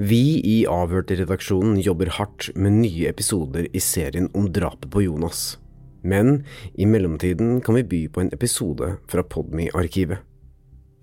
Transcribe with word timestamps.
Vi 0.00 0.40
i 0.40 0.62
Avhørt-redaksjonen 0.64 1.76
jobber 1.84 2.08
hardt 2.16 2.46
med 2.56 2.78
nye 2.78 3.10
episoder 3.10 3.66
i 3.76 3.80
serien 3.80 4.30
om 4.32 4.46
drapet 4.48 4.88
på 4.88 5.02
Jonas. 5.04 5.58
Men 6.00 6.46
i 6.80 6.86
mellomtiden 6.88 7.60
kan 7.60 7.76
vi 7.76 7.82
by 7.84 8.00
på 8.08 8.22
en 8.22 8.32
episode 8.32 8.94
fra 9.12 9.22
Podme-arkivet. 9.22 10.24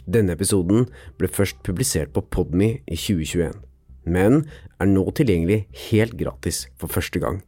Denne 0.09 0.33
episoden 0.33 0.87
ble 1.21 1.29
først 1.29 1.61
publisert 1.61 2.15
på 2.15 2.25
Podme 2.33 2.79
i 2.89 2.97
2021, 2.97 3.61
men 4.09 4.41
er 4.81 4.89
nå 4.89 5.05
tilgjengelig 5.13 5.67
helt 5.91 6.17
gratis 6.17 6.65
for 6.81 6.89
første 6.89 7.21
gang. 7.21 7.43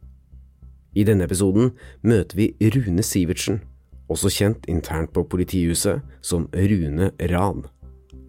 I 0.94 1.02
denne 1.02 1.26
episoden 1.26 1.72
møter 2.06 2.38
vi 2.38 2.52
Rune 2.70 3.02
Sivertsen, 3.02 3.64
også 4.06 4.30
kjent 4.30 4.70
internt 4.70 5.10
på 5.10 5.26
politihuset 5.26 6.06
som 6.22 6.46
Rune 6.54 7.10
Ran. 7.34 7.66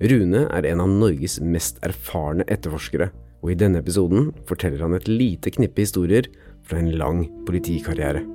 Rune 0.03 0.41
er 0.51 0.65
en 0.67 0.81
av 0.83 0.89
Norges 0.91 1.37
mest 1.39 1.77
erfarne 1.87 2.43
etterforskere, 2.51 3.07
og 3.39 3.53
i 3.53 3.55
denne 3.59 3.79
episoden 3.79 4.33
forteller 4.49 4.83
han 4.83 4.97
et 4.97 5.07
lite 5.07 5.53
knippe 5.55 5.85
historier 5.85 6.27
fra 6.67 6.81
en 6.81 6.91
lang 6.99 7.23
politikarriere. 7.47 8.25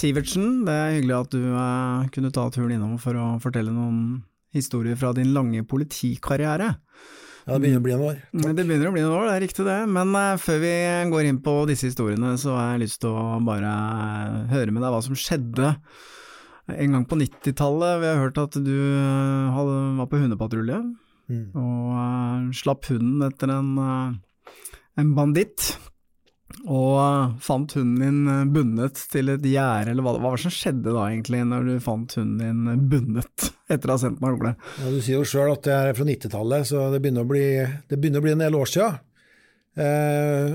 Sivertsen. 0.00 0.62
Det 0.66 0.72
er 0.74 0.94
hyggelig 0.98 1.16
at 1.18 1.34
du 1.34 1.42
eh, 1.52 2.06
kunne 2.14 2.30
ta 2.34 2.46
turen 2.54 2.72
innom 2.76 2.96
for 3.02 3.16
å 3.20 3.26
fortelle 3.42 3.72
noen 3.74 4.22
historier 4.56 4.96
fra 4.98 5.12
din 5.16 5.34
lange 5.36 5.60
politikarriere. 5.68 6.70
Ja, 7.46 7.56
det 7.56 7.60
begynner 7.64 7.80
å 7.80 7.84
bli 7.84 7.92
noen 7.96 8.06
år. 8.10 8.16
Takk. 8.30 8.54
Det 8.56 8.64
begynner 8.68 8.88
å 8.90 8.94
bli 8.94 9.02
noen 9.04 9.16
år, 9.18 9.26
det 9.30 9.34
er 9.38 9.44
riktig 9.46 9.66
det. 9.68 9.76
Men 9.98 10.14
eh, 10.18 10.32
før 10.40 10.58
vi 10.64 10.72
går 11.12 11.28
inn 11.30 11.42
på 11.44 11.54
disse 11.70 11.90
historiene, 11.90 12.32
så 12.40 12.56
har 12.56 12.72
jeg 12.74 12.82
lyst 12.86 13.00
til 13.04 13.12
å 13.16 13.26
bare 13.46 13.74
høre 14.52 14.72
med 14.74 14.84
deg 14.84 14.94
hva 14.96 15.02
som 15.04 15.18
skjedde 15.18 15.74
en 16.70 16.92
gang 16.94 17.04
på 17.10 17.16
90-tallet. 17.18 17.96
Vi 18.02 18.06
har 18.12 18.20
hørt 18.24 18.38
at 18.42 18.58
du 18.62 18.74
eh, 18.74 19.46
hadde- 19.56 19.78
var 20.00 20.10
på 20.12 20.24
hundepatrulje, 20.24 20.82
Mm. 21.30 21.52
og 21.54 21.90
eh, 21.94 22.46
slapp 22.58 22.88
hunden 22.90 23.20
etter 23.22 23.52
en, 23.54 23.68
eh, 23.78 24.54
en 24.98 25.12
banditt. 25.14 25.68
Og 26.66 26.96
eh, 26.98 27.36
fant 27.44 27.72
hunden 27.76 28.00
din 28.02 28.30
eh, 28.30 28.48
bundet 28.52 28.98
til 29.12 29.32
et 29.32 29.44
gjerde, 29.46 29.92
eller 29.92 30.04
hva, 30.04 30.16
hva 30.18 30.32
var 30.32 30.40
det 30.40 30.44
som 30.48 30.54
skjedde 30.54 30.92
da 30.92 31.06
egentlig, 31.06 31.44
når 31.46 31.68
du 31.68 31.84
fant 31.84 32.16
hunden 32.18 32.42
din 32.42 32.72
eh, 32.72 32.82
bundet 32.92 33.46
etter 33.72 33.90
å 33.92 33.96
ha 33.96 34.02
sendt 34.02 34.20
den 34.20 34.28
av 34.28 34.36
gårde? 34.36 34.52
Ja, 34.82 34.90
du 34.90 34.98
sier 34.98 35.20
jo 35.20 35.28
sjøl 35.28 35.54
at 35.54 35.64
det 35.68 35.76
er 35.76 35.96
fra 35.96 36.08
90-tallet, 36.08 36.68
så 36.72 36.88
det 36.92 37.00
begynner, 37.04 37.28
bli, 37.28 37.46
det 37.90 38.00
begynner 38.00 38.22
å 38.22 38.26
bli 38.26 38.34
en 38.34 38.44
del 38.44 38.58
år. 38.58 38.74
Eh, 38.80 38.92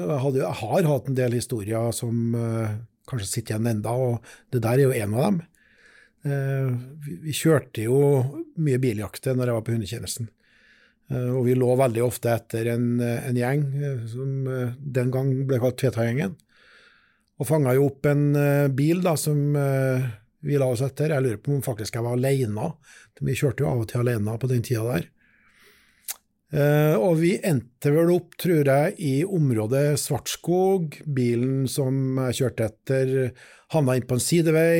jeg, 0.03 0.35
jeg 0.41 0.53
har 0.61 0.91
hatt 0.91 1.11
en 1.11 1.19
del 1.23 1.39
historier 1.39 1.91
som 1.95 2.37
kanskje 3.05 3.31
sitter 3.31 3.55
igjen 3.55 3.75
enda, 3.75 3.95
og 3.95 4.31
det 4.53 4.63
der 4.65 4.79
er 4.79 4.87
jo 4.87 4.95
en 4.95 5.13
av 5.17 5.27
dem. 5.29 5.43
Vi 6.25 7.33
kjørte 7.37 7.83
jo 7.85 7.97
mye 8.57 8.79
biljakt 8.81 9.27
når 9.29 9.51
jeg 9.51 9.57
var 9.59 9.65
på 9.67 9.75
hundetjenesten. 9.75 10.31
Eh, 11.11 11.31
og 11.31 11.45
vi 11.47 11.55
lå 11.57 11.69
veldig 11.77 12.03
ofte 12.05 12.33
etter 12.33 12.71
en, 12.73 12.87
en 13.01 13.37
gjeng 13.37 13.65
eh, 13.77 14.03
som 14.09 14.49
eh, 14.49 14.75
den 14.79 15.13
gang 15.13 15.31
ble 15.47 15.61
kalt 15.61 15.77
Tveta-gjengen. 15.81 16.35
Og 17.35 17.49
fanga 17.49 17.75
jo 17.75 17.89
opp 17.89 18.07
en 18.07 18.29
eh, 18.39 18.67
bil 18.71 19.03
da, 19.03 19.15
som 19.19 19.57
eh, 19.59 20.07
vi 20.45 20.59
la 20.61 20.69
oss 20.71 20.83
etter. 20.85 21.11
Jeg 21.11 21.25
lurer 21.25 21.41
på 21.41 21.55
om 21.57 21.65
faktisk 21.65 21.97
jeg 21.97 22.05
var 22.05 22.15
alene. 22.17 22.71
Vi 23.19 23.35
kjørte 23.35 23.65
jo 23.65 23.71
av 23.71 23.83
og 23.83 23.91
til 23.91 24.03
alene 24.03 24.37
på 24.39 24.49
den 24.51 24.63
tida 24.65 24.85
der. 24.87 25.09
Eh, 26.55 26.95
og 26.95 27.17
vi 27.19 27.33
endte 27.43 27.91
vel 27.91 28.13
opp, 28.13 28.37
tror 28.39 28.63
jeg, 28.69 28.95
i 29.01 29.15
området 29.25 29.97
Svartskog. 29.99 31.01
Bilen 31.05 31.65
som 31.71 32.19
jeg 32.27 32.39
kjørte 32.39 32.69
etter, 32.69 33.15
havna 33.75 33.97
inn 33.97 34.07
på 34.07 34.17
en 34.17 34.23
sidevei. 34.23 34.79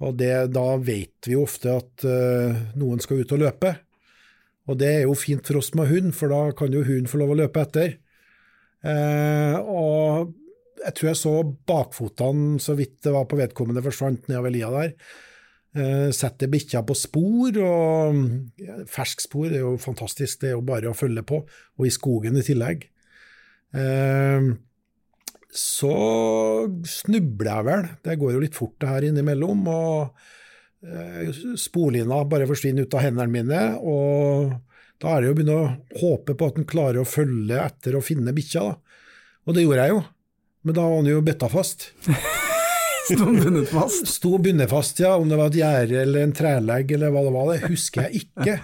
Og 0.00 0.16
det, 0.20 0.34
da 0.54 0.68
vet 0.80 1.28
vi 1.28 1.36
ofte 1.36 1.74
at 1.80 2.06
eh, 2.08 2.60
noen 2.78 3.02
skal 3.02 3.24
ut 3.24 3.34
og 3.36 3.42
løpe. 3.42 3.74
Og 4.70 4.78
det 4.78 4.90
er 5.00 5.02
jo 5.08 5.16
fint 5.18 5.46
for 5.46 5.58
oss 5.60 5.72
med 5.74 5.90
hund, 5.90 6.12
for 6.14 6.30
da 6.30 6.42
kan 6.56 6.74
jo 6.74 6.84
hunden 6.86 7.10
få 7.10 7.18
lov 7.20 7.34
å 7.34 7.40
løpe 7.42 7.64
etter. 7.64 7.96
Eh, 8.86 9.56
og 9.58 10.30
jeg 10.80 10.96
tror 10.96 11.10
jeg 11.10 11.20
så 11.20 11.34
bakfotene 11.68 12.60
så 12.62 12.76
vidt 12.78 13.00
det 13.04 13.12
var 13.12 13.26
på 13.28 13.38
vedkommende 13.40 13.82
forsvant 13.84 14.30
nedover 14.30 14.54
lia 14.54 14.70
der. 14.72 14.94
Eh, 15.70 16.08
setter 16.16 16.50
bikkja 16.50 16.82
på 16.86 16.96
spor, 16.98 17.58
og 17.62 18.22
ja, 18.62 18.80
fersk 18.90 19.26
spor 19.26 19.50
er 19.50 19.60
jo 19.62 19.76
fantastisk, 19.78 20.40
det 20.42 20.50
er 20.50 20.56
jo 20.56 20.66
bare 20.66 20.90
å 20.90 20.96
følge 20.96 21.22
på, 21.26 21.44
og 21.44 21.86
i 21.86 21.94
skogen 21.94 22.38
i 22.40 22.46
tillegg. 22.46 22.88
Eh, 23.78 24.50
så 25.50 25.94
snubler 26.86 27.50
jeg 27.50 27.66
vel, 27.66 27.88
det 28.06 28.18
går 28.18 28.34
jo 28.34 28.42
litt 28.42 28.58
fort 28.58 28.76
det 28.82 28.90
her 28.90 29.06
innimellom, 29.10 29.62
og 29.70 30.28
sporlina 31.60 32.22
bare 32.24 32.46
forsvinner 32.48 32.86
ut 32.86 32.94
av 32.96 33.04
hendene 33.04 33.28
mine, 33.32 33.64
og 33.84 34.54
da 35.00 35.14
er 35.14 35.20
det 35.20 35.28
jo 35.28 35.34
å 35.34 35.38
begynne 35.38 35.56
å 35.58 35.72
håpe 36.00 36.36
på 36.36 36.48
at 36.48 36.60
han 36.60 36.68
klarer 36.68 37.02
å 37.02 37.08
følge 37.08 37.60
etter 37.60 37.96
og 37.96 38.04
finne 38.04 38.34
bikkja, 38.36 38.64
da. 38.68 39.00
Og 39.48 39.56
det 39.56 39.64
gjorde 39.64 39.86
jeg 39.86 39.94
jo, 39.94 40.00
men 40.68 40.76
da 40.76 40.84
var 40.84 41.00
han 41.00 41.08
jo 41.08 41.24
bøtta 41.24 41.48
fast. 41.52 41.90
Sto 43.10 43.26
bundet 43.26 43.70
fast? 43.72 44.06
Sto 44.06 44.36
bundet 44.38 44.70
fast, 44.70 45.00
ja, 45.02 45.14
om 45.18 45.30
det 45.30 45.38
var 45.40 45.50
et 45.50 45.60
gjerde 45.60 46.02
eller 46.04 46.26
en 46.26 46.34
trelegg 46.36 46.92
eller 46.96 47.12
hva 47.14 47.24
det 47.26 47.34
var, 47.34 47.52
det 47.52 47.70
husker 47.72 48.06
jeg 48.06 48.24
ikke. 48.24 48.56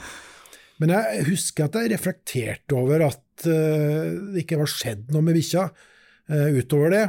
Men 0.83 0.93
jeg 0.93 1.25
husker 1.31 1.67
at 1.67 1.79
jeg 1.81 1.93
reflekterte 1.95 2.77
over 2.77 3.07
at 3.09 3.47
uh, 3.49 4.13
det 4.35 4.45
ikke 4.45 4.61
var 4.61 4.71
skjedd 4.71 5.09
noe 5.15 5.25
med 5.25 5.39
bikkja 5.39 5.71
uh, 5.71 6.51
utover 6.53 6.93
det. 6.93 7.07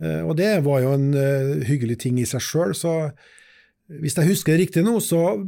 Uh, 0.00 0.22
og 0.22 0.36
det 0.38 0.52
var 0.64 0.80
jo 0.84 0.94
en 0.96 1.10
eh, 1.18 1.66
hyggelig 1.68 1.98
ting 2.06 2.22
i 2.22 2.28
seg 2.28 2.40
sjøl, 2.40 2.72
så 2.78 2.94
hvis 3.98 4.14
jeg 4.18 4.30
husker 4.30 4.60
riktig 4.60 4.84
nå, 4.86 4.98
så 5.02 5.40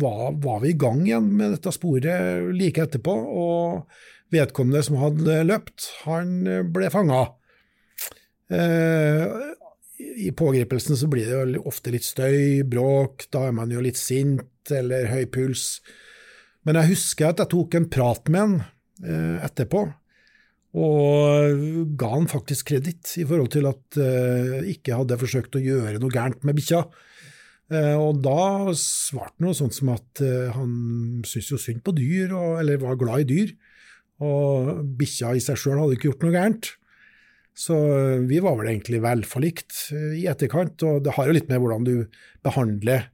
var, 0.00 0.36
var 0.42 0.60
vi 0.62 0.70
i 0.70 0.78
gang 0.78 1.02
igjen 1.06 1.32
med 1.38 1.56
dette 1.56 1.72
sporet 1.74 2.52
like 2.54 2.84
etterpå, 2.84 3.14
og 3.14 4.34
vedkommende 4.34 4.82
som 4.86 4.98
hadde 5.00 5.42
løpt, 5.48 5.90
han 6.04 6.38
ble 6.74 6.90
fanga. 6.94 7.24
Eh, 8.52 9.24
I 10.26 10.30
pågripelsen 10.36 10.98
så 10.98 11.08
blir 11.10 11.30
det 11.30 11.62
ofte 11.66 11.94
litt 11.94 12.06
støy, 12.06 12.62
bråk, 12.68 13.26
da 13.34 13.48
er 13.48 13.56
man 13.56 13.72
jo 13.74 13.82
litt 13.82 13.98
sint 13.98 14.70
eller 14.70 15.10
høy 15.10 15.26
puls. 15.32 15.80
Men 16.66 16.78
jeg 16.80 16.94
husker 16.94 17.30
at 17.30 17.42
jeg 17.42 17.52
tok 17.54 17.78
en 17.78 17.88
prat 17.90 18.30
med 18.30 18.42
han 18.42 18.56
eh, 19.06 19.46
etterpå, 19.46 19.86
og 20.76 21.60
ga 21.96 22.08
han 22.12 22.26
faktisk 22.28 22.72
kreditt 22.72 23.14
i 23.16 23.24
forhold 23.24 23.54
til 23.54 23.68
at 23.70 23.98
eh, 24.02 24.56
jeg 24.58 24.76
ikke 24.76 24.98
hadde 24.98 25.20
forsøkt 25.22 25.56
å 25.56 25.62
gjøre 25.62 26.00
noe 26.02 26.12
gærent 26.12 26.42
med 26.44 26.58
bikkja. 26.58 26.82
Eh, 27.66 27.96
og 27.98 28.20
da 28.22 28.70
svarte 28.78 29.34
han 29.40 29.48
noe 29.48 29.58
sånt 29.58 29.74
som 29.74 29.90
at 29.96 30.22
eh, 30.22 30.52
han 30.54 30.74
syntes 31.26 31.50
jo 31.50 31.58
synd 31.60 31.82
på 31.86 31.94
dyr, 31.96 32.34
og, 32.36 32.60
eller 32.62 32.82
var 32.82 32.98
glad 33.00 33.24
i 33.24 33.30
dyr. 33.32 33.54
Og 34.26 34.84
bikkja 34.98 35.34
i 35.36 35.42
seg 35.42 35.58
sjøl 35.60 35.80
hadde 35.80 35.96
ikke 35.98 36.12
gjort 36.12 36.26
noe 36.26 36.36
gærent. 36.36 36.70
Så 37.56 37.74
eh, 37.74 38.22
vi 38.28 38.38
var 38.44 38.58
vel 38.60 38.70
egentlig 38.70 39.02
velforlikt 39.02 39.82
i 40.14 40.28
etterkant, 40.30 40.86
og 40.86 41.02
det 41.06 41.16
har 41.18 41.28
jo 41.28 41.36
litt 41.36 41.50
med 41.50 41.62
hvordan 41.62 41.88
du 41.88 41.94
behandler 42.46 43.10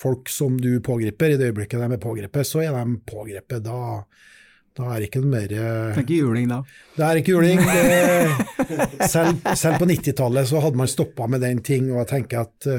folk 0.00 0.28
som 0.28 0.58
du 0.60 0.74
pågriper. 0.84 1.32
I 1.32 1.40
det 1.40 1.52
øyeblikket 1.52 1.80
de 1.80 1.96
er 1.96 2.02
pågrepet, 2.02 2.48
så 2.48 2.64
er 2.66 2.76
de 2.76 3.00
pågrepet. 3.08 3.64
Da, 3.64 4.04
da 4.76 4.90
er 4.90 5.00
det 5.00 5.08
ikke 5.08 5.24
noe 5.24 5.32
mer 5.32 5.48
Det 5.48 5.64
er 5.64 6.04
ikke 6.04 6.20
juling 6.20 6.48
da. 6.50 6.60
Det 6.98 7.08
er 7.08 7.22
ikke 7.22 7.36
juling. 7.38 7.64
Det, 7.64 9.08
selv, 9.08 9.44
selv 9.56 9.80
på 9.80 9.88
90-tallet 9.88 10.50
så 10.50 10.60
hadde 10.60 10.82
man 10.82 10.90
stoppa 10.90 11.30
med 11.30 11.46
den 11.46 11.64
ting, 11.64 11.88
og 11.94 12.02
jeg 12.02 12.10
tenker 12.18 12.44
at 12.44 12.74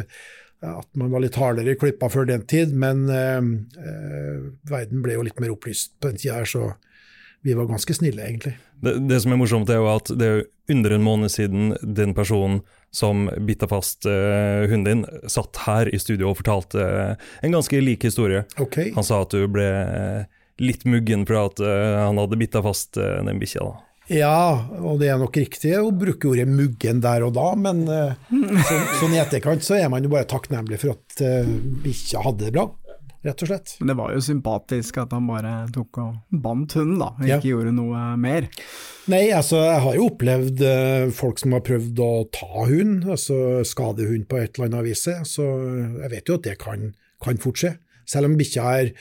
at 0.71 0.89
man 0.99 1.11
var 1.13 1.23
litt 1.23 1.37
hardere 1.39 1.75
i 1.75 1.79
klippa 1.79 2.09
før 2.11 2.27
den 2.29 2.45
tid, 2.49 2.73
men 2.75 3.05
eh, 3.11 3.39
eh, 3.81 4.41
verden 4.69 5.03
ble 5.05 5.17
jo 5.17 5.25
litt 5.27 5.39
mer 5.43 5.53
opplyst 5.53 5.95
på 5.99 6.11
den 6.11 6.21
tida 6.21 6.41
her, 6.41 6.49
så 6.49 6.73
vi 7.45 7.53
var 7.53 7.67
ganske 7.69 7.93
snille, 7.93 8.23
egentlig. 8.25 8.55
Det, 8.81 8.95
det 9.09 9.19
som 9.21 9.33
er 9.33 9.37
morsomt, 9.37 9.69
er 9.69 9.77
jo 9.77 9.89
at 9.91 10.09
det 10.17 10.29
er 10.31 10.43
under 10.73 10.95
en 10.95 11.03
måned 11.05 11.29
siden 11.29 11.75
den 11.81 12.15
personen 12.17 12.63
som 12.95 13.27
bitta 13.45 13.67
fast 13.69 14.07
eh, 14.09 14.65
hunden 14.71 15.03
din, 15.03 15.29
satt 15.29 15.59
her 15.65 15.89
i 15.93 15.99
studio 15.99 16.31
og 16.31 16.39
fortalte 16.39 16.81
eh, 16.81 17.27
en 17.45 17.57
ganske 17.57 17.81
lik 17.83 18.07
historie. 18.07 18.45
Okay. 18.57 18.89
Han 18.95 19.05
sa 19.05 19.21
at 19.25 19.35
du 19.35 19.45
ble 19.51 19.67
litt 20.63 20.87
muggen 20.87 21.27
for 21.27 21.41
at 21.43 21.61
eh, 21.61 21.97
han 22.01 22.17
hadde 22.21 22.39
bitta 22.39 22.63
fast 22.65 22.97
den 22.97 23.41
bikkja. 23.41 23.67
Ja, 24.11 24.67
og 24.85 24.99
det 25.01 25.07
er 25.09 25.17
nok 25.17 25.37
riktig 25.39 25.71
å 25.79 25.89
bruke 25.95 26.29
ordet 26.29 26.45
muggen 26.49 26.99
der 27.01 27.23
og 27.25 27.31
da, 27.33 27.47
men 27.57 27.83
eh, 27.89 28.11
sånn, 28.29 28.89
sånn 28.99 29.15
i 29.15 29.21
etterkant 29.23 29.65
så 29.65 29.79
er 29.79 29.87
man 29.89 30.05
jo 30.05 30.11
bare 30.13 30.27
takknemlig 30.29 30.77
for 30.83 30.93
at 30.93 31.21
uh, 31.25 31.47
bikkja 31.81 32.21
hadde 32.21 32.45
det 32.45 32.51
bra, 32.53 32.67
rett 33.25 33.41
og 33.41 33.49
slett. 33.49 33.71
Men 33.79 33.89
det 33.89 33.95
var 33.97 34.11
jo 34.13 34.21
sympatisk 34.21 34.99
at 35.01 35.15
han 35.15 35.25
bare 35.25 35.53
tok 35.73 35.97
og 36.03 36.37
bandt 36.45 36.75
hunden, 36.77 36.99
da, 37.01 37.07
og 37.17 37.25
Ja. 37.25 37.39
ikke 37.39 37.49
gjorde 37.55 37.73
noe 37.73 38.03
mer. 38.21 38.45
Nei, 39.09 39.23
altså 39.33 39.63
jeg 39.63 39.81
har 39.87 39.97
jo 39.97 40.05
opplevd 40.11 40.61
uh, 40.61 41.07
folk 41.23 41.41
som 41.41 41.55
har 41.57 41.63
prøvd 41.65 42.01
å 42.05 42.11
ta 42.37 42.67
hund, 42.69 43.07
altså 43.09 43.39
skade 43.65 44.05
hund 44.11 44.27
på 44.29 44.37
et 44.43 44.53
eller 44.59 44.69
annet 44.69 44.85
vis, 44.91 45.07
så 45.33 45.47
jeg 46.03 46.11
vet 46.13 46.29
jo 46.29 46.37
at 46.37 46.45
det 46.51 46.59
kan, 46.61 46.91
kan 47.25 47.41
fort 47.41 47.57
skje. 47.63 47.73
Selv 48.05 48.29
om 48.29 48.37
bikkja 48.37 48.67
er, 48.83 48.93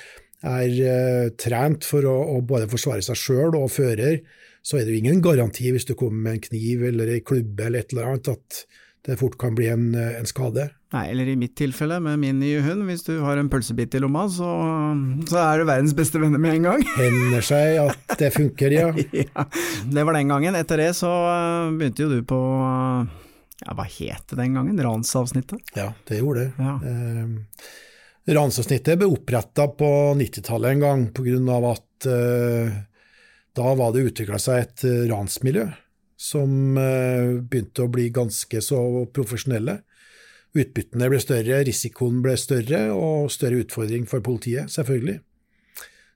er 0.48 0.80
uh, 0.80 1.28
trent 1.36 1.84
for 1.84 2.08
å, 2.08 2.16
å 2.38 2.40
både 2.40 2.70
forsvare 2.72 3.04
seg 3.04 3.20
sjøl 3.20 3.60
og 3.60 3.68
fører, 3.76 4.22
så 4.64 4.78
er 4.78 4.86
det 4.86 4.94
jo 4.94 5.02
ingen 5.02 5.20
garanti 5.24 5.68
hvis 5.74 5.84
du 5.88 5.92
kommer 5.98 6.30
med 6.30 6.38
en 6.38 6.46
kniv 6.46 6.86
eller 6.88 7.12
ei 7.12 7.20
klubbe 7.20 7.66
eller 7.66 7.84
et 7.84 7.92
eller 7.92 8.14
annet, 8.14 8.32
at 8.32 8.64
det 9.04 9.18
fort 9.20 9.36
kan 9.36 9.52
bli 9.56 9.68
en, 9.68 9.90
eh, 9.94 10.16
en 10.16 10.26
skade. 10.26 10.70
Nei, 10.94 11.02
eller 11.10 11.28
i 11.28 11.34
mitt 11.36 11.52
tilfelle 11.58 11.98
med 12.00 12.20
min 12.22 12.38
nye 12.40 12.62
hund, 12.64 12.86
hvis 12.88 13.02
du 13.04 13.18
har 13.20 13.36
en 13.36 13.50
pølsebit 13.52 13.96
i 13.98 14.00
lomma, 14.00 14.24
så, 14.32 14.48
så 15.28 15.40
er 15.42 15.60
du 15.60 15.66
verdens 15.68 15.92
beste 15.98 16.22
venner 16.22 16.40
med 16.40 16.56
en 16.56 16.68
gang. 16.70 16.84
Hender 16.96 17.44
seg 17.44 17.82
at 17.82 18.16
det 18.20 18.30
funker, 18.32 18.72
ja. 18.72 18.88
ja, 19.26 19.44
det 19.84 20.06
var 20.06 20.16
den 20.16 20.32
gangen. 20.32 20.56
Etter 20.56 20.80
det 20.80 20.92
så 20.96 21.10
øh, 21.10 21.74
begynte 21.76 22.06
jo 22.06 22.14
du 22.14 22.22
på 22.24 22.40
ja, 23.60 23.74
hva 23.76 23.84
het 23.84 24.24
det 24.30 24.40
den 24.40 24.56
gangen? 24.56 24.80
Ransavsnittet? 24.86 25.74
Ja, 25.76 25.90
det 26.08 26.22
gjorde 26.22 26.46
det. 26.46 26.64
Ja. 26.64 26.78
Eh, 26.88 28.32
Ransavsnittet 28.38 28.96
ble 29.02 29.10
oppretta 29.12 29.68
på 29.76 29.88
90-tallet 30.16 30.78
en 30.78 30.84
gang, 30.86 31.06
på 31.12 31.26
grunn 31.26 31.50
av 31.52 31.68
at 31.74 32.08
eh, 32.08 32.72
da 33.54 33.74
var 33.78 33.94
det 33.94 34.08
utvikla 34.10 34.38
seg 34.42 34.62
et 34.62 34.86
eh, 34.88 35.04
ransmiljø 35.10 35.68
som 36.20 36.78
eh, 36.78 37.40
begynte 37.42 37.84
å 37.84 37.92
bli 37.92 38.08
ganske 38.14 38.62
så 38.64 38.80
profesjonelle. 39.14 39.80
Utbyttene 40.54 41.08
ble 41.10 41.20
større, 41.22 41.62
risikoen 41.66 42.20
ble 42.22 42.36
større, 42.38 42.86
og 42.94 43.30
større 43.34 43.64
utfordring 43.64 44.06
for 44.10 44.22
politiet, 44.24 44.70
selvfølgelig. 44.70 45.18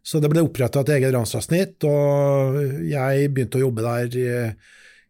Så 0.07 0.23
det 0.23 0.31
ble 0.33 0.45
oppretta 0.47 0.85
et 0.85 0.93
eget 0.95 1.13
ransavsnitt, 1.13 1.85
og 1.85 2.61
jeg 2.87 3.33
begynte 3.35 3.59
å 3.59 3.65
jobbe 3.67 3.85
der 3.85 4.19
eh, 4.23 4.53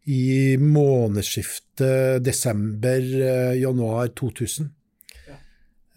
i 0.09 0.57
månedsskiftet 0.59 2.25
desember-januar 2.25 4.09
2000. 4.17 4.71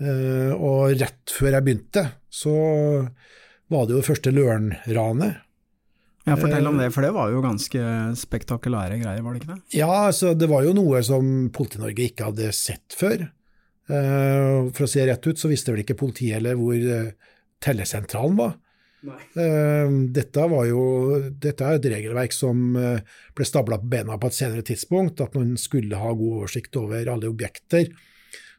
Eh, 0.03 0.53
og 0.53 0.93
rett 1.01 1.33
før 1.33 1.57
jeg 1.57 1.67
begynte, 1.67 2.05
så 2.29 2.55
var 3.73 3.89
det 3.89 3.97
jo 3.97 4.03
det 4.03 4.09
første 4.09 4.35
Løren-ranet. 4.35 5.41
Ja, 6.23 6.37
fortell 6.39 6.69
om 6.71 6.79
det, 6.79 6.93
for 6.95 7.03
det 7.03 7.11
var 7.17 7.33
jo 7.33 7.43
ganske 7.43 7.83
spektakulære 8.21 9.01
greier, 9.01 9.23
var 9.25 9.35
det 9.35 9.43
ikke 9.43 9.57
det? 9.57 9.63
Ja, 9.75 9.91
altså 10.07 10.37
det 10.39 10.47
var 10.51 10.63
jo 10.63 10.75
noe 10.77 11.01
som 11.07 11.49
Politi-Norge 11.55 12.07
ikke 12.13 12.29
hadde 12.31 12.53
sett 12.55 12.95
før. 12.95 13.27
Uh, 13.91 14.71
for 14.71 14.87
å 14.87 14.91
si 14.91 15.01
det 15.01 15.09
rett 15.11 15.27
ut, 15.27 15.41
så 15.41 15.51
visste 15.51 15.75
vel 15.75 15.83
ikke 15.83 15.99
politiet 15.99 16.39
heller 16.39 16.55
hvor 16.61 16.79
uh, 16.79 17.33
tellesentralen 17.63 18.39
var. 18.39 18.55
Uh, 19.03 19.91
dette, 20.15 20.47
var 20.53 20.69
jo, 20.69 20.83
dette 21.43 21.67
er 21.67 21.81
et 21.81 21.91
regelverk 21.97 22.35
som 22.37 22.77
eh, 22.79 23.03
ble 23.35 23.47
stabla 23.47 23.81
på 23.83 23.89
bena 23.91 24.15
på 24.21 24.31
et 24.31 24.37
senere 24.37 24.63
tidspunkt, 24.67 25.25
at 25.25 25.35
man 25.35 25.57
skulle 25.59 25.99
ha 25.99 26.13
god 26.15 26.39
oversikt 26.39 26.79
over 26.79 27.11
alle 27.11 27.31
objekter 27.31 27.91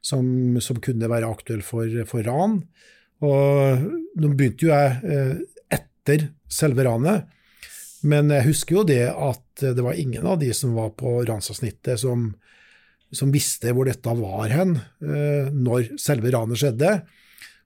som, 0.03 0.25
som 0.59 0.81
kunne 0.83 1.07
være 1.09 1.29
aktuelle 1.31 1.63
for, 1.65 1.87
for 2.09 2.27
ran. 2.27 2.59
Og 3.23 3.87
nå 4.19 4.33
begynte 4.33 4.67
jo 4.67 4.73
jeg 4.73 4.99
eh, 5.07 5.37
etter 5.79 6.27
selve 6.51 6.85
ranet, 6.89 7.29
men 8.03 8.31
jeg 8.33 8.47
husker 8.49 8.79
jo 8.79 8.83
det 8.87 9.05
at 9.07 9.63
det 9.63 9.83
var 9.83 9.97
ingen 9.99 10.25
av 10.27 10.39
de 10.41 10.49
som 10.55 10.75
var 10.75 10.91
på 10.99 11.21
ransavsnittet 11.27 12.01
som, 12.01 12.31
som 13.15 13.31
visste 13.33 13.71
hvor 13.71 13.87
dette 13.87 14.15
var 14.19 14.51
hen 14.51 14.75
eh, 14.77 15.51
når 15.53 15.93
selve 16.01 16.33
ranet 16.33 16.59
skjedde. 16.59 16.97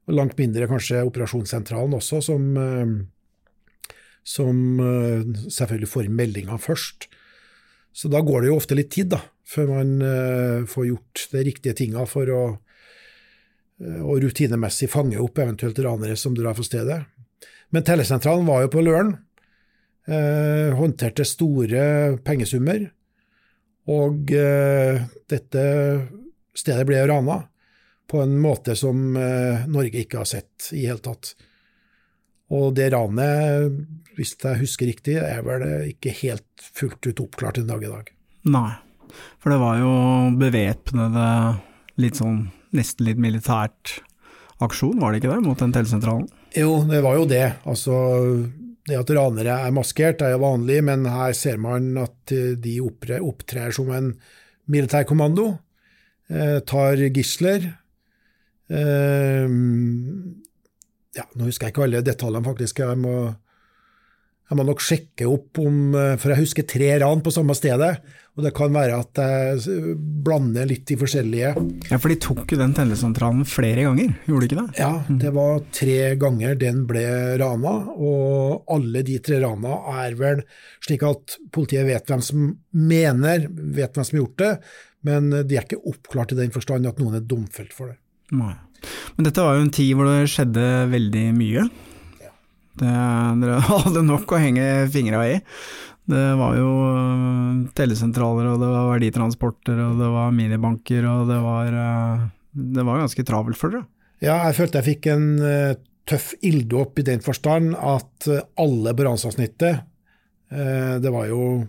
Og 0.07 0.15
langt 0.15 0.37
mindre 0.39 0.69
kanskje 0.69 1.03
operasjonssentralen 1.07 1.97
også, 1.97 2.21
som, 2.29 2.45
eh, 2.61 3.95
som 4.27 4.61
eh, 4.83 5.25
selvfølgelig 5.49 5.91
får 5.95 6.13
meldinga 6.21 6.59
først. 6.61 7.09
Så 7.97 8.13
da 8.13 8.21
går 8.21 8.43
det 8.45 8.51
jo 8.51 8.61
ofte 8.61 8.77
litt 8.77 8.93
tid 8.93 9.09
da, 9.15 9.23
før 9.47 9.71
man 9.71 10.65
får 10.69 10.83
gjort 10.85 11.21
de 11.31 11.41
riktige 11.47 11.73
tinga 11.79 12.03
for 12.05 12.29
å 12.29 12.41
og 13.77 14.23
rutinemessig 14.23 14.89
fange 14.89 15.19
opp 15.21 15.37
eventuelt 15.41 15.77
ranere 15.85 16.15
som 16.17 16.33
drar 16.37 16.55
fra 16.57 16.65
stedet. 16.65 16.97
Men 17.73 17.85
tellesentralen 17.85 18.45
var 18.49 18.63
jo 18.63 18.71
på 18.73 18.83
Løren, 18.85 19.11
eh, 20.07 20.73
håndterte 20.77 21.25
store 21.27 22.17
pengesummer, 22.25 22.87
og 23.87 24.33
eh, 24.35 25.03
dette 25.29 25.67
stedet 26.57 26.87
ble 26.89 27.03
rana 27.07 27.41
på 28.07 28.23
en 28.23 28.37
måte 28.39 28.75
som 28.79 29.15
eh, 29.19 29.67
Norge 29.67 30.03
ikke 30.03 30.21
har 30.23 30.29
sett 30.29 30.71
i 30.75 30.87
hele 30.87 31.03
tatt. 31.03 31.35
Og 32.55 32.71
det 32.77 32.89
ranet, 32.93 33.73
hvis 34.15 34.37
jeg 34.39 34.61
husker 34.61 34.87
riktig, 34.87 35.17
er 35.19 35.41
vel 35.43 35.65
ikke 35.91 36.15
helt 36.23 36.67
fullt 36.79 37.09
ut 37.09 37.23
oppklart 37.25 37.59
en 37.59 37.71
dag 37.71 37.83
i 37.83 37.91
dag. 37.91 38.11
Nei, 38.47 38.71
for 39.43 39.51
det 39.51 39.59
var 39.59 39.81
jo 39.81 39.95
bevæpnede, 40.39 41.25
litt 41.99 42.19
sånn 42.19 42.45
nesten 42.75 43.07
litt 43.07 43.19
militært 43.19 43.97
aksjon, 44.63 44.99
var 45.01 45.11
det 45.11 45.21
ikke 45.21 45.33
det, 45.33 45.43
mot 45.45 45.59
den 45.59 45.73
telesentralen? 45.75 46.27
Jo, 46.57 46.79
det 46.89 47.01
var 47.05 47.19
jo 47.19 47.27
det. 47.29 47.45
Altså, 47.69 47.97
det 48.87 48.97
at 48.99 49.11
ranere 49.15 49.59
er 49.67 49.73
maskert 49.75 50.23
er 50.23 50.33
jo 50.33 50.43
vanlig, 50.45 50.79
men 50.87 51.07
her 51.11 51.35
ser 51.35 51.59
man 51.61 51.91
at 51.99 52.33
eh, 52.35 52.55
de 52.59 52.77
opptrer 52.83 53.73
som 53.75 53.91
en 53.91 54.13
militærkommando. 54.71 55.49
Eh, 56.31 56.59
tar 56.67 57.03
gisler. 57.15 57.67
Eh, 58.71 59.47
ja, 61.17 61.25
nå 61.35 61.49
husker 61.49 61.67
jeg 61.67 61.75
ikke 61.75 61.85
alle 61.87 62.03
detaljene, 62.05 62.47
faktisk. 62.47 62.83
Jeg 62.83 62.99
må, 63.03 63.17
jeg 64.47 64.55
må 64.55 64.63
nok 64.63 64.83
sjekke 64.83 65.27
opp 65.27 65.59
om 65.59 65.91
eh, 65.97 66.13
For 66.21 66.31
jeg 66.31 66.45
husker 66.45 66.67
tre 66.67 66.93
ran 67.03 67.23
på 67.23 67.33
samme 67.35 67.55
stedet. 67.57 67.97
Og 68.37 68.45
det 68.45 68.51
kan 68.55 68.69
være 68.69 68.99
at 69.01 69.17
jeg 69.17 69.95
blander 70.23 70.67
litt 70.69 70.83
de 70.85 70.97
forskjellige. 71.01 71.55
Ja, 71.89 71.97
for 71.97 72.13
de 72.13 72.19
tok 72.21 72.53
jo 72.53 72.59
den 72.59 72.75
tellesentralen 72.77 73.47
flere 73.49 73.87
ganger, 73.87 74.11
gjorde 74.29 74.43
de 74.43 74.49
ikke 74.51 74.59
det? 74.59 74.77
Ja, 74.77 74.91
det 75.23 75.31
var 75.33 75.63
tre 75.73 75.97
ganger 76.21 76.59
den 76.61 76.83
ble 76.89 77.01
rana, 77.41 77.73
og 77.97 78.69
alle 78.75 79.01
de 79.07 79.17
tre 79.25 79.41
rana 79.41 79.79
er 80.03 80.19
vel 80.21 80.43
slik 80.85 81.07
at 81.09 81.39
politiet 81.49 81.89
vet 81.89 82.13
hvem 82.13 82.21
som 82.29 82.45
mener, 82.77 83.49
vet 83.49 83.97
hvem 83.97 84.05
som 84.05 84.19
har 84.19 84.21
gjort 84.21 84.43
det, 84.43 84.53
men 85.09 85.33
de 85.33 85.57
er 85.57 85.65
ikke 85.65 85.81
oppklart 85.89 86.37
i 86.37 86.41
den 86.43 86.53
forstand 86.53 86.85
at 86.93 87.01
noen 87.01 87.17
er 87.17 87.25
domfelt 87.25 87.73
for 87.73 87.89
det. 87.89 87.97
Nei. 88.37 88.53
Men 89.17 89.31
dette 89.31 89.41
var 89.41 89.57
jo 89.57 89.65
en 89.65 89.73
tid 89.73 89.95
hvor 89.97 90.13
det 90.13 90.29
skjedde 90.29 90.69
veldig 90.93 91.27
mye. 91.41 91.69
Det, 92.77 92.93
dere 93.41 93.59
hadde 93.71 94.05
nok 94.05 94.31
å 94.31 94.41
henge 94.41 94.87
fingra 94.93 95.25
i. 95.27 95.35
Det 96.07 96.23
var 96.39 96.55
jo 96.55 96.69
øh, 96.87 97.65
tellesentraler, 97.75 98.53
og 98.53 98.61
det 98.61 98.71
var 98.71 98.91
verditransporter, 98.93 99.81
og 99.89 99.99
det 99.99 100.11
var 100.13 100.35
minibanker, 100.35 101.03
og 101.09 101.27
det 101.27 101.41
var 101.43 101.79
øh, 101.83 102.25
Det 102.77 102.85
var 102.87 103.03
ganske 103.03 103.27
travelt 103.27 103.59
for 103.59 103.75
dere. 103.75 103.89
Ja, 104.23 104.39
jeg 104.47 104.55
følte 104.57 104.79
jeg 104.79 104.87
fikk 104.87 105.09
en 105.11 105.27
eh, 105.45 105.75
tøff 106.07 106.31
ilddåp 106.45 107.01
i 107.01 107.05
den 107.05 107.21
forstand 107.21 107.75
at 107.75 108.29
eh, 108.31 108.45
alle 108.57 108.93
eh, 108.95 110.95
Det 111.03 111.11
var 111.11 111.27
jo 111.27 111.67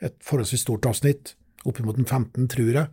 et 0.00 0.16
forholdsvis 0.22 0.62
stort 0.62 0.86
avsnitt, 0.86 1.34
oppimot 1.64 1.98
en 1.98 2.06
15, 2.06 2.48
tror 2.52 2.70
jeg. 2.70 2.86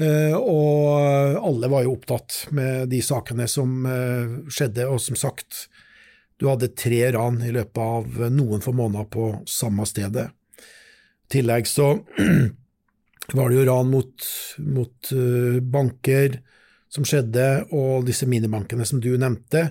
Eh, 0.00 0.36
og 0.36 1.40
alle 1.40 1.70
var 1.70 1.84
jo 1.84 1.94
opptatt 1.96 2.46
med 2.56 2.88
de 2.92 3.00
sakene 3.04 3.46
som 3.48 3.86
eh, 3.86 4.38
skjedde, 4.50 4.88
og 4.88 5.00
som 5.00 5.18
sagt, 5.18 5.68
du 6.40 6.46
hadde 6.48 6.70
tre 6.74 7.02
ran 7.12 7.38
i 7.44 7.52
løpet 7.52 7.78
av 7.84 8.30
noen 8.32 8.62
få 8.64 8.72
måneder 8.72 9.06
på 9.12 9.26
samme 9.50 9.84
stedet. 9.88 10.30
I 11.28 11.34
tillegg 11.36 11.68
så 11.68 11.92
var 13.36 13.50
det 13.52 13.60
jo 13.60 13.66
ran 13.68 13.90
mot, 13.92 14.28
mot 14.64 15.12
eh, 15.14 15.60
banker 15.62 16.40
som 16.90 17.04
skjedde, 17.06 17.44
og 17.76 18.06
disse 18.08 18.26
minibankene 18.26 18.82
som 18.88 18.98
du 19.02 19.12
nevnte. 19.20 19.68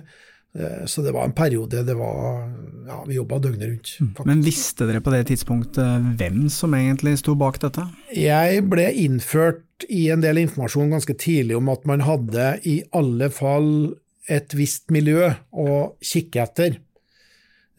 Eh, 0.56 0.86
Så 0.88 1.02
det 1.04 1.12
var 1.12 1.26
en 1.28 1.34
periode 1.36 1.82
det 1.86 1.94
var 1.98 2.46
Ja, 2.86 3.02
vi 3.06 3.18
jobba 3.18 3.38
døgnet 3.38 3.68
rundt. 3.68 3.90
faktisk. 4.00 4.26
Men 4.26 4.40
visste 4.42 4.86
dere 4.88 5.02
på 5.04 5.12
det 5.12 5.26
tidspunktet 5.28 6.16
hvem 6.18 6.46
som 6.50 6.72
egentlig 6.74 7.18
sto 7.20 7.34
bak 7.38 7.60
dette? 7.62 7.84
Jeg 8.16 8.64
ble 8.70 8.88
innført 9.04 9.66
i 9.88 10.08
en 10.12 10.20
del 10.24 10.40
informasjon 10.40 10.90
ganske 10.90 11.14
tidlig 11.20 11.56
om 11.56 11.68
at 11.72 11.84
man 11.86 12.00
hadde 12.04 12.48
i 12.68 12.80
alle 12.96 13.28
fall 13.30 13.94
et 14.28 14.54
visst 14.56 14.90
miljø 14.92 15.30
å 15.50 15.96
kikke 16.04 16.42
etter. 16.44 16.78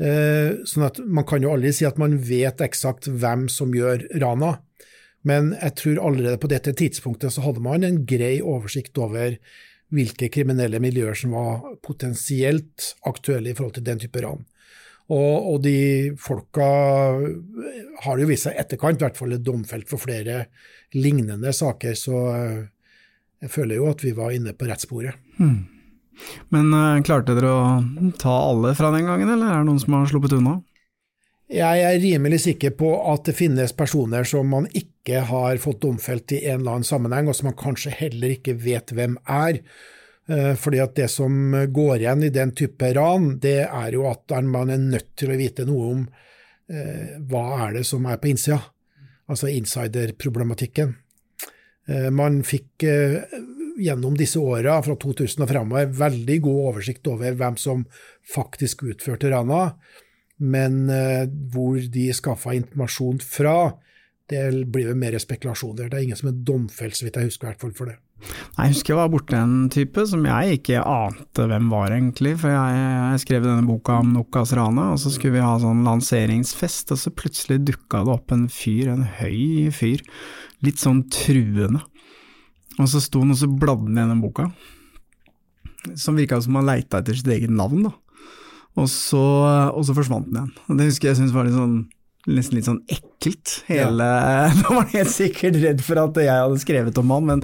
Eh, 0.01 0.61
sånn 0.65 0.87
at 0.87 0.97
Man 1.05 1.27
kan 1.29 1.43
jo 1.43 1.51
aldri 1.53 1.73
si 1.75 1.85
at 1.85 1.99
man 2.01 2.17
vet 2.17 2.61
eksakt 2.63 3.05
hvem 3.07 3.47
som 3.51 3.73
gjør 3.75 4.07
rana, 4.23 4.61
men 5.21 5.51
jeg 5.53 5.75
tror 5.77 5.99
allerede 6.07 6.39
på 6.41 6.49
dette 6.49 6.73
tidspunktet 6.73 7.35
så 7.35 7.43
hadde 7.45 7.61
man 7.61 7.85
en 7.85 8.01
grei 8.09 8.39
oversikt 8.41 8.97
over 8.97 9.37
hvilke 9.93 10.31
kriminelle 10.33 10.79
miljøer 10.81 11.17
som 11.19 11.35
var 11.35 11.75
potensielt 11.85 12.95
aktuelle 13.05 13.51
i 13.51 13.57
forhold 13.57 13.75
til 13.77 13.85
den 13.85 14.01
type 14.01 14.23
ran. 14.23 14.41
Og, 15.11 15.53
og 15.53 15.57
de 15.65 16.13
folka 16.21 16.67
har 18.05 18.21
jo 18.21 18.29
vist 18.29 18.47
seg 18.47 18.57
etterkant, 18.61 19.01
i 19.01 19.05
hvert 19.05 19.19
fall 19.19 19.35
domfelt 19.43 19.89
for 19.91 20.01
flere 20.01 20.45
lignende 20.95 21.51
saker, 21.53 21.97
så 21.99 22.21
eh, 22.31 22.61
jeg 23.43 23.51
føler 23.51 23.81
jo 23.81 23.89
at 23.91 24.03
vi 24.05 24.15
var 24.15 24.33
inne 24.35 24.55
på 24.55 24.69
rettssporet. 24.69 25.17
Hmm. 25.37 25.65
Men 26.53 26.73
uh, 26.73 27.01
klarte 27.05 27.35
dere 27.37 27.51
å 27.51 28.11
ta 28.19 28.33
alle 28.49 28.73
fra 28.77 28.91
den 28.95 29.07
gangen, 29.09 29.29
eller 29.29 29.49
er 29.49 29.61
det 29.61 29.69
noen 29.69 29.81
som 29.81 29.97
har 29.97 30.09
sluppet 30.11 30.35
unna? 30.37 30.59
Jeg 31.51 31.83
er 31.83 31.97
rimelig 31.99 32.45
sikker 32.45 32.71
på 32.79 32.89
at 33.11 33.25
det 33.27 33.35
finnes 33.35 33.73
personer 33.75 34.23
som 34.27 34.47
man 34.47 34.69
ikke 34.71 35.25
har 35.27 35.59
fått 35.59 35.81
domfelt 35.83 36.31
i 36.31 36.45
en 36.45 36.61
eller 36.61 36.77
annen 36.77 36.87
sammenheng, 36.87 37.27
og 37.27 37.35
som 37.35 37.49
man 37.49 37.57
kanskje 37.59 37.91
heller 37.97 38.37
ikke 38.37 38.55
vet 38.55 38.93
hvem 38.95 39.17
er. 39.27 39.59
Eh, 40.31 40.53
fordi 40.55 40.79
at 40.79 40.95
det 40.95 41.09
som 41.11 41.51
går 41.75 41.95
igjen 41.97 42.23
i 42.23 42.31
den 42.31 42.53
type 42.55 42.93
ran, 42.95 43.33
det 43.43 43.65
er 43.65 43.97
jo 43.97 44.05
at 44.07 44.31
man 44.47 44.71
er 44.71 44.79
nødt 44.79 45.11
til 45.19 45.33
å 45.33 45.39
vite 45.41 45.67
noe 45.67 45.89
om 45.89 46.05
eh, 46.71 47.19
hva 47.27 47.43
er 47.65 47.81
det 47.81 47.85
som 47.89 48.07
er 48.07 48.21
på 48.21 48.31
innsida, 48.31 48.61
altså 49.27 49.51
insiderproblematikken. 49.51 50.95
Eh, 51.89 52.09
man 52.15 52.41
fikk 52.47 52.85
eh, 52.87 53.19
gjennom 53.79 54.17
disse 54.19 54.39
åra, 54.39 54.79
fra 54.83 54.95
2000 54.99 55.45
og 55.45 55.51
fremover, 55.51 55.91
veldig 56.01 56.37
god 56.45 56.61
oversikt 56.71 57.07
over 57.11 57.37
hvem 57.37 57.57
som 57.59 57.85
faktisk 58.33 58.85
utførte 58.91 59.31
rana. 59.31 59.71
Men 60.41 60.87
eh, 60.89 61.27
hvor 61.53 61.77
de 61.93 62.07
skaffa 62.17 62.55
informasjon 62.57 63.21
fra, 63.21 63.73
det 64.31 64.45
blir 64.71 64.89
jo 64.89 64.97
mer 64.97 65.17
spekulasjoner. 65.21 65.89
Det 65.89 65.97
er 65.97 66.07
ingen 66.07 66.19
som 66.19 66.31
er 66.31 66.39
domfelt, 66.47 66.97
så 66.97 67.05
vidt 67.05 67.19
jeg 67.19 67.29
husker, 67.29 67.47
i 67.47 67.51
hvert 67.51 67.65
fall 67.65 67.75
for 67.77 67.91
det. 67.91 67.99
Jeg 68.21 68.73
husker 68.75 68.93
jeg 68.93 68.99
var 68.99 69.09
borti 69.09 69.37
en 69.37 69.55
type 69.73 70.03
som 70.09 70.25
jeg 70.27 70.57
ikke 70.59 70.81
ante 70.85 71.45
hvem 71.49 71.69
var, 71.73 71.93
egentlig. 71.95 72.35
For 72.41 72.53
jeg, 72.53 72.81
jeg 72.81 73.23
skrev 73.23 73.45
denne 73.47 73.65
boka 73.67 73.99
om 74.01 74.13
Nokas 74.15 74.53
Rana, 74.57 74.91
og 74.93 75.01
så 75.01 75.13
skulle 75.13 75.39
vi 75.39 75.45
ha 75.45 75.55
sånn 75.61 75.85
lanseringsfest, 75.87 76.93
og 76.93 77.01
så 77.01 77.13
plutselig 77.15 77.61
dukka 77.69 78.03
det 78.05 78.15
opp 78.15 78.35
en 78.35 78.47
fyr, 78.51 78.91
en 78.93 79.05
høy 79.19 79.71
fyr, 79.75 80.03
litt 80.65 80.81
sånn 80.81 81.05
truende. 81.13 81.81
Og 82.79 82.87
så 82.87 83.01
sto 83.03 83.23
han 83.23 83.33
og 83.33 83.39
så 83.39 83.49
bladde 83.49 83.89
han 83.89 83.97
i 83.97 84.01
denne 84.01 84.21
boka, 84.23 84.47
som 85.99 86.19
virka 86.19 86.39
som 86.41 86.59
han 86.59 86.69
leita 86.69 87.01
etter 87.01 87.17
sitt 87.17 87.31
eget 87.33 87.51
navn, 87.53 87.87
da. 87.89 87.95
Og 88.79 88.87
så, 88.87 89.21
og 89.75 89.83
så 89.83 89.95
forsvant 89.97 90.29
den 90.29 90.45
igjen. 90.45 90.53
Og 90.69 90.77
det 90.79 90.87
husker 90.87 91.11
jeg 91.11 91.19
syntes 91.19 91.35
var 91.35 91.47
litt 91.47 91.57
sånn 91.57 91.81
nesten 92.29 92.57
litt 92.57 92.67
sånn 92.67 92.81
ekkelt. 92.91 93.53
Hele, 93.69 94.05
ja. 94.05 94.49
Da 94.59 94.67
var 94.67 94.83
han 94.83 94.91
helt 94.93 95.13
sikkert 95.13 95.57
redd 95.61 95.81
for 95.85 96.01
at 96.01 96.19
jeg 96.21 96.43
hadde 96.43 96.61
skrevet 96.61 97.01
om 97.01 97.13
han, 97.15 97.27
men 97.29 97.43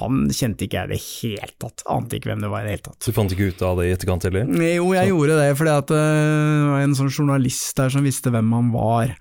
han 0.00 0.22
kjente 0.34 0.66
ikke 0.66 0.82
jeg 0.82 0.90
i 0.90 0.92
det 0.92 1.00
hele 1.06 1.52
tatt. 1.62 1.84
Ante 1.90 2.18
ikke 2.18 2.32
hvem 2.32 2.44
det 2.44 2.52
var 2.52 2.64
i 2.64 2.68
det 2.68 2.76
hele 2.76 2.86
tatt. 2.90 3.00
Du 3.06 3.16
fant 3.16 3.34
ikke 3.34 3.50
ut 3.50 3.64
av 3.66 3.80
det 3.80 3.88
i 3.88 3.94
etterkant 3.96 4.28
heller? 4.28 4.48
Jo, 4.50 4.90
jeg 4.96 5.08
så. 5.08 5.12
gjorde 5.14 5.40
det, 5.40 5.50
fordi 5.60 5.74
at 5.74 5.94
eh, 5.96 6.14
det 6.60 6.70
var 6.74 6.86
en 6.86 6.96
sånn 7.00 7.12
journalist 7.14 7.80
der 7.80 7.94
som 7.96 8.06
visste 8.06 8.34
hvem 8.34 8.56
han 8.58 8.72
var. 8.74 9.14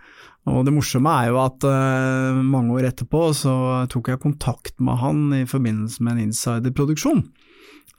Og 0.48 0.64
det 0.66 0.74
morsomme 0.74 1.12
er 1.20 1.34
jo 1.34 1.42
at 1.44 1.66
uh, 1.68 2.40
mange 2.40 2.78
år 2.78 2.88
etterpå 2.90 3.28
så 3.38 3.54
tok 3.92 4.14
jeg 4.14 4.24
kontakt 4.24 4.76
med 4.80 5.02
han 5.02 5.22
i 5.42 5.44
forbindelse 5.50 6.06
med 6.06 6.16
en 6.16 6.30
insiderproduksjon 6.30 7.26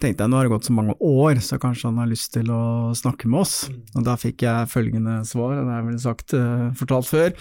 tenkte 0.00 0.24
jeg 0.24 0.32
nå 0.32 0.38
har 0.38 0.48
det 0.48 0.54
gått 0.54 0.68
så 0.68 0.74
mange 0.76 0.96
år, 1.04 1.40
så 1.44 1.58
kanskje 1.60 1.90
han 1.90 2.00
har 2.00 2.08
lyst 2.10 2.32
til 2.32 2.50
å 2.54 2.62
snakke 2.96 3.28
med 3.30 3.42
oss. 3.42 3.54
Mm. 3.68 3.80
Og 3.98 4.06
da 4.08 4.16
fikk 4.20 4.44
jeg 4.46 4.70
følgende 4.72 5.20
svar, 5.28 5.58
og 5.58 5.68
det 5.68 5.76
jeg 5.76 5.88
vel 5.88 6.02
sagt, 6.02 6.36
uh, 6.36 6.66
fortalt 6.78 7.10
før. 7.10 7.34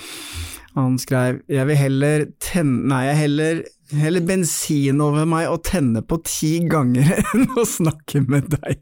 Han 0.75 0.99
skrev 1.01 1.39
jeg 1.49 1.65
vil 1.69 1.79
heller 1.79 2.27
tenne 2.43 2.83
Nei, 2.89 3.03
jeg 3.07 3.19
heller, 3.23 3.61
heller 3.97 4.21
bensin 4.21 5.01
over 5.01 5.25
meg 5.29 5.47
og 5.49 5.63
tenne 5.65 6.01
på 6.05 6.19
ti 6.25 6.51
ganger 6.69 7.09
enn 7.33 7.45
å 7.57 7.65
snakke 7.67 8.21
med 8.29 8.49
deg. 8.53 8.79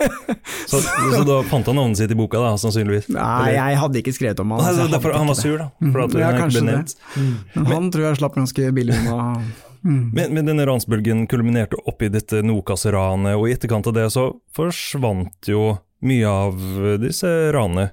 så, 0.70 0.80
så, 0.80 1.22
da 1.26 1.40
fant 1.48 1.68
han 1.70 1.78
navnet 1.78 2.00
sitt 2.00 2.12
i 2.12 2.18
boka, 2.18 2.40
da, 2.42 2.56
sannsynligvis? 2.60 3.08
Nei, 3.16 3.54
jeg 3.56 3.78
hadde 3.82 4.02
ikke 4.02 4.14
skrevet 4.16 4.42
om 4.44 4.56
han. 4.56 4.64
Nei, 4.66 4.88
derfor 4.92 5.16
han 5.16 5.30
var 5.32 5.38
sur, 5.38 5.56
da? 5.62 5.70
For 5.86 6.04
at 6.04 6.18
ja, 6.20 6.34
kanskje 6.36 6.66
det. 6.66 6.82
Mm. 7.16 7.70
Han 7.72 7.88
tror 7.94 8.10
jeg 8.10 8.20
slapp 8.20 8.36
ganske 8.36 8.74
billig 8.76 9.00
unna. 9.00 9.40
Mm. 9.86 10.04
Men, 10.12 10.32
men, 10.34 10.44
denne 10.48 10.66
ransbølgen 10.66 11.26
kulminerte 11.30 11.78
opp 11.86 12.02
i 12.02 12.10
dette 12.10 12.42
Nokas-ranet, 12.42 13.36
og 13.38 13.48
i 13.48 13.54
etterkant 13.54 13.86
av 13.86 13.96
det 13.96 14.08
så 14.14 14.28
forsvant 14.56 15.50
jo 15.50 15.76
mye 16.06 16.28
av 16.28 16.62
disse 17.02 17.30
ranene. 17.54 17.90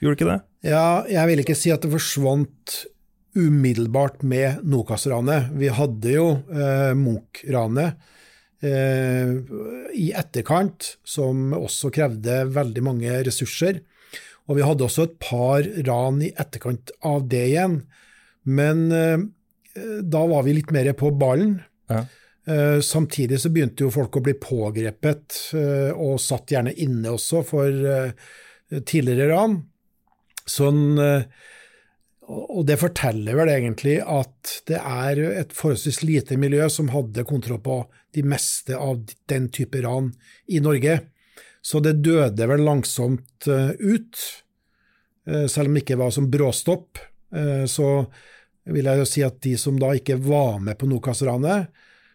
Gjorde 0.00 0.14
det 0.14 0.20
ikke 0.20 0.30
det? 0.30 0.40
Ja, 0.64 0.88
jeg 1.10 1.28
vil 1.28 1.42
ikke 1.42 1.56
si 1.58 1.72
at 1.74 1.84
det 1.84 1.92
forsvant 1.92 2.76
umiddelbart 3.34 4.22
med 4.22 4.62
Nokas-ranet. 4.66 5.50
Vi 5.58 5.70
hadde 5.74 6.12
jo 6.14 6.26
eh, 6.54 6.92
Munch-ranet 6.98 7.98
eh, 8.64 9.34
i 9.98 10.10
etterkant, 10.14 10.94
som 11.04 11.52
også 11.58 11.92
krevde 11.94 12.44
veldig 12.54 12.84
mange 12.86 13.20
ressurser. 13.26 13.82
Og 14.48 14.58
vi 14.58 14.66
hadde 14.66 14.86
også 14.86 15.08
et 15.08 15.16
par 15.22 15.66
ran 15.88 16.20
i 16.22 16.32
etterkant 16.36 16.92
av 17.06 17.24
det 17.30 17.46
igjen. 17.52 17.80
Men 18.44 18.84
eh, 18.92 19.24
da 20.02 20.26
var 20.30 20.46
vi 20.46 20.58
litt 20.60 20.74
mer 20.74 20.92
på 20.98 21.10
ballen. 21.18 21.58
Ja. 21.90 22.04
Eh, 22.46 22.80
samtidig 22.84 23.40
så 23.40 23.50
begynte 23.52 23.86
jo 23.86 23.92
folk 23.92 24.18
å 24.18 24.24
bli 24.24 24.34
pågrepet, 24.36 25.38
uh, 25.56 25.92
og 25.96 26.20
satt 26.20 26.52
gjerne 26.52 26.74
inne 26.76 27.14
også 27.16 27.40
for 27.48 27.72
uh, 27.72 28.12
tidligere 28.84 29.30
ran. 29.32 29.56
Sånn, 30.44 30.98
og 32.28 32.62
det 32.68 32.78
forteller 32.80 33.36
vel 33.36 33.50
egentlig 33.52 33.98
at 34.00 34.52
det 34.68 34.78
er 34.80 35.20
et 35.42 35.52
forholdsvis 35.52 36.02
lite 36.06 36.38
miljø 36.40 36.68
som 36.72 36.88
hadde 36.92 37.26
kontroll 37.28 37.60
på 37.64 37.82
de 38.16 38.24
meste 38.24 38.78
av 38.78 39.02
den 39.28 39.50
type 39.52 39.82
ran 39.84 40.12
i 40.48 40.60
Norge. 40.64 41.00
Så 41.64 41.80
det 41.84 41.98
døde 42.04 42.48
vel 42.48 42.64
langsomt 42.64 43.48
ut, 43.48 44.22
selv 45.24 45.68
om 45.68 45.76
det 45.76 45.84
ikke 45.84 46.00
var 46.00 46.12
som 46.16 46.30
bråstopp. 46.32 47.00
Så 47.68 47.88
vil 48.72 48.88
jeg 48.88 49.00
jo 49.00 49.08
si 49.08 49.24
at 49.24 49.40
de 49.44 49.54
som 49.60 49.78
da 49.80 49.92
ikke 49.96 50.16
var 50.24 50.60
med 50.64 50.78
på 50.80 50.88
Nokas-ranet, 50.88 51.72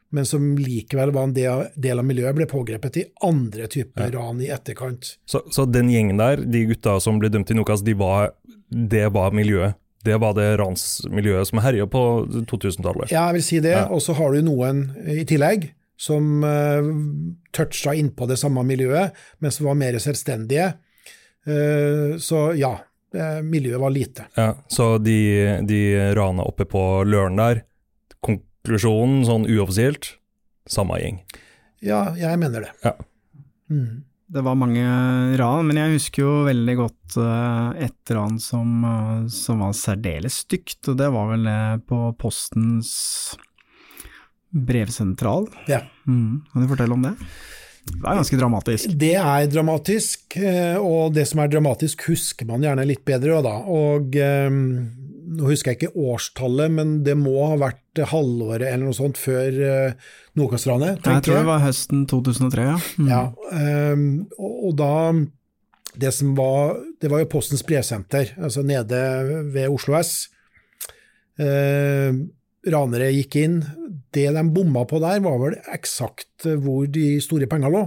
men 0.10 0.26
som 0.26 0.56
likevel 0.58 1.12
var 1.14 1.28
en 1.28 1.36
del 1.36 2.02
av 2.02 2.06
miljøet, 2.06 2.34
ble 2.38 2.48
pågrepet 2.50 2.98
i 2.98 3.04
andre 3.26 3.68
typer 3.70 4.08
ja. 4.08 4.14
ran 4.18 4.40
i 4.42 4.50
etterkant. 4.50 5.12
Så, 5.30 5.44
så, 5.54 5.68
den 5.70 5.92
gjengen 5.94 6.18
der, 6.22 6.42
de 6.42 6.64
gutta 6.72 6.98
som 7.04 7.20
ble 7.22 7.30
dømt 7.30 7.52
i 7.54 7.58
Nokas, 7.58 7.86
de 7.86 7.94
var, 8.00 8.32
det 8.70 9.06
var 9.14 9.38
miljøet? 9.38 9.78
Det 10.06 10.16
var 10.22 10.36
det 10.38 10.54
ransmiljøet 10.62 11.50
som 11.50 11.60
herja 11.64 11.88
på 11.92 12.02
2000-tallet? 12.48 13.12
Ja, 13.12 13.28
jeg 13.30 13.40
vil 13.40 13.44
si 13.44 13.60
det. 13.64 13.76
Ja. 13.76 13.88
Og 13.92 14.02
så 14.04 14.16
har 14.16 14.32
du 14.32 14.44
noen 14.46 14.86
i 15.12 15.26
tillegg 15.28 15.72
som 16.00 16.44
uh, 16.44 16.86
toucha 17.56 17.94
innpå 18.00 18.28
det 18.30 18.38
samme 18.40 18.64
miljøet, 18.64 19.18
men 19.44 19.52
som 19.52 19.68
var 19.68 19.76
mer 19.80 19.98
selvstendige. 20.00 20.72
Uh, 21.48 22.16
så 22.24 22.54
ja, 22.56 22.78
uh, 23.16 23.42
miljøet 23.44 23.84
var 23.84 23.92
lite. 23.92 24.30
Ja, 24.40 24.54
Så 24.72 24.94
de, 25.04 25.20
de 25.68 25.82
rana 26.16 26.48
oppe 26.48 26.64
på 26.70 26.86
Løren 27.04 27.40
der, 27.40 27.66
konklusjonen 28.24 29.26
sånn 29.28 29.50
uoffisielt, 29.52 30.14
samme 30.70 31.02
gjeng? 31.04 31.20
Ja, 31.84 32.06
jeg 32.20 32.40
mener 32.40 32.70
det. 32.70 32.72
Ja. 32.86 32.96
Mm. 33.70 34.06
Det 34.30 34.44
var 34.46 34.58
mange 34.62 34.84
ran, 35.42 35.66
men 35.66 35.80
jeg 35.80 35.96
husker 35.96 36.22
jo 36.22 36.34
veldig 36.46 36.74
godt 36.78 37.16
uh, 37.18 37.72
et 37.82 38.12
ran 38.14 38.36
som, 38.42 38.84
uh, 38.86 39.24
som, 39.34 39.64
var 39.64 39.74
særdeles 39.74 40.44
stygt, 40.44 40.84
og 40.92 41.00
det 41.00 41.08
var 41.16 41.32
vel 41.32 41.48
det 41.50 41.62
på 41.90 42.04
Postens 42.20 42.92
brevsentral. 44.54 45.50
Ja. 45.70 45.82
Mm. 46.06 46.44
Kan 46.52 46.62
du 46.62 46.70
fortelle 46.70 46.94
om 46.94 47.08
det? 47.08 47.16
Det 47.90 48.06
er 48.06 48.20
ganske 48.20 48.38
dramatisk. 48.38 48.94
Det 49.02 49.16
er 49.18 49.50
dramatisk, 49.50 50.38
eh, 50.38 50.78
og 50.78 51.14
det 51.16 51.24
som 51.26 51.42
er 51.42 51.50
dramatisk 51.50 52.04
husker 52.12 52.46
man 52.46 52.62
gjerne 52.62 52.86
litt 52.86 53.02
bedre. 53.08 53.40
Da. 53.46 53.56
Og 53.66 54.14
Nå 55.30 55.50
husker 55.52 55.74
jeg 55.74 55.80
ikke 55.80 56.08
årstallet, 56.10 56.72
men 56.74 56.94
det 57.06 57.14
må 57.20 57.36
ha 57.52 57.58
vært 57.62 58.02
halvåret 58.10 58.66
eller 58.66 58.88
noe 58.88 58.98
sånt 58.98 59.20
før 59.20 59.60
uh, 59.60 60.08
Nordkastranet. 60.40 61.04
Jeg 61.06 61.26
tror 61.26 61.42
det 61.42 61.50
var 61.50 61.62
høsten 61.64 62.06
2003, 62.10 62.66
ja. 62.66 62.78
Mm. 62.98 63.12
ja 63.12 63.22
um, 63.94 64.08
og, 64.40 64.56
og, 64.70 64.74
da 64.80 64.94
det 66.00 66.12
som 66.14 66.36
var 66.38 66.78
Det 67.02 67.10
var 67.12 67.24
jo 67.24 67.30
Postens 67.32 67.64
brevsenter, 67.66 68.36
altså 68.38 68.64
nede 68.66 69.00
ved 69.54 69.74
Oslo 69.74 69.98
S. 70.00 70.30
Uh, 71.40 72.14
ranere 72.70 73.12
gikk 73.14 73.40
inn. 73.44 73.60
Det 74.14 74.26
de 74.34 74.46
bomma 74.54 74.86
på 74.90 75.02
der, 75.04 75.22
var 75.26 75.38
vel 75.44 75.60
eksakt 75.76 76.50
hvor 76.64 76.88
de 76.90 77.12
store 77.24 77.50
penga 77.52 77.72
lå. 77.74 77.86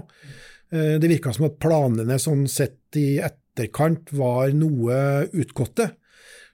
Uh, 0.72 0.98
det 1.02 1.10
virka 1.10 1.34
som 1.34 1.48
at 1.48 1.58
planene 1.62 2.20
sånn 2.22 2.46
sett 2.50 3.00
i 3.00 3.16
etterkant 3.22 4.12
var 4.16 4.52
noe 4.56 5.26
utgåtte, 5.32 5.92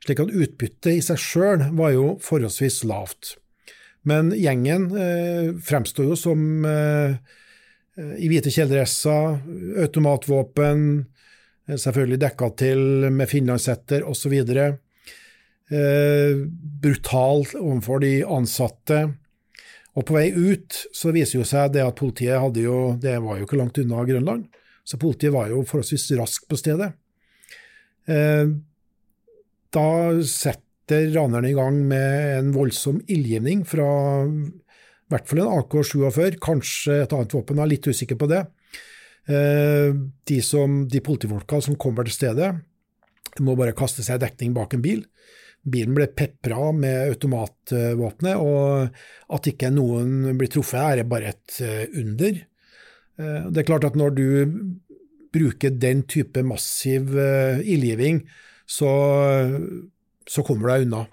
slik 0.09 0.25
at 0.25 0.33
utbyttet 0.33 0.95
i 0.97 1.05
seg 1.05 1.21
sjøl 1.21 1.69
var 1.77 1.93
jo 1.95 2.09
forholdsvis 2.25 2.83
lavt. 2.89 3.37
Men 4.09 4.33
gjengen 4.33 4.89
eh, 4.97 5.53
fremsto 5.65 6.07
jo 6.07 6.17
som 6.17 6.65
eh, 6.65 7.19
i 7.99 8.29
hvite 8.31 8.51
kjeledresser, 8.55 9.39
automatvåpen, 9.85 10.85
eh, 11.69 11.77
selvfølgelig 11.77 12.21
dekka 12.23 12.51
til 12.63 13.09
med 13.13 13.29
finlandshetter 13.31 14.07
osv. 14.09 14.37
Eh, 15.69 16.45
brutal 16.85 17.45
overfor 17.59 18.05
de 18.05 18.13
ansatte. 18.25 19.03
Og 19.99 20.07
på 20.07 20.15
vei 20.15 20.29
ut 20.31 20.79
så 20.95 21.11
viser 21.13 21.41
jo 21.41 21.49
seg 21.49 21.75
det 21.75 21.83
at 21.83 21.99
politiet 21.99 22.39
hadde 22.39 22.63
jo 22.63 22.95
Det 23.03 23.17
var 23.19 23.41
jo 23.41 23.49
ikke 23.49 23.59
langt 23.59 23.81
unna 23.83 24.05
Grønland, 24.07 24.47
så 24.87 25.01
politiet 25.01 25.35
var 25.35 25.51
jo 25.51 25.65
forholdsvis 25.67 26.13
raskt 26.21 26.47
på 26.49 26.57
stedet. 26.61 26.93
Eh, 28.07 28.47
da 29.75 29.89
setter 30.25 31.11
ranerne 31.15 31.51
i 31.51 31.57
gang 31.57 31.83
med 31.91 32.39
en 32.39 32.55
voldsom 32.55 33.03
ildgivning 33.07 33.65
fra 33.69 33.89
i 35.09 35.15
hvert 35.15 35.29
fall 35.29 35.41
en 35.41 35.55
AK-47, 35.57 36.37
kanskje 36.45 37.03
et 37.03 37.13
annet 37.17 37.33
våpen, 37.33 37.57
jeg 37.57 37.65
er 37.65 37.71
litt 37.73 37.87
usikker 37.89 38.19
på 38.21 38.27
det. 38.29 38.43
Eh, 39.29 39.95
de, 40.29 40.41
som, 40.45 40.83
de 40.89 41.01
politifolka 41.05 41.63
som 41.65 41.79
kommer 41.81 42.05
til 42.05 42.17
stedet, 42.17 42.51
må 43.41 43.55
bare 43.57 43.77
kaste 43.77 44.05
seg 44.05 44.19
i 44.19 44.25
dekning 44.27 44.53
bak 44.57 44.77
en 44.77 44.85
bil. 44.85 45.01
Bilen 45.65 45.97
ble 45.97 46.11
pepra 46.13 46.75
med 46.77 47.15
automatvåpenet, 47.15 48.37
og 48.37 49.33
at 49.37 49.49
ikke 49.49 49.73
noen 49.73 50.37
blir 50.37 50.53
truffet, 50.53 51.01
er 51.01 51.09
bare 51.09 51.33
et 51.33 51.57
eh, 51.65 51.87
under. 52.03 52.43
Eh, 53.17 53.49
det 53.49 53.63
er 53.65 53.69
klart 53.71 53.89
at 53.89 53.97
når 53.97 54.13
du 54.19 54.29
bruker 55.33 55.73
den 55.73 56.05
type 56.09 56.45
massiv 56.45 57.17
ildgivning, 57.17 58.23
så, 58.69 58.91
så 60.29 60.45
kommer 60.45 60.69
du 60.69 60.73
deg 60.73 60.89
unna. 60.89 61.07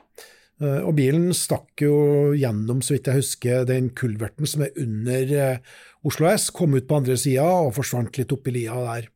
Eh, 0.64 0.82
og 0.88 0.96
bilen 0.96 1.30
stakk 1.36 1.84
jo 1.84 1.96
gjennom, 2.38 2.82
så 2.84 2.96
vidt 2.96 3.10
jeg 3.12 3.20
husker, 3.20 3.68
den 3.68 3.92
kulverten 3.98 4.48
som 4.48 4.64
er 4.64 4.76
under 4.80 5.36
eh, 5.36 5.78
Oslo 6.08 6.30
S, 6.32 6.50
kom 6.56 6.78
ut 6.78 6.88
på 6.88 7.00
andre 7.02 7.18
sida 7.20 7.46
og 7.66 7.74
forsvant 7.76 8.20
litt 8.20 8.32
oppi 8.32 8.54
lia 8.56 8.76
der. 8.88 9.10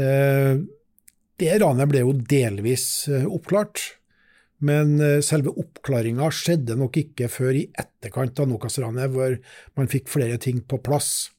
Eh, 0.00 0.60
det 1.40 1.56
ranet 1.60 1.88
ble 1.88 2.04
jo 2.04 2.14
delvis 2.14 3.08
oppklart, 3.08 3.82
men 4.60 4.98
selve 5.24 5.54
oppklaringa 5.56 6.26
skjedde 6.36 6.74
nok 6.76 6.98
ikke 7.00 7.30
før 7.32 7.56
i 7.56 7.62
etterkant 7.80 8.42
av 8.42 8.50
Nokas-ranet, 8.50 9.08
hvor 9.08 9.38
man 9.80 9.88
fikk 9.88 10.10
flere 10.12 10.36
ting 10.36 10.58
på 10.68 10.76
plass. 10.84 11.30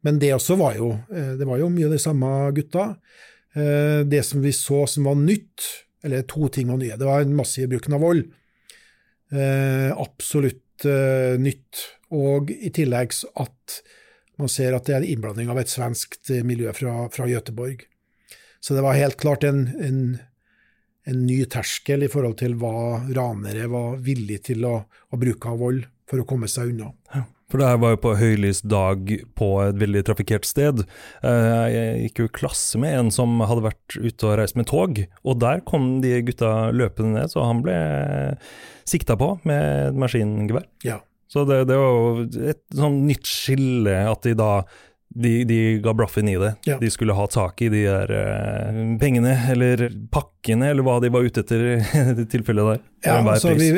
Men 0.00 0.16
det 0.22 0.30
også 0.32 0.56
var 0.56 0.78
jo, 0.80 0.88
det 1.12 1.44
var 1.44 1.60
jo 1.60 1.68
mye 1.68 1.90
av 1.90 1.92
de 1.92 2.00
samme 2.00 2.30
gutta. 2.56 2.86
Det 3.56 4.20
som 4.26 4.42
vi 4.44 4.50
så 4.52 4.82
som 4.90 5.06
var 5.08 5.14
nytt, 5.16 5.64
eller 6.04 6.26
to 6.28 6.48
ting 6.52 6.68
var 6.68 6.76
nye. 6.80 6.96
Det 7.00 7.08
var 7.08 7.24
den 7.24 7.36
massive 7.38 7.70
bruken 7.72 7.96
av 7.96 8.02
vold. 8.04 8.26
Eh, 9.32 9.90
absolutt 9.98 10.86
eh, 10.86 11.34
nytt. 11.40 11.82
Og 12.14 12.52
i 12.54 12.70
tillegg 12.74 13.14
at 13.42 13.80
man 14.38 14.52
ser 14.52 14.76
at 14.76 14.86
det 14.86 14.94
er 14.94 15.02
en 15.02 15.10
innblanding 15.10 15.50
av 15.50 15.58
et 15.58 15.72
svenskt 15.72 16.30
miljø 16.46 16.72
fra, 16.76 17.06
fra 17.10 17.26
Göteborg. 17.26 17.82
Så 18.60 18.76
det 18.76 18.84
var 18.84 18.98
helt 18.98 19.18
klart 19.20 19.46
en, 19.46 19.66
en, 19.82 20.00
en, 21.06 21.20
ny 21.26 21.40
terskel 21.50 22.04
i 22.04 22.10
forhold 22.12 22.38
til 22.42 22.56
hva 22.60 23.02
ranere 23.16 23.68
var 23.72 23.96
villige 24.04 24.52
til 24.52 24.66
å, 24.68 24.76
å 24.86 25.20
bruke 25.20 25.50
av 25.50 25.62
vold 25.62 25.86
for 26.06 26.22
å 26.22 26.28
komme 26.28 26.50
seg 26.50 26.74
unna. 26.74 26.92
Ja. 27.14 27.24
For 27.50 27.62
det 27.62 27.68
her 27.70 27.78
var 27.78 27.94
jo 27.94 28.02
på 28.02 28.14
høylys 28.18 28.60
dag 28.66 29.10
på 29.38 29.48
et 29.62 29.76
veldig 29.78 30.02
trafikkert 30.08 30.48
sted. 30.48 30.82
Eh, 31.22 31.66
jeg 31.70 32.06
gikk 32.06 32.22
jo 32.22 32.28
i 32.30 32.36
klasse 32.40 32.80
med 32.82 32.96
en 32.98 33.12
som 33.14 33.38
hadde 33.46 33.68
vært 33.68 33.98
ute 34.00 34.26
og 34.26 34.38
reist 34.40 34.58
med 34.58 34.66
tog, 34.70 34.98
og 35.22 35.38
der 35.42 35.62
kom 35.68 36.00
de 36.02 36.16
gutta 36.26 36.72
løpende 36.74 37.20
ned, 37.20 37.30
så 37.30 37.46
han 37.46 37.62
ble 37.62 37.76
sikta 38.88 39.14
på 39.20 39.36
med 39.46 39.92
et 39.92 40.00
maskingevær. 40.02 40.66
Ja. 40.86 41.00
Så 41.30 41.42
det, 41.46 41.64
det 41.70 41.78
var 41.78 41.90
jo 41.90 42.26
et 42.50 42.62
sånn 42.74 43.00
nytt 43.06 43.26
skille 43.26 43.96
at 44.10 44.26
de 44.26 44.34
da 44.38 44.50
de, 45.16 45.44
de, 45.48 45.58
ga 45.80 45.92
blaffen 45.96 46.28
i 46.28 46.34
det. 46.36 46.50
Ja. 46.68 46.76
De 46.80 46.90
skulle 46.92 47.14
ha 47.16 47.26
tak 47.30 47.62
i 47.64 47.70
de 47.72 47.82
der 47.86 48.10
uh, 48.12 48.80
pengene, 49.00 49.32
eller 49.52 49.86
pakkene, 50.12 50.68
eller 50.72 50.84
hva 50.84 50.98
de 51.00 51.10
var 51.14 51.24
ute 51.24 51.40
etter 51.44 51.64
i 51.72 52.02
det 52.18 52.26
tilfellet 52.32 52.68
der. 52.68 52.82
Ja, 53.06 53.16
altså, 53.22 53.54
vi, 53.56 53.70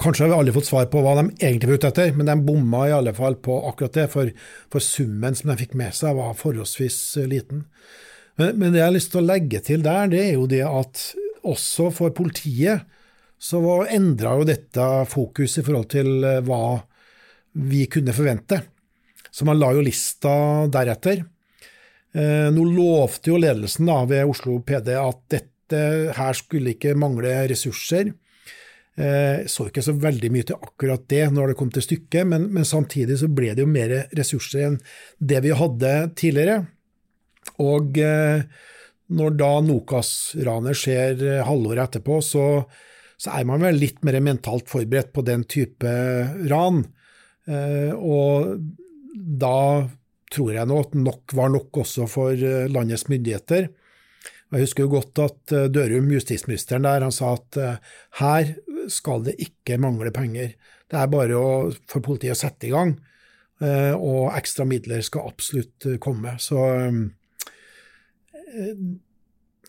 kanskje 0.00 0.26
har 0.26 0.32
vi 0.34 0.38
aldri 0.40 0.54
fått 0.58 0.68
svar 0.68 0.90
på 0.92 1.00
hva 1.04 1.16
de 1.20 1.28
egentlig 1.38 1.70
var 1.70 1.80
ute 1.80 1.92
etter, 1.94 2.12
men 2.16 2.28
de 2.28 2.36
bomma 2.44 2.84
i 2.90 2.94
alle 2.96 3.14
fall 3.16 3.38
på 3.40 3.56
akkurat 3.70 3.96
det, 3.96 4.06
for, 4.12 4.32
for 4.72 4.84
summen 4.84 5.38
som 5.38 5.52
de 5.52 5.56
fikk 5.62 5.76
med 5.80 5.96
seg, 5.96 6.18
var 6.18 6.36
forholdsvis 6.38 7.00
uh, 7.22 7.28
liten. 7.30 7.64
Men, 8.40 8.52
men, 8.56 8.70
det 8.74 8.82
jeg 8.82 8.88
har 8.88 8.96
lyst 8.98 9.12
til 9.14 9.22
å 9.22 9.28
legge 9.30 9.62
til 9.64 9.86
der, 9.86 10.12
det 10.12 10.24
er 10.26 10.34
jo 10.34 10.48
det 10.50 10.64
at 10.66 11.06
også 11.48 11.88
for 11.96 12.12
politiet 12.12 12.84
så 13.40 13.60
endra 13.88 14.34
jo 14.36 14.44
dette 14.44 14.90
fokus 15.08 15.56
i 15.56 15.64
forhold 15.64 15.88
til 15.96 16.20
uh, 16.20 16.42
hva 16.44 16.60
vi 17.56 17.86
kunne 17.90 18.12
forvente. 18.14 18.60
Så 19.30 19.46
man 19.48 19.60
la 19.60 19.72
jo 19.76 19.84
lista 19.84 20.32
deretter. 20.72 21.22
Eh, 22.14 22.48
nå 22.50 22.64
lovte 22.66 23.32
jo 23.32 23.38
ledelsen 23.40 23.90
da, 23.90 24.00
ved 24.10 24.30
Oslo 24.30 24.58
PD 24.66 24.96
at 24.98 25.22
dette 25.30 25.84
her 26.16 26.34
skulle 26.34 26.74
ikke 26.74 26.96
mangle 26.98 27.44
ressurser. 27.50 28.10
Jeg 29.00 29.46
så 29.48 29.68
ikke 29.70 29.84
så 29.86 29.94
veldig 29.96 30.28
mye 30.34 30.44
til 30.44 30.58
akkurat 30.58 31.04
det 31.08 31.22
når 31.32 31.52
det 31.52 31.54
kom 31.56 31.70
til 31.72 31.84
stykket, 31.86 32.26
men, 32.28 32.48
men 32.52 32.66
samtidig 32.68 33.14
så 33.22 33.30
ble 33.32 33.54
det 33.54 33.62
jo 33.62 33.70
mer 33.70 33.94
ressurser 34.18 34.66
enn 34.66 34.76
det 35.22 35.38
vi 35.46 35.54
hadde 35.56 35.92
tidligere. 36.18 36.58
Og 37.62 37.96
eh, 38.02 38.42
når 39.16 39.36
da 39.38 39.50
Nokas-ranet 39.64 40.78
skjer 40.78 41.24
eh, 41.26 41.42
halvåret 41.46 41.88
etterpå, 41.88 42.20
så, 42.24 42.46
så, 43.16 43.32
er 43.34 43.46
man 43.48 43.64
vel 43.64 43.80
litt 43.80 44.02
mer 44.06 44.20
mentalt 44.24 44.70
forberedt 44.70 45.12
på 45.16 45.24
den 45.26 45.44
type 45.50 45.94
ran. 46.50 46.84
Eh, 47.50 47.92
og 47.94 48.60
da 49.14 49.88
tror 50.30 50.54
jeg 50.54 50.68
nå 50.70 50.78
at 50.84 50.96
nok 50.98 51.34
var 51.36 51.52
nok 51.52 51.82
også 51.82 52.06
for 52.10 52.34
eh, 52.34 52.70
landets 52.70 53.08
myndigheter. 53.10 53.68
Jeg 54.50 54.64
husker 54.64 54.86
jo 54.86 54.92
godt 54.94 55.22
at 55.22 55.54
eh, 55.56 55.68
Dørum, 55.72 56.10
justisministeren 56.14 56.86
der, 56.86 57.06
han 57.06 57.14
sa 57.14 57.34
at 57.36 57.60
eh, 57.60 57.94
her 58.20 58.52
skal 58.90 59.26
det 59.26 59.36
ikke 59.42 59.80
mangle 59.82 60.12
penger. 60.14 60.54
Det 60.90 60.98
er 60.98 61.10
bare 61.10 61.38
å, 61.38 61.70
for 61.90 62.02
politiet 62.04 62.34
å 62.34 62.40
sette 62.40 62.66
i 62.66 62.74
gang, 62.74 62.96
og 63.60 64.32
ekstra 64.32 64.64
midler 64.66 65.02
skal 65.04 65.28
absolutt 65.28 65.84
komme. 66.02 66.32
Så 66.40 66.56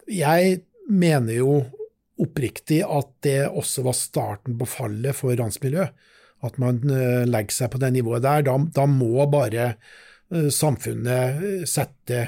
jeg 0.08 0.54
mener 0.88 1.36
jo 1.36 1.58
oppriktig 2.23 2.80
at 2.88 3.12
det 3.27 3.51
også 3.51 3.84
var 3.86 3.99
starten 3.99 4.56
på 4.58 4.69
fallet 4.71 5.19
for 5.19 5.36
ransmiljøet 5.38 5.91
at 6.45 6.58
man 6.62 6.82
eh, 6.89 7.23
legger 7.30 7.56
seg 7.56 7.71
på 7.73 7.82
det 7.82 7.91
nivået 7.95 8.25
der. 8.25 8.45
Da, 8.47 8.58
da 8.75 8.88
må 8.89 9.25
bare 9.32 9.71
eh, 9.71 10.49
samfunnet 10.54 11.41
eh, 11.45 11.63
sette 11.69 12.25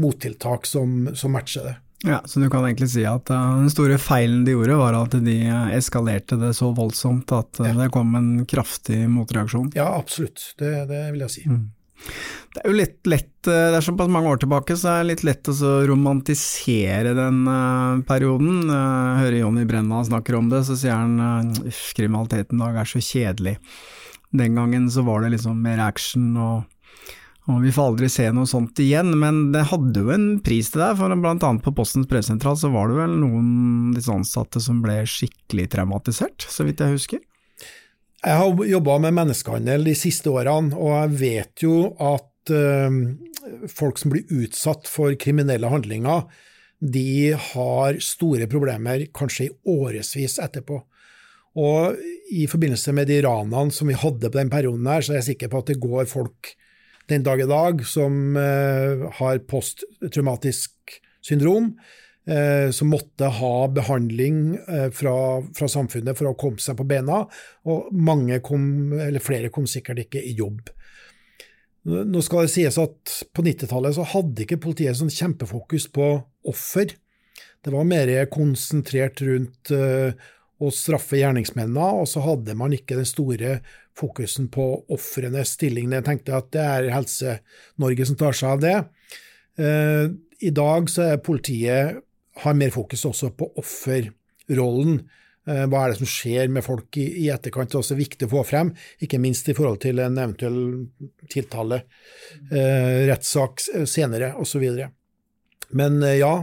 mottiltak 0.00 0.68
som, 0.68 1.10
som, 1.14 1.34
matcher 1.36 1.66
det. 1.68 1.76
Ja, 2.08 2.22
Så 2.24 2.40
du 2.40 2.48
kan 2.48 2.64
egentlig 2.64 2.88
si 2.94 3.02
at 3.04 3.28
den 3.28 3.68
store 3.68 3.98
feilen 4.00 4.46
de 4.46 4.54
gjorde, 4.54 4.78
var 4.80 4.96
at 4.96 5.18
de 5.20 5.36
eskalerte 5.76 6.38
det 6.40 6.54
så 6.56 6.70
voldsomt 6.72 7.28
at 7.36 7.60
ja. 7.60 7.74
det 7.76 7.90
kom 7.92 8.14
en 8.16 8.30
kraftig 8.48 9.02
motreaksjon? 9.12 9.74
Ja, 9.76 9.90
absolutt. 9.98 10.54
Det, 10.56 10.72
det 10.88 11.02
vil 11.12 11.26
jeg 11.26 11.34
si. 11.34 11.44
Mm. 11.50 11.66
Det 12.50 12.64
er 12.64 12.66
jo 12.66 12.78
litt 12.80 13.06
lett, 13.06 13.46
eh, 13.46 13.68
det 13.70 13.78
er 13.78 13.84
såpass 13.86 14.10
mange 14.10 14.32
år 14.32 14.40
tilbake, 14.42 14.74
så 14.74 14.90
er 14.90 15.04
det 15.04 15.10
litt 15.12 15.22
lett 15.28 15.50
å 15.52 15.74
romantisere 15.86 17.12
den 17.14 17.44
uh, 17.46 18.00
perioden. 18.08 18.64
Uh, 18.66 19.20
hører 19.20 19.38
Jonny 19.38 19.66
Brenna 19.70 20.00
snakker 20.06 20.34
om 20.34 20.48
det, 20.50 20.64
så 20.66 20.74
sier 20.78 20.98
han 20.98 21.14
uh, 21.22 21.70
kriminaliteten 21.94 22.58
i 22.58 22.64
dag 22.64 22.80
er 22.82 22.90
så 22.90 23.02
kjedelig. 23.06 23.54
Den 24.34 24.58
gangen 24.58 24.90
så 24.90 25.06
var 25.06 25.22
det 25.22 25.36
liksom 25.36 25.62
mer 25.62 25.78
action 25.84 26.34
og, 26.38 26.66
og 27.50 27.62
vi 27.62 27.70
får 27.74 27.92
aldri 27.92 28.10
se 28.10 28.26
noe 28.34 28.50
sånt 28.50 28.82
igjen, 28.82 29.14
men 29.22 29.52
det 29.54 29.68
hadde 29.70 30.02
jo 30.02 30.10
en 30.14 30.28
pris 30.42 30.74
til 30.74 30.82
det, 30.82 30.90
for 30.98 31.14
blant 31.22 31.46
annet 31.46 31.66
på 31.66 31.74
Postens 31.78 32.10
pressesentral 32.10 32.58
så 32.58 32.70
var 32.74 32.90
det 32.90 32.98
vel 32.98 33.14
noen 33.22 33.94
disse 33.94 34.10
ansatte 34.10 34.62
som 34.62 34.82
ble 34.82 35.04
skikkelig 35.06 35.70
traumatisert, 35.76 36.50
så 36.50 36.66
vidt 36.66 36.82
jeg 36.82 36.98
husker. 36.98 37.22
Jeg 38.20 38.36
har 38.36 38.64
jobba 38.68 38.98
med 39.00 39.16
menneskehandel 39.16 39.86
de 39.88 39.94
siste 39.96 40.28
årene, 40.28 40.76
og 40.76 40.92
jeg 40.92 41.12
vet 41.22 41.62
jo 41.64 41.76
at 41.96 42.52
uh, 42.52 42.98
folk 43.72 44.00
som 44.00 44.12
blir 44.12 44.28
utsatt 44.42 44.90
for 44.90 45.16
kriminelle 45.20 45.70
handlinger, 45.72 46.26
de 46.80 47.32
har 47.32 47.96
store 48.04 48.48
problemer 48.48 49.06
kanskje 49.16 49.46
i 49.46 49.54
årevis 49.72 50.36
etterpå. 50.40 50.82
Og 51.60 51.96
i 52.30 52.44
forbindelse 52.48 52.92
med 52.96 53.08
de 53.10 53.22
ranene 53.24 53.72
som 53.74 53.88
vi 53.88 53.96
hadde 53.98 54.28
på 54.28 54.38
den 54.38 54.52
perioden 54.52 54.88
her, 54.88 55.00
så 55.00 55.14
er 55.14 55.22
jeg 55.22 55.32
sikker 55.32 55.50
på 55.52 55.64
at 55.64 55.72
det 55.72 55.80
går 55.82 56.04
folk 56.08 56.52
den 57.10 57.24
dag 57.26 57.40
i 57.42 57.48
dag 57.48 57.80
som 57.88 58.36
uh, 58.36 59.08
har 59.16 59.40
posttraumatisk 59.48 61.00
syndrom, 61.24 61.72
eh, 61.72 61.99
som 62.70 62.90
måtte 62.92 63.30
ha 63.40 63.54
behandling 63.72 64.56
eh, 64.56 64.90
fra, 64.94 65.14
fra, 65.56 65.68
samfunnet 65.72 66.18
for 66.18 66.30
å 66.30 66.36
komme 66.38 66.60
seg 66.62 66.76
på 66.78 66.86
bena, 66.88 67.22
og 67.64 67.88
kom, 68.44 68.66
flere 69.24 69.50
kom 69.50 69.66
sikkert 69.66 70.04
ikke 70.04 70.22
i 70.22 70.36
jobb. 70.38 70.68
Nå 71.88 72.20
skal 72.20 72.44
det 72.44 72.52
sies 72.52 72.76
at 72.78 73.14
på 73.32 73.42
90-tallet 73.46 73.96
hadde 74.12 74.44
ikke 74.44 74.60
politiet 74.60 74.98
sånn 74.98 75.12
kjempefokus 75.12 75.88
på 75.94 76.10
offer. 76.50 76.92
Det 77.64 77.72
var 77.72 77.88
mer 77.88 78.12
konsentrert 78.32 79.22
rundt 79.24 79.72
eh, 79.72 80.12
å 80.60 80.68
straffe 80.76 81.16
gjerningsmennene, 81.16 82.02
og 82.02 82.08
så 82.08 82.20
hadde 82.24 82.56
man 82.58 82.76
ikke 82.76 82.98
den 82.98 83.08
store 83.08 83.60
fokusen 83.96 84.50
på 84.52 84.66
ofrenes 84.92 85.54
stilling. 85.56 85.88
Jeg 85.92 86.06
tenkte 86.06 86.36
at 86.36 86.52
det 86.52 86.66
er 86.66 86.92
Helse-Norge 86.92 88.06
som 88.08 88.20
tar 88.20 88.36
seg 88.36 88.54
av 88.54 88.62
det. 88.64 88.76
Eh, 89.60 90.06
I 90.44 90.52
dag 90.56 90.92
så 90.92 91.08
er 91.08 91.24
politiet 91.24 92.04
har 92.44 92.56
mer 92.58 92.72
fokus 92.74 93.06
også 93.08 93.32
på 93.36 93.50
offerrollen. 93.60 95.00
Eh, 95.48 95.64
hva 95.70 95.84
er 95.84 95.92
det 95.92 96.00
som 96.02 96.10
skjer 96.10 96.50
med 96.52 96.64
folk 96.66 96.96
i, 97.00 97.28
etterkant? 97.32 97.70
Det 97.72 97.78
er 97.78 97.82
også 97.84 97.98
viktig 97.98 98.28
å 98.28 98.34
få 98.34 98.44
frem, 98.48 98.72
ikke 99.02 99.20
minst 99.22 99.48
i 99.48 99.56
forhold 99.56 99.80
til 99.84 100.02
en 100.04 100.18
eventuell 100.20 100.60
tiltale, 101.32 101.82
eh, 102.50 103.06
rettssak 103.10 103.64
senere 103.88 104.34
osv. 104.40 104.66
Men 105.76 106.02
eh, 106.02 106.20
ja, 106.20 106.34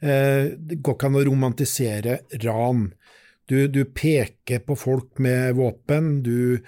eh, 0.00 0.54
det 0.56 0.80
går 0.80 0.96
ikke 0.96 1.10
an 1.10 1.20
å 1.20 1.26
romantisere 1.26 2.20
ran. 2.44 2.88
Du, 3.46 3.58
du, 3.70 3.84
peker 3.94 4.64
på 4.66 4.74
folk 4.78 5.20
med 5.22 5.54
våpen, 5.58 6.20
du 6.26 6.58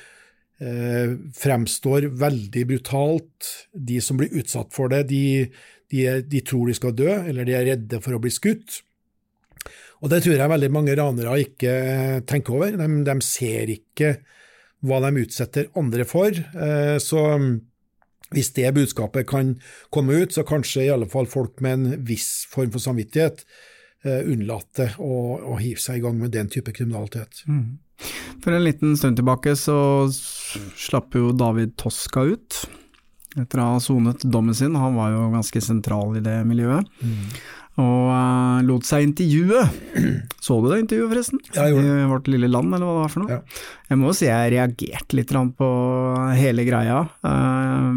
eh, 0.62 1.16
fremstår 1.34 2.10
veldig 2.20 2.66
brutalt. 2.70 3.50
De 3.72 3.98
som 4.04 4.20
blir 4.20 4.34
utsatt 4.38 4.74
for 4.74 4.92
det, 4.92 5.08
de, 5.10 5.48
de, 5.92 6.04
de 6.24 6.42
tror 6.44 6.68
de 6.68 6.76
skal 6.76 6.96
dø, 6.96 7.10
eller 7.30 7.48
de 7.48 7.56
er 7.56 7.66
redde 7.72 8.00
for 8.04 8.16
å 8.16 8.20
bli 8.22 8.32
skutt. 8.32 8.82
Og 10.02 10.12
det 10.12 10.22
tror 10.22 10.36
jeg 10.36 10.52
veldig 10.52 10.70
mange 10.70 10.94
ranere 10.98 11.38
ikke 11.42 11.72
tenker 12.28 12.58
over. 12.58 12.76
De, 12.78 12.88
de 13.06 13.16
ser 13.26 13.72
ikke 13.72 14.18
hva 14.86 15.00
de 15.02 15.24
utsetter 15.24 15.72
andre 15.78 16.06
for. 16.06 16.30
Eh, 16.30 16.98
så 17.02 17.24
hvis 18.34 18.52
det 18.54 18.74
budskapet 18.76 19.26
kan 19.26 19.56
komme 19.94 20.20
ut, 20.22 20.36
så 20.36 20.44
kanskje 20.46 20.84
i 20.84 20.92
alle 20.92 21.08
fall 21.10 21.26
folk 21.30 21.62
med 21.64 21.78
en 21.78 22.06
viss 22.06 22.46
form 22.50 22.70
for 22.74 22.84
samvittighet 22.84 23.44
unnlate 24.04 24.30
unnlater 24.30 24.96
å, 25.02 25.14
å, 25.42 25.56
hive 25.58 25.80
seg 25.82 25.98
i 25.98 26.02
gang 26.04 26.18
med 26.20 26.30
den 26.30 26.48
type 26.52 26.72
kriminalitet. 26.72 27.42
Mm. 27.50 27.78
For 28.44 28.54
en 28.54 28.62
liten 28.62 28.94
stund 28.96 29.18
tilbake 29.18 29.56
så 29.58 30.06
slapp 30.78 31.16
jo 31.18 31.32
David 31.34 31.74
Toska 31.80 32.22
ut 32.30 32.60
etter 33.42 33.62
å 33.62 33.70
ha 33.74 33.78
sonet 33.82 34.26
dommen 34.26 34.56
sin. 34.56 34.76
Han 34.78 34.98
var 34.98 35.14
jo 35.14 35.28
ganske 35.34 35.62
sentral 35.64 36.18
i 36.18 36.24
det 36.24 36.40
miljøet. 36.48 36.88
Mm 37.02 37.22
og 37.78 38.08
uh, 38.10 38.58
lot 38.66 38.86
seg 38.86 39.06
intervjue. 39.06 39.62
Så 40.44 40.58
du 40.58 40.68
det 40.70 40.80
intervjuet, 40.82 41.10
forresten? 41.12 41.42
Ja, 41.52 41.68
jeg 41.68 41.76
gjorde 41.76 41.86
det. 41.86 41.98
I 42.02 42.08
Vårt 42.10 42.30
lille 42.32 42.50
land, 42.50 42.74
eller 42.74 42.88
hva 42.88 42.94
det 42.96 43.02
var 43.04 43.12
for 43.12 43.22
noe? 43.22 43.36
Ja. 43.36 43.66
Jeg 43.88 44.00
må 44.00 44.10
jo 44.10 44.16
si 44.18 44.26
jeg 44.26 44.52
reagerte 44.56 45.18
litt 45.18 45.34
på 45.60 45.68
hele 46.38 46.64
greia. 46.66 47.04
Uh, 47.22 47.92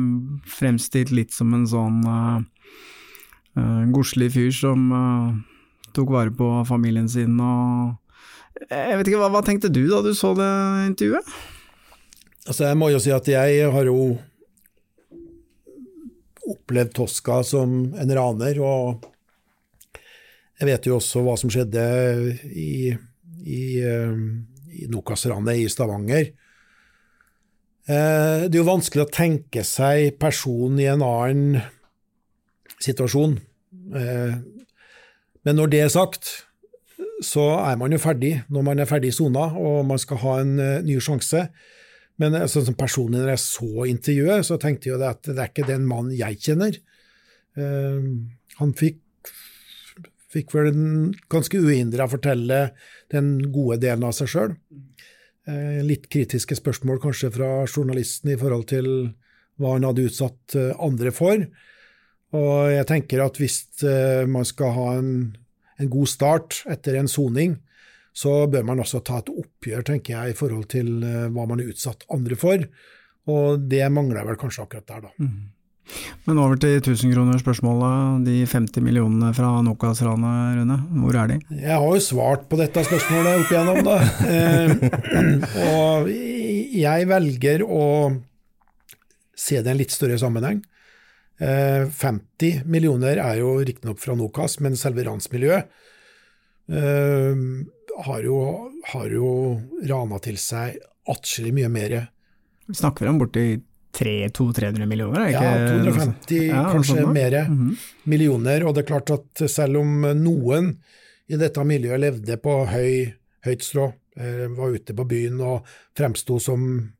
fremstilt 0.45 1.13
litt 1.15 1.33
som 1.33 1.55
en 1.57 1.65
sånn 1.69 2.03
uh, 2.05 2.37
uh, 3.57 3.81
godslig 3.95 4.29
fyr 4.35 4.53
som 4.53 4.85
tok 5.91 6.13
vare 6.13 6.31
på 6.31 6.47
familien 6.69 7.09
sin 7.11 7.33
og 7.43 7.97
Jeg 8.69 8.95
vet 8.99 9.09
ikke, 9.09 9.19
hva, 9.19 9.31
hva 9.33 9.41
tenkte 9.43 9.71
du 9.73 9.81
da 9.89 10.03
du 10.05 10.13
så 10.15 10.35
det 10.37 10.51
intervjuet? 10.85 11.33
Altså, 12.45 12.67
jeg 12.69 12.77
må 12.77 12.91
jo 12.93 13.01
si 13.01 13.11
at 13.13 13.27
jeg 13.27 13.65
har 13.73 13.89
jo 13.89 14.13
opplevd 16.51 16.93
Tosca 16.97 17.41
som 17.47 17.93
en 17.97 18.13
raner. 18.17 18.59
og 18.61 19.07
jeg 20.61 20.69
vet 20.69 20.85
jo 20.85 20.99
også 20.99 21.23
hva 21.25 21.33
som 21.41 21.49
skjedde 21.49 21.83
i, 22.53 22.93
i, 23.41 23.61
eh, 23.81 24.11
i 24.77 24.85
Nokas-ranet 24.93 25.57
i 25.57 25.65
Stavanger. 25.73 26.27
Eh, 27.89 28.43
det 28.45 28.53
er 28.53 28.59
jo 28.59 28.67
vanskelig 28.67 29.07
å 29.07 29.09
tenke 29.09 29.63
seg 29.65 30.19
personen 30.21 30.77
i 30.83 30.85
en 30.91 31.01
annen 31.01 31.63
situasjon. 32.77 33.39
Eh, 33.97 34.37
men 35.41 35.57
når 35.57 35.73
det 35.73 35.81
er 35.81 35.93
sagt, 35.95 36.29
så 37.25 37.47
er 37.63 37.81
man 37.81 37.93
jo 37.93 38.01
ferdig 38.01 38.35
når 38.53 38.67
man 38.69 38.81
er 38.81 38.89
ferdig 38.89 39.15
sona 39.17 39.47
og 39.57 39.81
man 39.89 40.01
skal 40.01 40.21
ha 40.21 40.37
en 40.43 40.55
ny 40.85 40.99
sjanse. 41.01 41.47
Men 42.19 42.35
sånn 42.51 42.67
som 42.67 42.77
personlig 42.77 43.21
når 43.21 43.31
jeg 43.33 43.43
så 43.45 43.85
intervjuet, 43.89 44.45
så 44.45 44.57
tenkte 44.61 44.91
jeg 44.91 45.05
at 45.05 45.23
det 45.29 45.37
er 45.37 45.49
ikke 45.49 45.69
den 45.69 45.87
mannen 45.89 46.13
jeg 46.17 46.37
kjenner. 46.43 46.75
Han 47.55 48.73
fikk 48.77 48.99
fikk 50.31 50.53
vel 50.55 50.71
ganske 51.31 51.59
uhindra 51.59 52.07
fortelle 52.11 52.61
den 53.11 53.33
gode 53.53 53.81
delen 53.83 54.05
av 54.07 54.15
seg 54.15 54.31
sjøl. 54.31 54.53
Eh, 55.49 55.81
litt 55.85 56.07
kritiske 56.11 56.55
spørsmål 56.59 57.01
kanskje 57.03 57.31
fra 57.33 57.49
journalisten 57.65 58.31
i 58.33 58.39
forhold 58.39 58.67
til 58.71 58.87
hva 59.61 59.75
han 59.75 59.87
hadde 59.87 60.07
utsatt 60.07 60.57
eh, 60.57 60.71
andre 60.79 61.13
for. 61.15 61.43
Og 62.37 62.71
jeg 62.71 62.87
tenker 62.87 63.23
at 63.25 63.39
hvis 63.41 63.63
eh, 63.83 64.23
man 64.29 64.47
skal 64.47 64.75
ha 64.77 64.87
en, 64.99 65.11
en 65.81 65.91
god 65.91 66.11
start 66.11 66.61
etter 66.71 66.99
en 66.99 67.11
soning, 67.11 67.57
så 68.11 68.45
bør 68.51 68.65
man 68.67 68.81
også 68.83 68.99
ta 69.07 69.21
et 69.21 69.31
oppgjør, 69.31 69.85
tenker 69.87 70.17
jeg, 70.17 70.33
i 70.33 70.37
forhold 70.37 70.67
til 70.73 70.99
hva 71.01 71.45
man 71.47 71.61
har 71.61 71.71
utsatt 71.71 72.03
andre 72.11 72.35
for. 72.39 72.65
Og 73.31 73.65
det 73.71 73.85
mangler 73.93 74.21
jeg 74.21 74.29
vel 74.31 74.39
kanskje 74.41 74.65
akkurat 74.65 74.87
der, 74.89 75.05
da. 75.07 75.11
Mm. 75.21 75.49
Men 76.27 76.39
over 76.39 76.59
til 76.61 76.77
1000-kronerspørsmålet. 76.79 78.25
De 78.27 78.35
50 78.47 78.83
millionene 78.85 79.31
fra 79.35 79.49
Nokas-ranet, 79.65 80.57
Rune. 80.59 80.77
Hvor 81.03 81.17
er 81.19 81.31
de? 81.33 81.37
Jeg 81.57 81.73
har 81.73 81.87
jo 81.87 82.03
svart 82.03 82.47
på 82.49 82.59
dette 82.59 82.83
spørsmålet 82.87 83.41
opp 83.41 83.53
igjennom, 83.53 83.79
da. 83.87 83.97
Eh, 84.31 84.69
og 85.71 86.11
jeg 86.11 87.09
velger 87.09 87.65
å 87.65 87.85
se 89.41 89.59
det 89.59 89.71
i 89.71 89.73
en 89.73 89.81
litt 89.81 89.93
større 89.93 90.19
sammenheng. 90.21 90.61
Eh, 91.41 91.89
50 91.89 92.67
millioner 92.69 93.19
er 93.23 93.41
jo 93.41 93.57
riktignok 93.59 93.99
fra 94.01 94.15
Nokas, 94.17 94.59
men 94.61 94.77
selve 94.79 95.07
ransmiljøet 95.07 95.71
eh, 96.69 97.45
har 98.05 98.23
jo, 98.25 98.37
har 98.93 99.11
jo 99.13 99.29
rana 99.89 100.19
til 100.23 100.39
seg 100.41 100.79
atskillig 101.11 101.53
mye 101.59 101.69
mer. 101.71 101.97
Snakker 102.71 103.05
vi 103.05 103.11
om 103.11 103.19
borti 103.21 103.45
200-300 103.97 104.85
millioner? 104.85 105.27
Ikke? 105.27 105.43
Ja, 105.43 105.69
250, 105.83 106.47
ja, 106.47 106.63
kanskje 106.71 107.05
mer 107.05 107.37
mm 107.47 107.57
-hmm. 107.57 107.77
millioner. 108.03 108.63
Og 108.63 108.75
det 108.75 108.81
er 108.81 108.87
klart 108.87 109.09
at 109.11 109.49
selv 109.51 109.77
om 109.77 110.01
noen 110.23 110.77
i 111.27 111.37
dette 111.37 111.63
miljøet 111.63 111.99
levde 111.99 112.37
på 112.37 112.65
høy, 112.65 113.13
høyt 113.45 113.63
strå, 113.63 113.93
eh, 114.17 114.47
var 114.47 114.69
ute 114.69 114.93
på 114.93 115.03
byen 115.03 115.41
og 115.41 115.65
fremsto 115.97 116.39
som, 116.39 116.91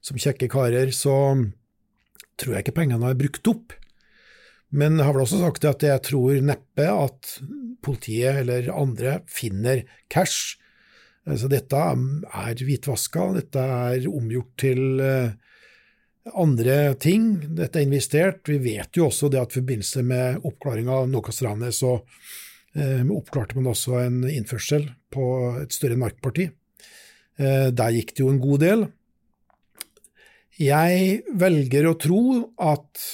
som 0.00 0.16
kjekke 0.16 0.48
karer, 0.48 0.90
så 0.90 1.36
tror 2.36 2.54
jeg 2.54 2.64
ikke 2.64 2.80
pengene 2.80 3.10
er 3.10 3.14
brukt 3.14 3.46
opp. 3.48 3.72
Men 4.70 4.98
jeg 4.98 5.06
har 5.06 5.14
vel 5.14 5.22
også 5.22 5.40
sagt 5.40 5.64
at 5.64 5.82
jeg 5.82 6.02
tror 6.02 6.40
neppe 6.40 6.88
at 6.90 7.38
politiet 7.86 8.42
eller 8.42 8.72
andre 8.74 9.20
finner 9.30 9.84
cash. 10.12 10.56
Så 11.26 11.48
dette 11.50 11.78
er 11.78 12.62
hvitvaska, 12.62 13.32
dette 13.34 13.62
er 13.62 14.04
omgjort 14.06 14.52
til 14.62 15.00
uh, 15.02 15.32
andre 16.34 16.94
ting. 17.02 17.28
Dette 17.56 17.80
er 17.80 17.86
investert. 17.86 18.46
Vi 18.48 18.58
vet 18.62 18.98
jo 18.98 19.08
også 19.08 19.30
det 19.32 19.40
at 19.40 19.54
i 19.54 19.60
forbindelse 19.60 20.02
med 20.06 20.46
oppklaringa 20.46 21.00
av 21.02 21.10
Nokas-ranet, 21.10 21.74
så 21.76 21.98
eh, 22.74 23.02
oppklarte 23.06 23.58
man 23.58 23.70
også 23.70 24.00
en 24.02 24.22
innførsel 24.28 24.88
på 25.12 25.26
et 25.62 25.74
større 25.76 25.98
markparti. 26.00 26.48
Eh, 27.38 27.68
der 27.70 27.94
gikk 27.94 28.14
det 28.16 28.24
jo 28.24 28.32
en 28.32 28.42
god 28.42 28.64
del. 28.64 28.86
Jeg 30.56 31.22
velger 31.36 31.90
å 31.90 31.98
tro 32.00 32.20
at 32.64 33.06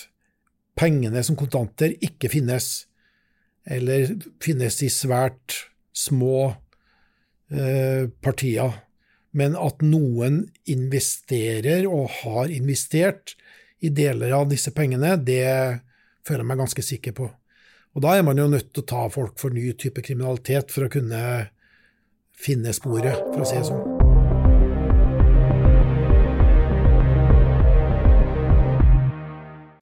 pengene 0.78 1.24
som 1.26 1.37
kontanter 1.37 1.96
ikke 2.00 2.30
finnes, 2.32 2.87
eller 3.64 4.16
finnes 4.42 4.81
i 4.83 4.90
svært 4.90 5.59
små 5.94 6.53
eh, 7.53 8.09
partier 8.25 8.81
men 9.33 9.57
at 9.57 9.81
noen 9.85 10.44
investerer 10.68 11.87
og 11.88 12.11
har 12.20 12.53
investert 12.53 13.35
i 13.83 13.90
deler 13.90 14.35
av 14.37 14.51
disse 14.53 14.70
pengene, 14.77 15.16
det 15.16 15.81
føler 16.27 16.44
jeg 16.44 16.51
meg 16.53 16.62
ganske 16.62 16.85
sikker 16.87 17.16
på. 17.16 17.31
Og 17.92 18.05
da 18.05 18.14
er 18.16 18.25
man 18.25 18.38
jo 18.40 18.48
nødt 18.53 18.70
til 18.72 18.85
å 18.85 18.90
ta 18.92 19.09
folk 19.12 19.40
for 19.40 19.53
ny 19.53 19.72
type 19.72 20.05
kriminalitet 20.05 20.72
for 20.72 20.87
å 20.87 20.92
kunne 20.92 21.25
finne 22.33 22.77
sporet, 22.77 23.18
for 23.33 23.44
å 23.44 23.48
si 23.48 23.59
det 23.59 23.68
sånn. 23.72 24.01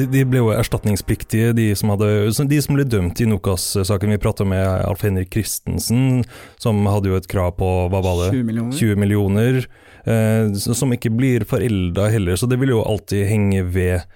De, 0.00 0.06
de 0.08 0.22
ble 0.24 0.40
jo 0.40 0.52
erstatningspliktige, 0.54 1.52
de 1.56 1.66
som, 1.76 1.92
hadde, 1.92 2.08
de 2.48 2.60
som 2.64 2.76
ble 2.78 2.86
dømt 2.88 3.20
i 3.20 3.28
Nokas-saken. 3.28 4.14
Vi 4.14 4.22
prata 4.22 4.46
med 4.48 4.64
Alf 4.64 5.04
Henrik 5.04 5.32
Christensen, 5.34 6.24
som 6.60 6.80
hadde 6.88 7.12
jo 7.12 7.18
et 7.18 7.28
krav 7.28 7.52
på 7.58 7.68
hva 7.92 8.00
var 8.00 8.24
det? 8.24 8.30
20 8.38 8.48
millioner. 8.48 8.78
20 8.80 9.02
millioner 9.04 9.60
eh, 10.08 10.56
som 10.56 10.96
ikke 10.96 11.12
blir 11.12 11.44
forelda 11.48 12.08
heller, 12.14 12.40
så 12.40 12.48
det 12.48 12.60
vil 12.62 12.72
jo 12.76 12.84
alltid 12.86 13.28
henge 13.28 13.66
ved. 13.74 14.08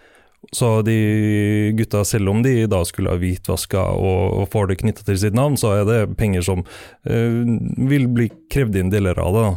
Så 0.53 0.83
de 0.85 1.73
gutta, 1.77 2.05
selv 2.05 2.33
om 2.33 2.43
de 2.45 2.67
da 2.71 2.83
skulle 2.85 3.13
ha 3.13 3.21
hvitvaska 3.21 3.85
og, 3.97 4.41
og 4.41 4.51
får 4.53 4.71
det 4.71 4.81
knytta 4.83 5.07
til 5.07 5.21
sitt 5.21 5.37
navn, 5.37 5.57
så 5.61 5.73
er 5.81 5.87
det 5.89 6.01
penger 6.21 6.45
som 6.45 6.65
eh, 7.09 7.45
vil 7.93 8.09
bli 8.13 8.31
krevd 8.53 8.81
inn 8.81 8.93
deler 8.93 9.21
av 9.21 9.37
det 9.37 9.47
da. 9.51 9.55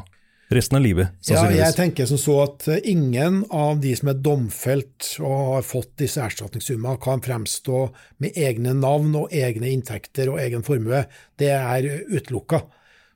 Resten 0.53 0.77
av 0.79 0.83
livet, 0.83 1.07
sannsynligvis. 1.19 1.59
Ja, 1.59 1.65
jeg 1.67 1.75
tenker 1.75 2.07
som 2.09 2.19
så 2.21 2.37
at 2.45 2.67
eh, 2.71 2.83
ingen 2.91 3.41
av 3.53 3.81
de 3.83 3.91
som 3.99 4.11
er 4.11 4.21
domfelt 4.23 5.09
og 5.19 5.35
har 5.57 5.65
fått 5.67 5.97
disse 6.03 6.23
erstatningssummene, 6.23 6.99
kan 7.03 7.23
fremstå 7.23 7.81
med 8.23 8.37
egne 8.39 8.75
navn 8.77 9.15
og 9.19 9.33
egne 9.35 9.71
inntekter 9.73 10.31
og 10.31 10.39
egen 10.43 10.63
formue. 10.67 11.03
Det 11.39 11.51
er 11.55 11.89
utelukka. 12.07 12.63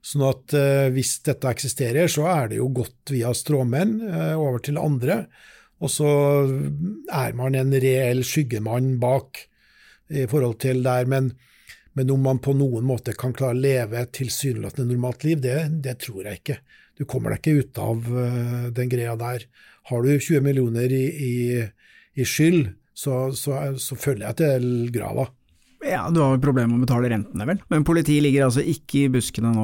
Sånn 0.01 0.25
at 0.27 0.55
eh, 0.57 0.89
hvis 0.91 1.19
dette 1.27 1.49
eksisterer, 1.51 2.09
så 2.11 2.25
er 2.31 2.51
det 2.51 2.59
jo 2.59 2.71
gått 2.81 3.13
via 3.13 3.31
stråmenn 3.37 3.99
eh, 4.09 4.33
over 4.35 4.59
til 4.65 4.81
andre. 4.81 5.23
Og 5.81 5.89
så 5.89 6.09
er 7.09 7.37
man 7.37 7.55
en 7.57 7.71
reell 7.73 8.25
skyggemann 8.25 8.97
bak 9.01 9.39
i 10.11 10.27
forhold 10.29 10.59
til 10.61 10.83
der. 10.85 11.07
Men, 11.09 11.31
men 11.97 12.11
om 12.13 12.21
man 12.27 12.41
på 12.43 12.53
noen 12.57 12.85
måte 12.85 13.15
kan 13.17 13.33
klare 13.33 13.55
å 13.55 13.63
leve 13.63 14.01
et 14.01 14.13
tilsynelatende 14.19 14.91
normalt 14.91 15.25
liv, 15.25 15.41
det, 15.41 15.57
det 15.85 15.97
tror 16.03 16.27
jeg 16.27 16.41
ikke. 16.41 16.59
Du 16.99 17.05
kommer 17.09 17.33
deg 17.33 17.41
ikke 17.41 17.65
ut 17.65 17.81
av 17.81 18.09
eh, 18.25 18.65
den 18.75 18.91
greia 18.91 19.15
der. 19.19 19.45
Har 19.89 20.03
du 20.05 20.11
20 20.13 20.41
millioner 20.45 20.91
i, 20.93 21.05
i, 21.09 21.35
i 22.21 22.25
skyld, 22.27 22.73
så, 22.93 23.31
så, 23.37 23.57
så 23.81 23.97
følger 23.97 24.27
jeg 24.29 24.39
til 24.43 24.65
grava. 24.93 25.29
Ja, 25.81 26.03
du 26.13 26.19
har 26.21 26.35
vel 26.35 26.43
problemer 26.43 26.69
med 26.75 26.83
å 26.83 26.85
betale 26.85 27.09
rentene, 27.09 27.45
vel. 27.49 27.61
Men 27.73 27.85
politiet 27.87 28.21
ligger 28.21 28.45
altså 28.45 28.61
ikke 28.61 29.07
i 29.07 29.13
buskene 29.15 29.49
nå 29.55 29.63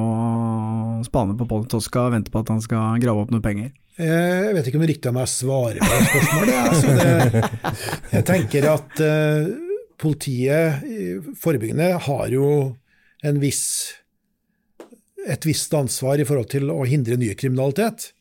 og 0.98 1.04
spaner 1.06 1.36
på 1.38 1.46
Pål 1.46 1.68
Toska 1.70 2.08
og 2.08 2.16
venter 2.16 2.34
på 2.34 2.42
at 2.42 2.50
han 2.50 2.64
skal 2.64 2.98
grave 3.02 3.22
opp 3.22 3.30
noen 3.30 3.44
penger. 3.44 3.70
Eh, 3.98 4.48
Jeg 4.48 4.56
vet 4.56 4.66
ikke 4.66 4.80
om 4.80 4.82
det 4.82 4.88
er 4.88 4.92
riktig 4.96 5.10
av 5.12 5.14
meg 5.14 5.28
å 5.28 5.30
svare 5.30 5.78
på 5.78 5.92
det 5.92 6.08
spørsmålet. 6.08 6.58
Altså 6.72 6.96
det, 6.98 7.78
jeg 8.16 8.26
tenker 8.32 8.68
at 8.72 9.00
uh, 9.04 9.48
politiet, 9.98 10.84
forebyggende, 11.38 11.88
har 12.08 12.34
jo 12.34 12.50
en 13.26 13.40
viss, 13.42 13.64
et 15.26 15.46
visst 15.46 15.74
ansvar 15.74 16.20
i 16.20 16.26
forhold 16.28 16.50
til 16.52 16.70
å 16.70 16.84
hindre 16.88 17.18
ny 17.18 17.32
kriminalitet. 17.38 18.12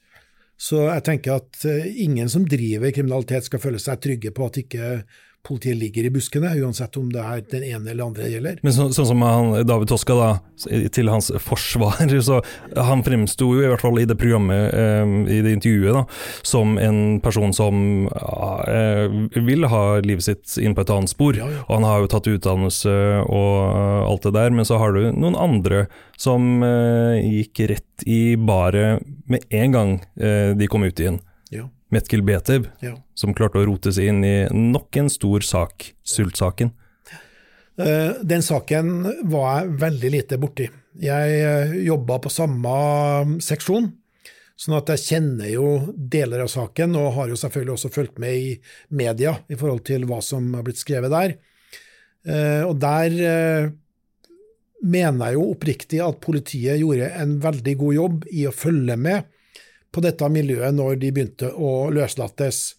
Så 0.57 0.87
jeg 0.87 1.05
tenker 1.05 1.37
at 1.37 1.65
eh, 1.69 1.85
ingen 2.01 2.29
som 2.31 2.47
driver 2.49 2.93
kriminalitet 2.93 3.45
skal 3.45 3.61
føle 3.61 3.81
seg 3.81 4.01
trygge 4.01 4.33
på 4.33 4.47
at 4.47 4.57
ikke 4.63 4.91
politiet 5.47 5.77
ligger 5.79 6.07
i 6.07 6.11
buskene, 6.13 6.51
uansett 6.61 6.97
om 6.99 7.07
det 7.13 7.23
er 7.23 7.43
den 7.51 7.63
ene 7.63 7.91
eller 7.93 8.09
andre 8.09 8.25
det 8.25 8.33
gjelder. 8.35 8.59
Men 8.65 8.75
så, 8.75 8.87
sånn 8.95 9.09
som 9.11 9.23
han, 9.25 9.53
David 9.67 9.91
Toska, 9.91 10.17
da, 10.17 10.29
til 10.93 11.11
hans 11.11 11.31
forsvar, 11.43 12.01
så 12.29 12.41
han 12.75 13.03
fremsto 13.05 13.49
jo 13.55 13.63
i 13.63 13.71
hvert 13.71 13.83
fall 13.83 13.99
i 14.01 14.07
det 14.09 14.17
programmet, 14.19 14.67
eh, 14.73 15.13
i 15.37 15.39
det 15.45 15.55
intervjuet, 15.57 15.95
da, 15.95 16.03
som 16.47 16.75
en 16.81 17.01
person 17.23 17.55
som 17.55 18.07
eh, 18.07 19.41
vil 19.47 19.67
ha 19.71 19.83
livet 20.03 20.27
sitt 20.27 20.57
inn 20.61 20.75
på 20.77 20.83
et 20.83 20.93
annet 20.93 21.13
spor. 21.13 21.37
Ja, 21.39 21.47
ja. 21.51 21.63
Og 21.67 21.77
han 21.77 21.87
har 21.87 22.03
jo 22.03 22.11
tatt 22.11 22.31
utdannelse 22.31 22.97
og 23.23 23.53
eh, 23.71 24.03
alt 24.09 24.27
det 24.27 24.35
der, 24.37 24.53
men 24.53 24.67
så 24.67 24.81
har 24.81 24.95
du 24.95 25.07
noen 25.13 25.37
andre 25.39 25.85
som 26.19 26.63
eh, 26.65 27.23
gikk 27.23 27.67
rett 27.71 28.07
i 28.07 28.35
baret 28.39 29.03
med 29.29 29.45
en 29.53 29.73
gang 29.73 29.97
eh, 30.19 30.53
de 30.57 30.69
kom 30.71 30.85
ut 30.87 30.99
igjen. 30.99 31.21
Ja, 31.89 31.93
Metkel 31.95 32.21
Betev, 32.21 32.67
ja. 32.81 32.95
som 33.15 33.33
klarte 33.33 33.59
å 33.61 33.65
rote 33.67 33.91
seg 33.95 34.09
inn 34.11 34.23
i 34.25 34.47
nok 34.51 34.95
en 34.99 35.09
stor 35.09 35.39
sak, 35.41 35.93
sultsaken. 36.03 36.71
Eh, 37.79 38.11
Den 38.23 38.41
saken 38.41 39.05
var 39.29 39.61
jeg 39.61 39.77
veldig 39.79 40.11
lite 40.11 40.37
borti. 40.37 40.67
Jeg 40.99 41.39
eh, 41.45 41.75
jobba 41.85 42.19
på 42.19 42.29
samme 42.33 43.39
seksjon, 43.39 43.91
sånn 44.57 44.77
at 44.79 44.89
jeg 44.95 45.03
kjenner 45.05 45.51
jo 45.51 45.67
deler 45.95 46.43
av 46.43 46.49
saken, 46.49 46.95
og 46.97 47.13
har 47.13 47.29
jo 47.29 47.37
selvfølgelig 47.39 47.75
også 47.77 47.93
fulgt 47.93 48.19
med 48.19 48.35
i 48.35 48.55
media 48.89 49.37
i 49.47 49.55
forhold 49.55 49.85
til 49.85 50.07
hva 50.09 50.19
som 50.25 50.49
har 50.57 50.65
blitt 50.65 50.81
skrevet 50.81 51.13
der. 51.13 51.37
Eh, 52.27 52.63
Og 52.67 52.79
der 52.81 53.71
mener 54.83 55.25
jeg 55.31 55.37
jo 55.37 55.47
oppriktig 55.53 56.01
at 56.03 56.19
politiet 56.21 56.77
gjorde 56.81 57.07
en 57.17 57.39
veldig 57.41 57.77
god 57.79 57.93
jobb 57.95 58.27
i 58.29 58.43
å 58.45 58.53
følge 58.53 58.97
med 58.97 59.23
på 59.97 60.03
dette 60.05 60.29
miljøet 60.29 60.75
når 60.77 60.99
de 61.01 61.13
begynte 61.13 61.49
å 61.51 61.89
løslates 61.93 62.77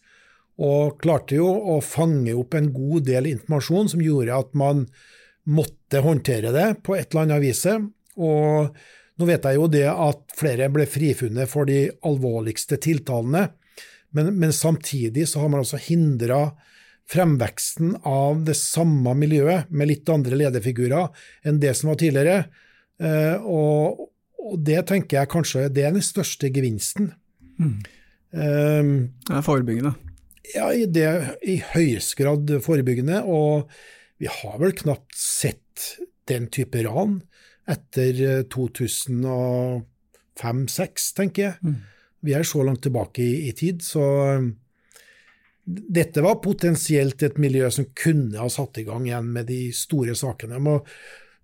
og 0.59 0.99
klarte 1.03 1.39
jo 1.39 1.49
å 1.75 1.79
fange 1.83 2.35
opp 2.35 2.57
en 2.59 2.73
god 2.75 3.07
del 3.07 3.29
informasjon 3.31 3.91
som 3.93 4.03
gjorde 4.03 4.35
at 4.35 4.55
man 4.59 4.87
måtte 5.49 6.03
håndtere 6.05 6.51
det 6.55 6.69
på 6.87 6.97
et 6.99 7.13
eller 7.13 7.29
annet 7.29 7.45
vis. 7.45 7.63
Og 8.19 8.75
nå 9.19 9.29
vet 9.29 9.47
jeg 9.47 9.59
jo 9.59 9.69
det 9.71 9.87
at 9.91 10.25
flere 10.39 10.69
ble 10.75 10.87
frifunnet 10.91 11.51
for 11.51 11.69
de 11.69 11.87
alvorligste 12.07 12.79
tiltalene, 12.83 13.49
men, 14.15 14.33
men 14.41 14.55
samtidig 14.57 15.29
så 15.29 15.45
har 15.45 15.53
man 15.53 15.63
altså 15.63 15.79
hindra 15.83 16.49
fremveksten 17.09 17.95
av 18.09 18.43
det 18.45 18.57
samme 18.59 19.15
miljøet 19.17 19.71
med 19.71 19.91
litt 19.91 20.09
andre 20.13 20.37
lederfigurer 20.43 21.09
enn 21.47 21.61
det 21.63 21.75
som 21.77 21.93
var 21.93 22.01
tidligere. 22.01 22.39
Eh, 23.01 23.37
og, 23.47 24.09
og 24.39 24.61
det 24.65 24.85
tenker 24.91 25.19
jeg 25.21 25.29
kanskje 25.33 25.69
det 25.75 25.85
er 25.89 25.93
den 25.97 26.05
største 26.05 26.51
gevinsten. 26.55 27.05
Eh, 27.59 27.73
Det 28.33 29.35
er 29.35 29.43
forebyggende. 29.45 29.93
ja, 30.55 30.71
i 30.73 30.87
det 30.87 31.39
i 31.45 31.59
høyeste 31.75 32.17
grad 32.23 32.61
forebyggende, 32.65 33.23
og 33.25 33.69
vi 34.19 34.27
har 34.31 34.59
vel 34.61 34.73
knapt 34.73 35.15
sett 35.17 35.99
den 36.29 36.47
type 36.53 36.83
ran 36.87 37.21
etter 37.69 38.45
2005-2006, 38.49 41.13
tenker 41.17 41.43
jeg. 41.43 41.55
Vi 42.25 42.33
er 42.35 42.43
så 42.47 42.63
langt 42.67 42.83
tilbake 42.83 43.23
i, 43.23 43.49
i 43.49 43.53
tid, 43.57 43.83
så 43.85 44.03
um, 44.39 44.49
dette 45.69 46.23
var 46.25 46.41
potensielt 46.43 47.23
et 47.23 47.39
miljø 47.39 47.69
som 47.71 47.85
kunne 47.95 48.39
ha 48.41 48.49
satt 48.51 48.79
i 48.81 48.85
gang 48.89 49.05
igjen 49.07 49.29
med 49.35 49.47
de 49.51 49.69
store 49.77 50.15
sakene. 50.19 50.59
Men 50.65 50.81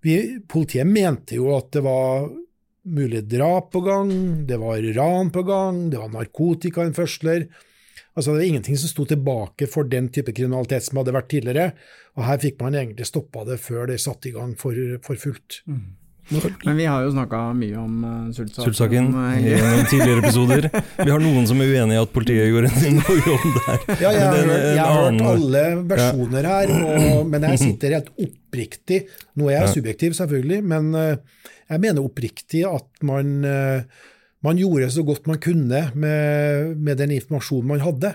vi, 0.04 0.16
politiet 0.48 0.86
mente 0.88 1.34
jo 1.38 1.52
at 1.56 1.70
det 1.76 1.82
var 1.84 2.30
mulig 2.84 3.22
drap 3.30 3.70
på 3.72 3.80
gang, 3.86 4.10
det 4.48 4.58
var 4.60 4.82
ran 4.96 5.30
på 5.32 5.42
gang, 5.48 5.88
det 5.90 5.98
var 6.02 6.10
narkotikainnførsler. 6.12 7.46
Altså, 8.14 8.30
det 8.30 8.38
var 8.38 8.46
ingenting 8.46 8.76
som 8.78 8.88
sto 8.92 9.04
tilbake 9.10 9.66
for 9.70 9.88
den 9.90 10.08
type 10.14 10.32
kriminalitet 10.36 10.84
som 10.86 11.00
hadde 11.00 11.14
vært 11.16 11.30
tidligere, 11.32 11.72
og 12.14 12.24
her 12.28 12.38
fikk 12.38 12.60
man 12.62 12.76
egentlig 12.78 13.06
stoppa 13.08 13.42
det 13.48 13.56
før 13.62 13.88
det 13.90 14.00
satte 14.02 14.28
i 14.30 14.34
gang 14.36 14.52
for, 14.58 14.76
for 15.02 15.18
fullt. 15.18 15.62
Men 16.64 16.78
vi 16.78 16.86
har 16.88 17.02
jo 17.04 17.10
snakka 17.12 17.38
mye 17.52 17.76
om 17.76 17.96
uh, 18.00 18.12
sultsaken. 18.32 18.64
Sultsaken 18.64 19.08
eh, 19.12 19.34
i 19.44 19.56
noen 19.60 19.88
tidligere 19.90 20.22
episoder. 20.22 20.68
Vi 21.02 21.10
har 21.12 21.20
noen 21.20 21.44
som 21.50 21.60
er 21.60 21.72
uenig 21.74 21.98
i 21.98 22.00
at 22.00 22.14
politiet 22.14 22.48
gjorde 22.48 22.70
en 22.88 23.00
god 23.04 23.28
jobb 23.28 23.44
der. 23.58 23.82
Ja, 24.00 24.12
jeg, 24.14 24.22
det 24.22 24.22
er 24.22 24.30
har- 24.30 24.38
en- 24.38 24.54
en 24.54 24.64
jeg 24.70 24.86
har 24.86 25.02
hørt 25.02 25.26
alle 25.34 25.64
versjoner 25.90 26.48
her, 26.48 26.72
og, 26.78 27.26
men 27.34 27.48
jeg 27.50 27.60
sitter 27.66 27.98
helt 27.98 28.08
oppriktig 28.16 29.02
Nå 29.36 29.50
er 29.50 29.56
jeg 29.58 29.66
Ja. 29.66 29.72
subjektiv, 29.74 30.14
selvfølgelig, 30.16 30.62
men 30.70 30.94
eh, 30.94 31.16
jeg 31.70 31.82
mener 31.82 32.04
oppriktig 32.04 32.64
at 32.68 32.88
man, 33.06 33.36
eh, 33.48 33.86
man 34.44 34.60
gjorde 34.60 34.90
så 34.92 35.04
godt 35.06 35.28
man 35.30 35.40
kunne 35.42 35.86
med, 35.94 36.76
med 36.76 37.00
den 37.00 37.14
informasjonen 37.16 37.74
man 37.74 37.84
hadde. 37.84 38.14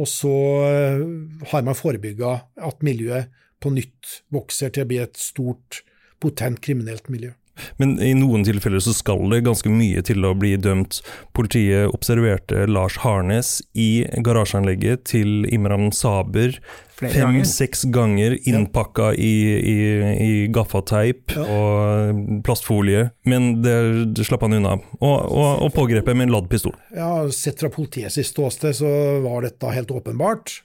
Og 0.00 0.08
så 0.08 0.34
eh, 0.68 1.04
har 1.52 1.64
man 1.66 1.78
forebygga 1.78 2.34
at 2.68 2.84
miljøet 2.84 3.32
på 3.62 3.70
nytt 3.74 4.18
vokser 4.34 4.72
til 4.74 4.84
å 4.84 4.90
bli 4.90 4.98
et 5.02 5.18
stort, 5.20 5.82
potent 6.22 6.60
kriminelt 6.64 7.08
miljø. 7.12 7.32
Men 7.76 7.98
i 8.02 8.14
noen 8.16 8.46
tilfeller 8.46 8.80
så 8.82 8.94
skal 8.96 9.20
det 9.30 9.42
ganske 9.46 9.70
mye 9.70 10.00
til 10.06 10.24
å 10.24 10.32
bli 10.38 10.54
dømt. 10.60 11.02
Politiet 11.36 11.92
observerte 11.92 12.64
Lars 12.66 12.96
Harnes 13.04 13.58
i 13.76 14.06
garasjeanlegget 14.24 15.04
til 15.12 15.44
Imran 15.52 15.92
Saber 15.94 16.56
Flere 17.02 17.26
ganger. 17.26 17.42
fem-seks 17.42 17.84
ganger 17.94 18.36
innpakka 18.48 19.12
i, 19.14 19.34
i, 19.58 19.76
i 20.22 20.32
gaffateip 20.54 21.34
og 21.42 22.42
plastfolie, 22.46 23.08
men 23.28 23.62
det, 23.64 23.76
det 24.16 24.26
slapp 24.28 24.44
han 24.46 24.58
unna. 24.60 24.76
Og, 25.00 25.16
og, 25.26 25.64
og 25.66 25.72
pågrepet 25.74 26.14
med 26.16 26.28
en 26.28 26.34
ladd 26.36 26.50
pistol. 26.52 26.76
Ja, 26.94 27.10
Sett 27.34 27.62
fra 27.62 27.72
politiets 27.74 28.20
ståsted 28.30 28.76
så 28.78 28.92
var 29.24 29.42
dette 29.46 29.72
helt 29.74 29.90
åpenbart, 29.90 30.60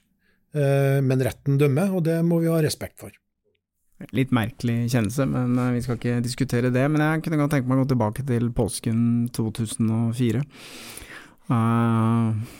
eh, 0.55 0.99
men 1.01 1.23
retten 1.25 1.57
dømmer, 1.61 1.95
og 1.97 2.05
det 2.05 2.19
må 2.27 2.41
vi 2.43 2.51
ha 2.51 2.61
respekt 2.63 2.99
for. 3.01 3.15
Litt 4.13 4.29
merkelig 4.35 4.91
kjennelse, 4.93 5.25
men 5.25 5.57
eh, 5.57 5.73
vi 5.73 5.81
skal 5.81 5.97
ikke 5.97 6.19
diskutere 6.21 6.69
det. 6.73 6.85
Men 6.93 7.01
jeg 7.01 7.25
kunne 7.25 7.41
godt 7.41 7.55
tenke 7.55 7.71
meg 7.71 7.79
å 7.79 7.85
gå 7.85 7.91
tilbake 7.95 8.25
til 8.29 8.51
påsken 8.53 8.99
2004. 9.33 10.43
Eh, 11.49 12.55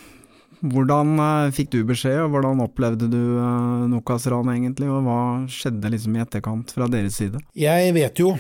hvordan 0.62 1.18
eh, 1.22 1.50
fikk 1.56 1.74
du 1.76 1.82
beskjed, 1.88 2.20
og 2.26 2.36
hvordan 2.36 2.64
opplevde 2.66 3.10
du 3.12 3.20
uh, 3.38 3.86
Nokas-ranet 3.92 4.58
egentlig, 4.58 4.90
og 4.92 5.06
hva 5.06 5.20
skjedde 5.52 5.92
liksom 5.94 6.18
i 6.18 6.24
etterkant 6.24 6.74
fra 6.76 6.90
deres 6.92 7.20
side? 7.20 7.42
Jeg 7.58 7.94
vet 7.98 8.22
jo 8.22 8.34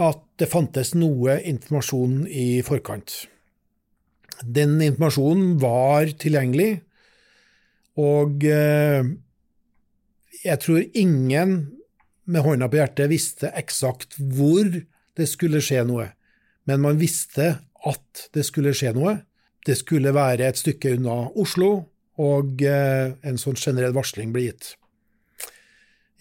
at 0.00 0.22
det 0.40 0.48
fantes 0.48 0.94
noe 0.96 1.36
informasjon 1.48 2.22
i 2.28 2.62
forkant. 2.64 3.26
Den 4.42 4.80
informasjonen 4.80 5.58
var 5.62 6.08
tilgjengelig, 6.18 6.80
og 8.00 8.46
eh, 8.48 9.04
jeg 10.42 10.60
tror 10.64 10.80
ingen 10.96 11.52
med 12.24 12.44
hånda 12.46 12.70
på 12.70 12.78
hjertet 12.80 13.10
visste 13.12 13.50
eksakt 13.58 14.16
hvor 14.16 14.64
det 14.72 15.28
skulle 15.28 15.60
skje 15.62 15.84
noe, 15.86 16.08
men 16.64 16.82
man 16.82 16.98
visste 17.00 17.58
at 17.84 18.24
det 18.32 18.46
skulle 18.48 18.72
skje 18.76 18.94
noe. 18.96 19.18
Det 19.66 19.76
skulle 19.78 20.10
være 20.14 20.48
et 20.50 20.58
stykke 20.58 20.96
unna 20.96 21.16
Oslo, 21.38 21.72
og 22.22 22.62
eh, 22.66 23.14
en 23.24 23.40
sånn 23.40 23.58
generell 23.58 23.94
varsling 23.96 24.32
ble 24.34 24.48
gitt. 24.48 24.74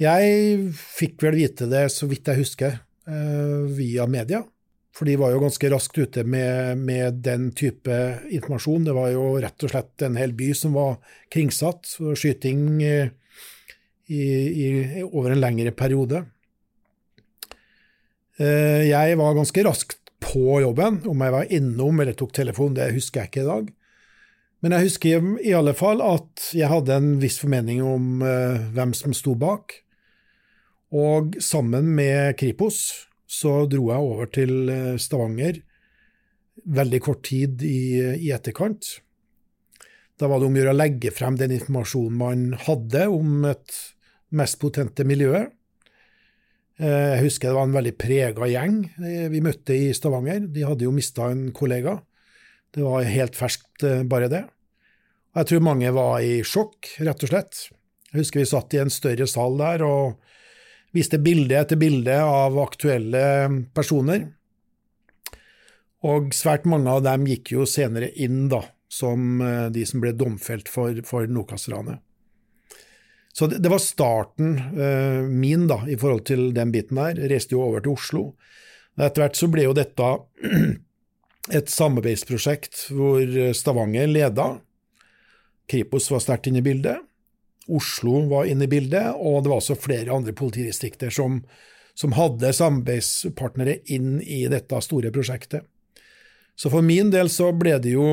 Jeg 0.01 0.71
fikk 0.73 1.21
vel 1.25 1.37
vite 1.41 1.67
det, 1.69 1.87
så 1.93 2.07
vidt 2.09 2.29
jeg 2.29 2.41
husker, 2.41 2.79
eh, 3.09 3.61
via 3.75 4.07
media. 4.09 4.43
For 4.91 5.07
de 5.07 5.15
var 5.17 5.31
jo 5.31 5.41
ganske 5.41 5.69
raskt 5.71 5.97
ute 5.97 6.23
med, 6.27 6.81
med, 6.83 7.21
den 7.23 7.49
type 7.55 7.95
informasjon. 8.29 8.85
Det 8.85 8.95
var 8.97 9.11
jo 9.13 9.25
rett 9.41 9.65
og 9.65 9.71
slett 9.71 10.05
en 10.05 10.19
hel 10.19 10.35
by 10.37 10.51
som 10.57 10.75
var 10.75 10.97
kringsatt, 11.31 11.95
skyting 12.19 12.65
eh, 12.83 13.13
i, 14.11 14.21
i, 14.21 14.69
over 15.07 15.33
en 15.33 15.41
lengre 15.41 15.73
periode. 15.73 16.25
Jeg 18.41 19.17
var 19.19 19.35
ganske 19.37 19.63
raskt 19.67 20.00
på 20.21 20.61
jobben. 20.63 21.01
Om 21.09 21.25
jeg 21.25 21.35
var 21.35 21.53
innom 21.57 22.01
eller 22.01 22.17
tok 22.17 22.33
telefon, 22.37 22.75
det 22.77 22.93
husker 22.95 23.23
jeg 23.23 23.31
ikke 23.31 23.45
i 23.45 23.51
dag. 23.51 23.69
Men 24.61 24.75
jeg 24.77 24.91
husker 24.91 25.29
i 25.41 25.53
alle 25.57 25.73
fall 25.73 26.03
at 26.05 26.51
jeg 26.53 26.69
hadde 26.69 26.93
en 26.93 27.15
viss 27.21 27.39
formening 27.41 27.81
om 27.81 28.21
hvem 28.75 28.93
som 28.97 29.15
sto 29.17 29.33
bak. 29.33 29.73
Og 30.91 31.37
sammen 31.41 31.87
med 31.95 32.35
Kripos 32.37 33.07
så 33.31 33.63
dro 33.71 33.87
jeg 33.93 34.07
over 34.11 34.27
til 34.33 34.69
eh, 34.69 34.97
Stavanger 34.99 35.61
veldig 36.67 36.99
kort 37.01 37.23
tid 37.29 37.63
i, 37.63 38.01
i 38.27 38.31
etterkant. 38.35 38.97
Da 40.19 40.27
var 40.29 40.41
det 40.41 40.49
om 40.49 40.57
å 40.57 40.61
gjøre 40.61 40.73
å 40.75 40.77
legge 40.77 41.13
frem 41.15 41.37
den 41.39 41.55
informasjonen 41.55 42.17
man 42.19 42.43
hadde 42.67 43.07
om 43.09 43.47
et 43.49 43.77
mest 44.35 44.59
potente 44.61 45.05
miljøet. 45.07 45.55
Eh, 46.81 47.07
jeg 47.15 47.25
husker 47.27 47.51
det 47.51 47.57
var 47.59 47.67
en 47.69 47.75
veldig 47.77 47.93
prega 48.01 48.47
gjeng 48.49 48.79
eh, 49.03 49.27
vi 49.29 49.43
møtte 49.45 49.75
i 49.77 49.91
Stavanger. 49.93 50.47
De 50.49 50.65
hadde 50.65 50.87
jo 50.87 50.95
mista 50.95 51.29
en 51.29 51.51
kollega. 51.53 51.99
Det 52.73 52.81
var 52.85 53.05
helt 53.05 53.37
ferskt, 53.37 53.83
bare 54.07 54.29
det. 54.31 54.45
Og 55.31 55.41
jeg 55.41 55.49
tror 55.49 55.63
mange 55.63 55.91
var 55.95 56.23
i 56.23 56.39
sjokk, 56.47 56.93
rett 57.03 57.23
og 57.27 57.31
slett. 57.31 57.63
Jeg 58.11 58.23
husker 58.23 58.41
vi 58.41 58.47
satt 58.47 58.73
i 58.75 58.79
en 58.81 58.91
større 58.91 59.27
sal 59.27 59.57
der, 59.59 59.83
og 59.83 60.19
viste 60.95 61.19
bilde 61.23 61.55
etter 61.59 61.79
bilde 61.79 62.15
av 62.19 62.57
aktuelle 62.59 63.23
personer. 63.75 64.25
Og 66.07 66.31
svært 66.33 66.65
mange 66.69 66.91
av 66.91 67.03
dem 67.05 67.27
gikk 67.29 67.53
jo 67.53 67.67
senere 67.69 68.09
inn 68.19 68.47
da, 68.51 68.63
som 68.91 69.41
eh, 69.45 69.67
de 69.73 69.85
som 69.87 70.01
ble 70.03 70.15
domfelt 70.17 70.71
for, 70.71 70.97
for 71.07 71.29
Nokas-ranet. 71.29 72.01
Så 73.31 73.47
det, 73.47 73.61
det, 73.63 73.71
var 73.71 73.79
starten 73.79 74.57
uh, 74.75 75.23
min 75.27 75.67
da, 75.69 75.81
i 75.87 75.97
forhold 75.99 76.25
til 76.27 76.49
den 76.55 76.73
biten 76.73 76.99
der. 76.99 77.19
Reiste 77.31 77.55
jo 77.55 77.63
over 77.63 77.83
til 77.83 77.95
Oslo. 77.95 78.23
Etter 78.99 79.23
hvert 79.23 79.39
så 79.39 79.47
ble 79.51 79.65
jo 79.65 79.75
dette 79.77 80.09
et 81.57 81.71
samarbeidsprosjekt 81.71 82.89
hvor 82.91 83.23
Stavanger 83.57 84.11
leda. 84.11 84.49
Kripos 85.71 86.11
var 86.11 86.21
sterkt 86.23 86.51
inne 86.51 86.59
i 86.59 86.65
bildet. 86.65 86.99
Oslo 87.71 88.25
var 88.27 88.49
inne 88.49 88.65
i 88.65 88.71
bildet, 88.71 89.13
og 89.15 89.43
det 89.43 89.51
var 89.51 89.61
også 89.61 89.77
flere 89.79 90.13
andre 90.13 90.33
politidistrikter 90.35 91.13
som, 91.13 91.39
som 91.95 92.15
hadde 92.17 92.51
samarbeidspartnere 92.57 93.79
inn 93.93 94.17
i 94.21 94.43
dette 94.51 94.81
store 94.83 95.13
prosjektet. 95.13 95.63
Så 96.55 96.71
for 96.73 96.83
min 96.85 97.13
del 97.13 97.29
så 97.31 97.51
ble 97.55 97.77
det 97.81 97.95
jo 97.95 98.07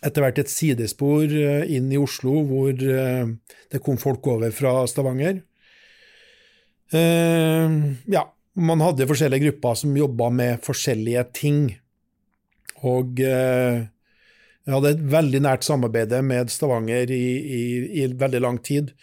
etter 0.00 0.24
hvert 0.24 0.40
et 0.40 0.50
sidespor 0.50 1.28
eh, 1.28 1.68
inn 1.76 1.90
i 1.92 2.00
Oslo, 2.00 2.40
hvor 2.48 2.72
eh, 2.72 3.32
det 3.72 3.82
kom 3.84 4.00
folk 4.00 4.26
over 4.32 4.52
fra 4.56 4.74
Stavanger. 4.88 5.42
Eh, 6.96 7.78
ja, 8.10 8.24
man 8.60 8.84
hadde 8.84 9.08
forskjellige 9.10 9.50
grupper 9.50 9.80
som 9.82 9.96
jobba 9.96 10.30
med 10.34 10.64
forskjellige 10.64 11.24
ting. 11.36 11.64
Og 12.80 13.20
jeg 13.20 14.72
hadde 14.72 14.92
et 14.94 15.02
veldig 15.12 15.40
nært 15.44 15.66
samarbeid 15.66 16.14
med 16.24 16.48
Stavanger 16.52 17.12
i, 17.12 17.24
i, 17.36 17.64
i 18.00 18.06
veldig 18.08 18.40
lang 18.40 18.56
tid. 18.64 18.94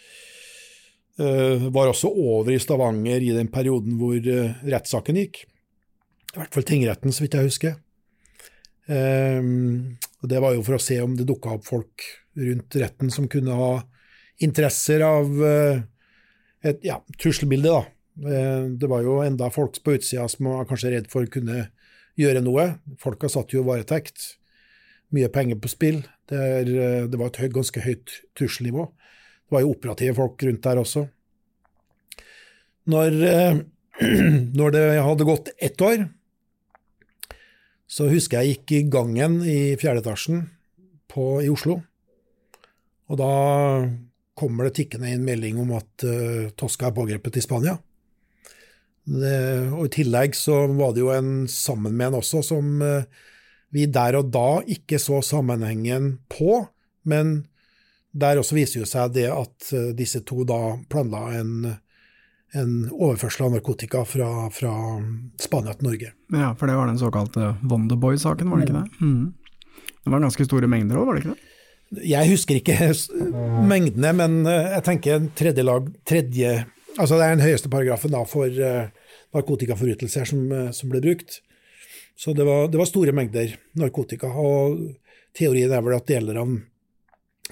Uh, 1.18 1.66
var 1.74 1.90
også 1.90 2.10
over 2.10 2.50
i 2.54 2.60
Stavanger 2.62 3.22
i 3.22 3.30
den 3.34 3.48
perioden 3.50 3.96
hvor 3.98 4.18
rettssaken 4.18 5.18
gikk. 5.22 5.44
I 6.34 6.40
hvert 6.40 6.58
fall 6.58 6.66
tingretten, 6.66 7.14
så 7.14 7.24
vidt 7.24 7.38
jeg 7.38 7.48
husker. 7.48 7.78
Um, 8.88 9.98
og 10.22 10.30
Det 10.32 10.40
var 10.40 10.54
jo 10.56 10.64
for 10.64 10.78
å 10.78 10.82
se 10.82 10.96
om 11.04 11.14
det 11.16 11.26
dukka 11.28 11.58
opp 11.58 11.66
folk 11.68 12.06
rundt 12.38 12.76
retten 12.80 13.12
som 13.12 13.28
kunne 13.28 13.56
ha 13.58 13.72
interesser 14.40 15.04
av 15.04 15.28
uh, 15.28 15.80
et 16.64 16.80
ja, 16.86 16.98
trusselbilde. 17.20 17.70
da. 17.70 17.84
Det 18.18 18.88
var 18.90 19.04
jo 19.04 19.20
enda 19.22 19.46
folk 19.54 19.76
på 19.84 19.94
utsida 19.94 20.24
som 20.26 20.48
var 20.50 20.66
kanskje 20.66 20.90
redd 20.96 21.06
for 21.12 21.22
å 21.22 21.30
kunne 21.30 21.68
gjøre 22.18 22.42
noe. 22.42 22.66
Folka 22.98 23.30
satt 23.30 23.54
jo 23.54 23.62
varetekt 23.66 24.38
mye 25.14 25.30
penger 25.32 25.60
på 25.62 25.70
spill. 25.72 26.02
Det, 26.28 26.38
er, 26.38 26.68
eh, 26.68 27.06
det 27.08 27.20
var 27.20 27.30
et 27.30 27.40
høy, 27.42 27.48
ganske 27.54 27.82
høyt 27.84 28.18
trusselnivå. 28.38 28.88
Det 28.88 29.56
var 29.56 29.64
jo 29.64 29.72
operative 29.72 30.16
folk 30.18 30.44
rundt 30.44 30.66
der 30.66 30.82
også. 30.82 31.06
Når, 32.92 33.18
eh, 33.30 33.60
når 34.58 34.76
det 34.76 34.84
hadde 35.06 35.28
gått 35.28 35.52
ett 35.56 35.80
år, 35.84 36.08
så 37.88 38.08
husker 38.10 38.44
jeg 38.44 38.58
gikk 38.58 38.74
i 38.76 38.82
gangen 38.92 39.40
i 39.48 39.74
fjerde 39.80 40.02
etasjen 40.04 40.44
på, 41.08 41.40
i 41.40 41.48
Oslo. 41.48 41.78
Og 43.08 43.16
da 43.20 43.32
kommer 44.38 44.68
det 44.68 44.76
tikkende 44.76 45.10
inn 45.10 45.24
melding 45.26 45.58
om 45.62 45.72
at 45.78 46.04
uh, 46.06 46.50
Tosca 46.58 46.90
er 46.90 46.96
pågrepet 46.96 47.40
i 47.40 47.44
Spania. 47.44 47.78
Det, 49.08 49.38
og 49.72 49.86
I 49.86 49.94
tillegg 49.96 50.36
så 50.36 50.66
var 50.76 50.92
det 50.92 51.00
jo 51.00 51.14
en 51.14 51.32
sammen 51.48 51.96
med 51.96 52.10
en 52.10 52.18
også 52.20 52.44
som 52.44 52.82
uh, 52.84 53.08
vi 53.72 53.86
der 53.88 54.20
og 54.20 54.28
da 54.32 54.60
ikke 54.68 55.00
så 55.00 55.22
sammenhengen 55.24 56.18
på, 56.28 56.60
men 57.08 57.40
der 58.12 58.40
også 58.40 58.56
viser 58.56 58.82
jo 58.82 58.88
seg 58.88 59.16
det 59.16 59.30
at 59.32 59.72
uh, 59.72 59.90
disse 59.96 60.20
to 60.28 60.44
da 60.48 60.76
planla 60.92 61.24
en, 61.40 61.54
en 62.56 62.88
overførsel 62.94 63.44
av 63.44 63.56
narkotika 63.56 64.04
fra, 64.08 64.28
fra, 64.54 64.72
Spania 65.40 65.74
til 65.76 65.88
Norge. 65.88 66.12
Ja, 66.32 66.54
for 66.56 66.70
det 66.70 66.78
var 66.78 66.88
den 66.88 67.00
såkalte 67.00 67.52
Wonderboy-saken, 67.68 68.48
var 68.50 68.60
det 68.60 68.68
ikke 68.68 68.80
det? 68.80 69.04
Mm. 69.04 69.84
Det 70.04 70.14
var 70.14 70.24
ganske 70.24 70.46
store 70.48 70.70
mengder 70.70 71.00
òg, 71.00 71.08
var 71.08 71.18
det 71.18 71.24
ikke 71.24 71.36
det? 71.36 71.44
Jeg 72.04 72.28
husker 72.28 72.58
ikke 72.60 72.88
mengdene, 73.64 74.12
men 74.16 74.40
eh, 74.48 74.72
jeg 74.76 74.84
tenker 74.84 75.28
tredje 75.36 75.64
lag 75.64 75.86
tredje, 76.08 76.56
Altså 76.98 77.14
det 77.14 77.26
er 77.28 77.36
den 77.36 77.44
høyeste 77.46 77.70
paragrafen 77.70 78.10
da 78.10 78.24
for 78.26 78.50
uh, 78.50 78.88
narkotikaforbrytelser 79.36 80.24
som, 80.26 80.48
som 80.74 80.90
ble 80.90 80.98
brukt. 81.04 81.36
Så 82.18 82.32
det 82.34 82.42
var, 82.42 82.66
det 82.72 82.80
var, 82.80 82.88
store 82.90 83.14
mengder 83.14 83.52
narkotika. 83.78 84.26
Og 84.26 84.80
teorien 85.38 85.70
er 85.70 85.84
vel 85.86 85.94
at 85.94 86.08
deler 86.10 86.40
av 86.42 86.56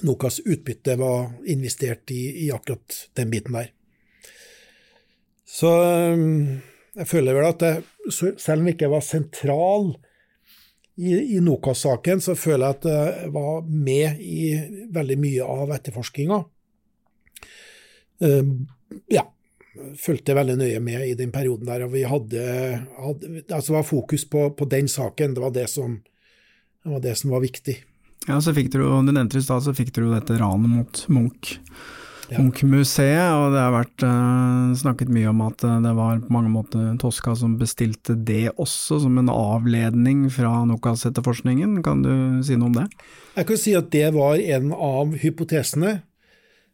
Nokas 0.02 0.40
utbytte 0.42 0.96
var 0.98 1.30
investert 1.48 2.11
i, 2.11 2.46
i 2.46 2.50
akkurat 2.52 2.98
den 3.16 3.30
biten 3.30 3.54
der. 3.54 3.70
Så 5.46 5.70
um, 6.12 6.59
jeg 6.96 7.09
føler 7.09 7.37
vel 7.37 7.48
at 7.48 7.62
det, 7.62 7.72
selv 8.11 8.61
om 8.61 8.66
jeg 8.68 8.76
ikke 8.76 8.90
var 8.90 9.04
sentral 9.04 9.92
i, 10.96 11.12
i 11.37 11.40
Nokas-saken, 11.44 12.22
så 12.24 12.35
føler 12.38 12.66
jeg 12.66 12.78
at 12.78 12.90
jeg 12.90 13.32
var 13.35 13.62
med 13.68 14.20
i 14.24 14.40
veldig 14.94 15.18
mye 15.22 15.48
av 15.56 15.74
etterforskninga. 15.76 16.42
Um, 18.24 18.52
ja, 19.12 19.26
fulgte 20.00 20.37
veldig 20.37 20.56
nøye 20.61 20.80
med 20.80 21.04
i 21.06 21.14
den 21.18 21.32
perioden 21.35 21.68
der. 21.68 21.85
og 21.85 21.92
vi 21.92 22.06
hadde, 22.09 22.46
hadde 22.96 23.42
altså 23.50 23.76
var 23.76 23.87
fokus 23.87 24.24
på, 24.28 24.48
på, 24.56 24.68
den 24.70 24.88
saken. 24.88 25.37
Det 25.37 25.44
var 25.44 25.52
det, 25.54 25.68
som, 25.70 26.00
det 26.82 26.94
var 26.94 27.04
det 27.04 27.14
som 27.20 27.37
var 27.37 27.44
viktig. 27.44 27.76
Ja, 28.26 28.40
så 28.42 28.54
fikk 28.56 28.72
du, 28.72 28.80
Du 28.80 29.12
nevnte 29.12 29.38
i 29.38 29.44
stad 29.44 29.62
så 29.62 29.74
fikk 29.76 29.92
du 29.94 30.09
dette 30.11 30.40
ranet 30.40 30.72
mot 30.72 31.04
Munch. 31.12 31.59
Ja. 32.26 32.40
Munch-museet, 32.40 33.28
og 33.38 33.52
det 33.54 33.60
har 33.62 33.74
vært 33.74 34.02
uh, 34.02 34.72
snakket 34.78 35.12
mye 35.14 35.30
om 35.30 35.44
at 35.46 35.62
uh, 35.62 35.76
det 35.84 35.92
var 35.94 36.18
på 36.24 36.34
mange 36.34 36.50
måter 36.50 36.96
Toska 36.98 37.37
som 37.38 37.54
bestilte 37.60 38.16
det 38.18 38.48
også, 38.56 38.98
som 39.04 39.20
en 39.20 39.31
avledning 39.31 40.24
fra 40.35 40.64
Nokas-etterforskningen. 40.66 41.79
Kan 41.87 42.02
du 42.02 42.12
si 42.46 42.58
noe 42.58 42.72
om 42.72 42.81
det? 42.81 42.88
Jeg 43.37 43.50
kan 43.50 43.62
si 43.62 43.77
at 43.79 43.92
det 43.94 44.08
var 44.16 44.42
en 44.42 44.74
av 44.74 45.14
hypotesene. 45.22 46.00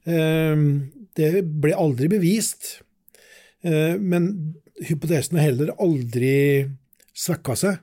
Uh, 0.09 0.88
det 1.18 1.34
ble 1.61 1.76
aldri 1.76 2.09
bevist. 2.12 2.78
Eh, 3.62 3.96
men 3.98 4.55
hypotesen 4.82 5.38
har 5.38 5.50
heller 5.50 5.74
aldri 5.80 6.68
svekka 7.14 7.57
seg. 7.59 7.80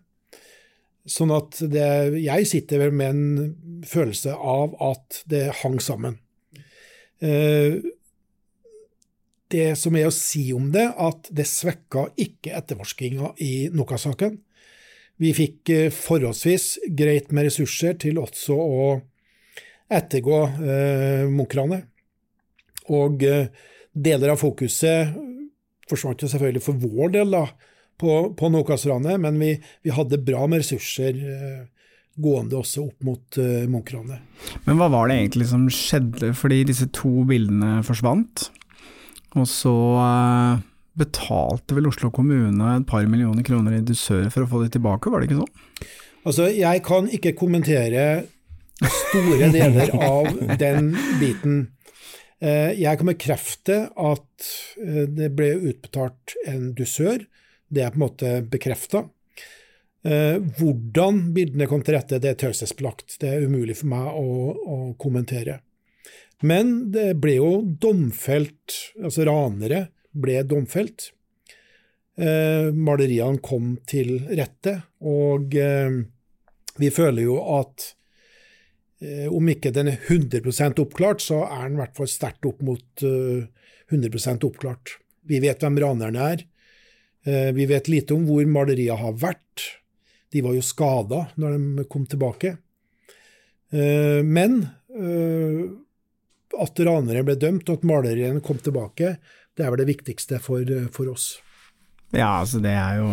Sånn 1.10 1.32
at 1.34 1.58
det, 1.72 1.90
jeg 2.22 2.48
sitter 2.50 2.90
med 2.92 3.10
en 3.10 3.84
følelse 3.88 4.36
av 4.36 4.76
at 4.84 5.24
det 5.32 5.48
hang 5.64 5.80
sammen. 5.82 6.20
Eh, 7.22 7.80
det 9.50 9.70
som 9.82 9.96
er 9.98 10.10
å 10.10 10.14
si 10.14 10.50
om 10.54 10.70
det, 10.74 10.86
at 10.94 11.32
det 11.34 11.48
svekka 11.50 12.08
ikke 12.22 12.54
etterforskinga 12.60 13.34
i 13.44 13.54
Nokas-saken. 13.74 14.38
Vi 15.20 15.34
fikk 15.36 15.72
eh, 15.74 15.88
forholdsvis 15.94 16.68
greit 16.98 17.34
med 17.36 17.50
ressurser 17.50 17.98
til 18.02 18.22
også 18.22 18.60
å 18.60 18.92
ettergå 19.90 20.44
eh, 20.48 21.26
Munch-ranet. 21.32 21.90
Og 22.90 23.22
deler 23.22 24.32
av 24.34 24.40
fokuset 24.42 25.12
forsvant 25.90 26.24
jo 26.24 26.30
selvfølgelig 26.30 26.64
for 26.64 26.80
vår 26.82 27.14
del 27.18 27.34
da, 27.34 27.44
på, 28.00 28.14
på 28.38 28.52
Nokas-ranet, 28.54 29.20
men 29.22 29.40
vi, 29.42 29.54
vi, 29.84 29.94
hadde 29.96 30.22
bra 30.24 30.46
med 30.50 30.64
ressurser 30.64 31.20
eh, 31.20 31.64
gående 32.20 32.58
også 32.60 32.86
opp 32.88 33.06
mot 33.08 33.40
uh, 33.42 33.66
Munch-ranet. 33.72 34.24
Men 34.66 34.80
hva 34.80 34.90
var 34.92 35.10
det 35.10 35.20
egentlig 35.20 35.50
som 35.52 35.68
skjedde, 35.74 36.34
fordi 36.38 36.64
disse 36.70 36.90
to 36.96 37.24
bildene 37.30 37.80
forsvant? 37.88 38.50
Og 39.38 39.46
så 39.50 39.76
uh, 40.00 40.62
betalte 41.00 41.78
vel 41.78 41.90
Oslo 41.90 42.12
kommune 42.14 42.76
et 42.76 42.88
par 42.90 43.06
millioner 43.08 43.46
kroner 43.46 43.78
i 43.78 43.86
dusør 43.86 44.28
for 44.34 44.46
å 44.46 44.52
få 44.52 44.64
det 44.66 44.74
tilbake, 44.76 45.12
var 45.12 45.22
det 45.22 45.30
ikke 45.30 45.42
sånn? 45.44 45.90
Altså, 46.28 46.50
jeg 46.52 46.84
kan 46.86 47.08
ikke 47.16 47.38
kommentere 47.40 48.06
store 48.80 49.50
deler 49.54 49.92
av 49.96 50.32
den 50.60 50.94
biten. 51.20 51.60
Eh, 52.40 52.76
jeg 52.80 53.00
kan 53.00 53.12
bekrefte 53.12 53.78
at 53.90 54.50
eh, 54.80 55.06
det 55.12 55.32
ble 55.36 55.52
utbetalt 55.72 56.36
en 56.48 56.72
dusør. 56.76 57.26
Det 57.70 57.84
er 57.84 57.94
på 57.94 58.00
en 58.00 58.06
måte 58.06 58.34
bekrefta. 58.50 59.06
Eh, 60.08 60.38
hvordan 60.60 61.34
bildene 61.36 61.68
kom 61.68 61.84
til 61.84 61.98
rette, 61.98 62.22
det 62.22 62.34
er 62.34 62.40
taushetsbelagt. 62.40 63.18
Det 63.22 63.32
er 63.34 63.46
umulig 63.48 63.78
for 63.82 63.92
meg 63.92 64.10
å, 64.16 64.28
å, 64.56 64.78
kommentere. 65.02 65.60
Men 66.42 66.92
det 66.94 67.14
ble 67.20 67.36
jo 67.36 67.54
domfelt, 67.84 68.78
altså 69.02 69.28
ranere 69.28 69.90
ble 70.16 70.42
domfelt. 70.48 71.12
Maleriene 72.20 73.40
kom 73.40 73.78
til 73.88 74.26
rette, 74.36 74.74
og 75.08 75.54
vi 75.56 76.90
føler 76.92 77.24
jo 77.24 77.38
at 77.56 77.86
Eh, 79.00 79.28
om 79.32 79.48
ikke 79.48 79.72
den 79.72 79.94
er 79.94 80.00
100% 80.12 80.82
oppklart, 80.84 81.24
så 81.24 81.46
er 81.48 81.68
den 81.70 81.78
i 81.78 81.84
hvert 81.84 81.96
fall 81.96 82.10
sterkt 82.12 82.48
opp 82.50 82.60
mot 82.66 83.04
100 83.04 84.10
eh, 84.20 84.40
oppklart. 84.50 84.98
Vi 85.30 85.40
vet 85.40 85.64
hvem 85.64 85.80
ranerne 85.80 86.26
er. 86.36 86.44
Eh, 87.24 87.52
vi 87.56 87.68
vet 87.70 87.88
lite 87.92 88.18
om 88.18 88.26
hvor 88.28 88.44
maleriet 88.50 89.00
har 89.00 89.16
vært. 89.16 89.79
De 90.30 90.44
var 90.46 90.54
jo 90.58 90.64
skada 90.66 91.26
når 91.42 91.58
de 91.58 91.86
kom 91.90 92.06
tilbake. 92.10 92.56
Men 93.72 94.60
at 96.60 96.82
ranere 96.86 97.22
ble 97.26 97.36
dømt, 97.40 97.70
og 97.70 97.80
at 97.80 97.86
maleriene 97.88 98.42
kom 98.46 98.58
tilbake, 98.62 99.16
det 99.58 99.66
er 99.66 99.72
vel 99.74 99.82
det 99.84 99.92
viktigste 99.92 100.40
for, 100.42 100.66
for 100.96 101.12
oss. 101.12 101.38
Ja, 102.16 102.40
altså 102.40 102.62
det 102.64 102.74
er 102.74 103.00
jo 103.02 103.10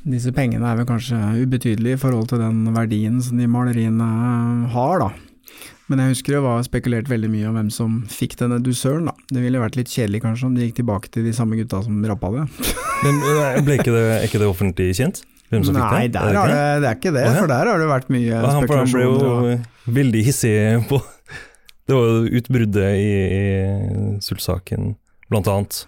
disse 0.00 0.32
pengene 0.32 0.64
er 0.64 0.78
vel 0.78 0.86
kanskje 0.88 1.16
ubetydelige 1.42 1.98
i 1.98 2.00
forhold 2.00 2.30
til 2.30 2.40
den 2.40 2.62
verdien 2.72 3.18
som 3.24 3.40
de 3.40 3.48
maleriene 3.50 4.06
har, 4.72 5.02
da. 5.02 5.10
Men 5.90 6.00
jeg 6.00 6.14
husker 6.14 6.36
det 6.36 6.44
var 6.44 6.62
spekulert 6.64 7.10
veldig 7.10 7.28
mye 7.32 7.48
om 7.50 7.56
hvem 7.58 7.70
som 7.74 7.98
fikk 8.08 8.38
denne 8.40 8.60
dusøren, 8.64 9.10
da. 9.10 9.14
Det 9.28 9.42
ville 9.42 9.60
vært 9.60 9.76
litt 9.76 9.92
kjedelig 9.92 10.22
kanskje 10.24 10.46
om 10.48 10.54
de 10.56 10.68
gikk 10.68 10.78
tilbake 10.80 11.12
til 11.12 11.26
de 11.26 11.34
samme 11.36 11.58
gutta 11.58 11.82
som 11.84 11.98
rappa 12.08 12.30
det. 12.36 12.46
Men 13.04 13.20
ble 13.66 13.76
ikke 13.80 13.92
det, 13.92 14.04
er 14.14 14.24
ikke 14.28 14.40
det 14.40 14.48
offentlig 14.48 14.88
kjent? 15.00 15.24
Hvem 15.50 15.64
som 15.66 15.74
Nei, 15.74 15.86
fikk 15.90 16.12
det? 16.14 16.24
Nei, 16.30 16.42
det, 16.46 16.58
det, 16.82 16.90
er 16.90 16.98
ikke 16.98 17.14
det, 17.16 17.24
for 17.34 17.50
der 17.50 17.70
har 17.72 17.80
det 17.82 17.86
vært 17.90 18.10
mye 18.14 18.26
ja, 18.28 18.42
spekulasjoner. 18.54 19.06
Han 19.10 19.46
ble 19.46 19.54
jo 19.56 19.94
veldig 20.00 20.26
hissig 20.28 20.52
på 20.90 21.00
Det 21.90 21.96
var 21.96 22.04
jo 22.06 22.38
utbruddet 22.38 22.90
i, 23.02 23.14
i 23.34 24.20
Sult-saken, 24.22 24.92
blant 25.32 25.50
annet. 25.50 25.80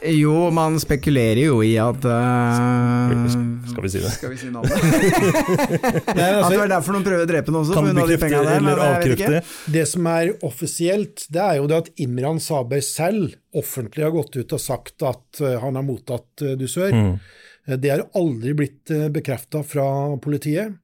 Jo, 0.00 0.48
man 0.54 0.78
spekulerer 0.80 1.42
jo 1.44 1.58
i 1.64 1.74
at 1.80 2.06
uh, 2.08 3.26
Skal 3.68 3.84
vi 3.84 3.90
si 3.92 4.00
det? 4.00 4.12
Skal 4.14 4.32
vi 4.32 4.38
si 4.40 4.48
navnet? 4.48 4.72
Nei, 6.16 6.30
altså, 6.30 6.46
at 6.46 6.54
det 6.54 6.60
var 6.62 6.72
derfor 6.72 6.96
noen 6.96 7.04
prøver 7.06 7.26
å 7.26 7.28
drepe 7.28 7.52
noen 7.52 7.66
også? 7.66 7.76
Kan 7.76 8.00
bekrefte 8.00 8.30
de 8.32 8.56
eller 8.56 8.82
avkrefte? 8.86 9.42
Det 9.76 9.84
som 9.90 10.08
er 10.14 10.32
offisielt, 10.48 11.26
det 11.28 11.44
er 11.44 11.60
jo 11.60 11.68
det 11.70 11.82
at 11.84 11.92
Imran 12.02 12.40
Saber 12.42 12.82
selv 12.86 13.36
offentlig 13.52 14.06
har 14.08 14.16
gått 14.16 14.40
ut 14.40 14.56
og 14.56 14.64
sagt 14.64 15.04
at 15.04 15.44
uh, 15.44 15.58
han 15.62 15.76
har 15.78 15.86
mottatt 15.86 16.46
uh, 16.46 16.54
dusør. 16.58 16.96
Mm. 16.96 17.14
Det 17.66 17.90
har 17.90 18.02
aldri 18.18 18.54
blitt 18.58 18.90
bekrefta 19.14 19.60
fra 19.62 19.84
politiet. 20.22 20.74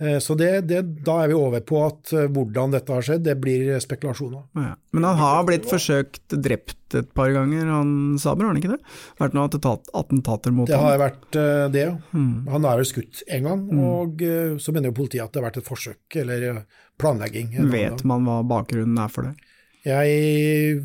Eh, 0.00 0.18
så 0.18 0.34
det, 0.34 0.60
det, 0.70 0.82
da 1.02 1.16
er 1.24 1.32
vi 1.32 1.36
over 1.36 1.62
på 1.66 1.80
at 1.82 2.12
eh, 2.14 2.28
hvordan 2.30 2.74
dette 2.74 2.94
har 2.94 3.04
skjedd, 3.04 3.24
det 3.26 3.34
blir 3.42 3.72
spekulasjoner. 3.82 4.44
Ja. 4.54 4.74
Men 4.94 5.06
han 5.08 5.18
har 5.18 5.46
blitt 5.48 5.66
forsøkt 5.68 6.36
drept 6.38 6.94
et 6.96 7.10
par 7.18 7.32
ganger, 7.34 7.66
han 7.66 7.90
Saber, 8.22 8.46
har 8.46 8.54
han 8.54 8.60
ikke 8.62 8.76
det? 8.76 8.94
Vært 9.18 9.34
noen 9.34 9.48
attentater 9.50 10.54
mot 10.54 10.70
ham? 10.70 10.70
Det 10.70 10.82
har 10.84 11.02
vært 11.02 11.40
eh, 11.40 11.64
det, 11.74 11.84
ja. 11.88 11.96
Mm. 12.14 12.46
Han 12.54 12.68
er 12.70 12.80
vel 12.80 12.90
skutt 12.92 13.24
en 13.26 13.50
gang, 13.50 13.66
mm. 13.66 13.82
og 13.88 14.24
så 14.62 14.74
mener 14.74 14.92
jo 14.92 14.98
politiet 15.00 15.24
at 15.26 15.34
det 15.34 15.42
har 15.42 15.48
vært 15.50 15.60
et 15.64 15.70
forsøk 15.72 16.20
eller 16.22 16.62
planlegging. 16.98 17.56
Vet 17.72 18.06
man 18.08 18.26
hva 18.28 18.40
bakgrunnen 18.46 19.02
er 19.02 19.12
for 19.12 19.26
det? 19.26 19.50
Jeg 19.88 20.78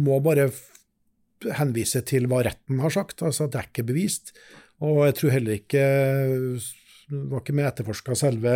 må 0.00 0.18
bare 0.24 0.48
henvise 1.58 2.00
til 2.08 2.24
hva 2.30 2.40
retten 2.46 2.80
har 2.80 2.92
sagt, 2.92 3.20
altså 3.20 3.44
at 3.44 3.52
det 3.52 3.60
er 3.60 3.68
ikke 3.68 3.88
bevist. 3.92 4.32
Og 4.84 5.04
jeg 5.08 5.18
tror 5.20 5.38
heller 5.38 5.60
ikke 5.60 5.84
det 7.04 7.28
var 7.28 7.42
ikke 7.42 7.54
med 7.56 7.66
etterforska 7.68 8.16
selve 8.16 8.54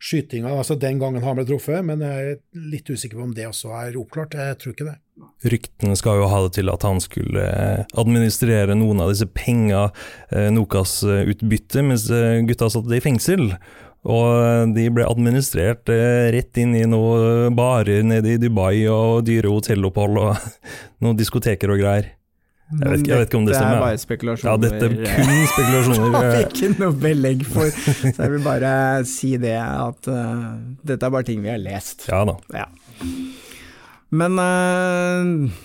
skytinga 0.00 0.54
altså 0.56 0.76
den 0.80 1.00
gangen 1.00 1.24
han 1.24 1.36
ble 1.36 1.44
truffet, 1.48 1.82
men 1.84 2.00
jeg 2.04 2.30
er 2.32 2.38
litt 2.72 2.88
usikker 2.88 3.18
på 3.18 3.26
om 3.26 3.34
det 3.36 3.48
også 3.48 3.74
er 3.76 3.98
oppklart. 4.00 4.38
Jeg 4.38 4.58
tror 4.60 4.74
ikke 4.74 4.88
det. 4.88 4.96
Ryktene 5.52 5.96
skal 6.00 6.20
jo 6.20 6.30
ha 6.32 6.40
det 6.46 6.54
til 6.56 6.72
at 6.72 6.86
han 6.86 7.00
skulle 7.04 7.44
administrere 8.00 8.76
noen 8.78 9.02
av 9.04 9.12
disse 9.12 9.28
penga 9.28 9.90
eh, 10.32 10.48
Nokas-utbytte, 10.54 11.84
mens 11.84 12.08
eh, 12.14 12.40
gutta 12.48 12.70
satt 12.72 12.88
i 12.96 13.02
fengsel. 13.04 13.50
Og 14.08 14.72
de 14.72 14.86
ble 14.96 15.04
administrert 15.04 15.92
eh, 15.92 16.30
rett 16.32 16.56
inn 16.60 16.72
i 16.78 16.86
noen 16.88 17.52
barer 17.56 18.00
nede 18.06 18.32
i 18.32 18.40
Dubai 18.40 18.86
og 18.88 19.26
dyre 19.28 19.52
hotellopphold 19.52 20.22
og 20.24 20.48
noen 21.04 21.20
diskoteker 21.20 21.76
og 21.76 21.84
greier. 21.84 22.14
Jeg 22.70 22.86
vet, 22.86 23.00
ikke, 23.00 23.10
jeg 23.10 23.18
vet, 23.18 23.26
ikke, 23.26 23.38
om 23.40 23.46
det 23.48 23.54
stemmer. 23.56 23.72
Det 23.72 23.78
er 23.78 23.82
bare 23.82 24.00
spekulasjoner. 24.00 24.50
Ja, 24.50 24.58
dette 24.62 24.84
er 24.86 24.92
kun 25.16 25.40
spekulasjoner. 25.50 26.12
Jeg 26.14 26.34
har 26.36 26.44
ikke 26.44 26.68
noe 26.78 26.98
belegg 27.02 27.42
for, 27.50 27.72
så 27.74 28.12
jeg 28.12 28.34
vil 28.36 28.44
bare 28.44 28.74
si 29.10 29.30
det, 29.42 29.56
at 29.58 30.10
uh, 30.12 30.44
dette 30.86 31.08
er 31.08 31.14
bare 31.16 31.26
ting 31.26 31.42
vi 31.42 31.50
har 31.50 31.58
lest. 31.58 32.06
Ja 32.12 32.22
da. 32.28 32.36
Ja. 32.54 32.68
Men 34.14 34.38
uh, 34.38 35.58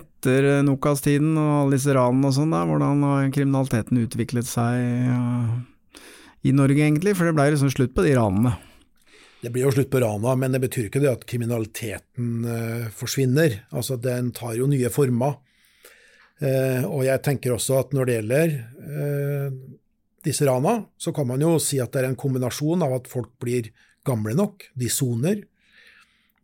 etter 0.00 0.48
Nokas-tiden 0.64 1.36
og 1.36 1.52
alle 1.58 1.76
disse 1.76 1.92
ranene 1.92 2.32
og 2.32 2.36
sånn, 2.38 2.56
hvordan 2.72 3.04
har 3.10 3.30
kriminaliteten 3.36 4.00
utviklet 4.06 4.48
seg 4.48 4.80
uh, 5.12 6.02
i 6.40 6.56
Norge 6.56 6.88
egentlig? 6.88 7.18
For 7.18 7.28
det 7.28 7.36
ble 7.36 7.50
liksom 7.52 7.74
slutt 7.74 7.92
på 7.92 8.08
de 8.08 8.16
ranene. 8.16 8.56
Det 9.44 9.52
blir 9.52 9.66
jo 9.66 9.76
slutt 9.76 9.92
på 9.92 10.00
rana, 10.00 10.38
men 10.40 10.56
det 10.56 10.64
betyr 10.64 10.88
ikke 10.88 11.04
det 11.04 11.12
at 11.12 11.28
kriminaliteten 11.28 12.46
forsvinner. 12.96 13.60
Altså, 13.76 14.00
Den 14.00 14.32
tar 14.32 14.54
jo 14.56 14.64
nye 14.72 14.88
former. 14.88 15.42
Eh, 16.42 16.82
og 16.82 17.04
jeg 17.06 17.22
tenker 17.22 17.54
også 17.54 17.78
at 17.78 17.92
når 17.94 18.08
det 18.08 18.16
gjelder 18.18 18.54
eh, 18.54 19.58
disse 20.26 20.46
rana, 20.48 20.80
så 20.98 21.12
kan 21.14 21.28
man 21.28 21.42
jo 21.44 21.56
si 21.62 21.78
at 21.82 21.92
det 21.94 22.02
er 22.02 22.10
en 22.10 22.18
kombinasjon 22.18 22.82
av 22.84 22.96
at 22.98 23.10
folk 23.10 23.30
blir 23.42 23.70
gamle 24.06 24.34
nok, 24.36 24.66
de 24.74 24.90
soner. 24.90 25.44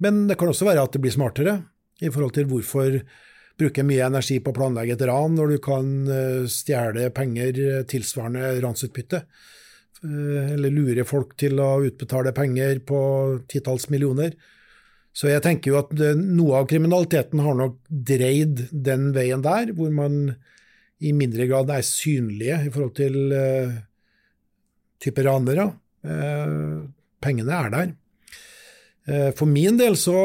Men 0.00 0.24
det 0.30 0.38
kan 0.40 0.52
også 0.52 0.68
være 0.68 0.84
at 0.86 0.94
det 0.94 1.02
blir 1.02 1.14
smartere, 1.14 1.58
i 2.00 2.08
forhold 2.08 2.32
til 2.32 2.46
hvorfor 2.48 2.94
bruke 3.60 3.82
mye 3.84 4.06
energi 4.06 4.38
på 4.40 4.54
å 4.54 4.56
planlegge 4.56 4.94
et 4.94 5.02
ran 5.04 5.34
når 5.36 5.50
du 5.52 5.56
kan 5.64 5.90
eh, 6.08 6.46
stjele 6.48 7.10
penger 7.16 7.82
tilsvarende 7.90 8.54
ransutbytte. 8.64 9.24
Eller 10.00 10.72
lure 10.72 11.04
folk 11.04 11.34
til 11.36 11.58
å 11.60 11.82
utbetale 11.84 12.30
penger 12.32 12.78
på 12.88 13.00
titalls 13.52 13.90
millioner. 13.92 14.32
Så 15.10 15.30
jeg 15.30 15.42
tenker 15.42 15.72
jo 15.72 15.80
at 15.80 15.92
noe 16.16 16.60
av 16.60 16.68
kriminaliteten 16.70 17.42
har 17.42 17.56
nok 17.58 17.80
dreid 17.90 18.68
den 18.70 19.10
veien 19.16 19.42
der, 19.42 19.72
hvor 19.74 19.90
man 19.94 20.36
i 21.00 21.12
mindre 21.16 21.46
grad 21.48 21.70
er 21.72 21.84
synlige 21.86 22.58
i 22.66 22.72
forhold 22.72 22.94
til 22.98 23.16
uh, 23.32 23.76
type 25.00 25.24
ranere. 25.24 25.70
Uh, 26.04 26.86
pengene 27.20 27.56
er 27.56 27.72
der. 27.74 27.94
Uh, 29.08 29.30
for 29.36 29.48
min 29.50 29.80
del 29.80 29.96
så 29.98 30.18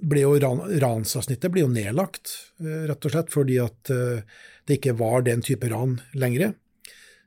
ble 0.00 0.24
jo 0.24 0.32
ran, 0.40 0.64
ransavsnittet 0.80 1.52
ble 1.52 1.66
jo 1.66 1.72
nedlagt, 1.72 2.32
rett 2.60 3.04
og 3.04 3.12
slett 3.12 3.32
fordi 3.34 3.58
at 3.60 3.90
det 3.90 4.78
ikke 4.78 4.94
var 4.96 5.26
den 5.26 5.42
type 5.44 5.68
ran 5.68 5.98
lenger. 6.16 6.54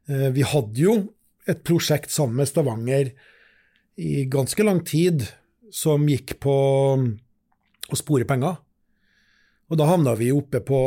vi 0.10 0.42
hadde 0.42 0.82
jo 0.82 0.96
et 1.46 1.62
prosjekt 1.62 2.10
sammen 2.10 2.40
med 2.40 2.50
Stavanger 2.50 3.12
i 4.02 4.24
ganske 4.26 4.66
lang 4.66 4.82
tid 4.90 5.28
som 5.74 6.06
gikk 6.10 6.38
på 6.44 6.56
å 7.90 7.98
spore 7.98 8.28
penger. 8.30 8.60
Og 9.72 9.80
da 9.80 9.88
havna 9.90 10.14
vi 10.20 10.30
oppe 10.34 10.62
på 10.62 10.80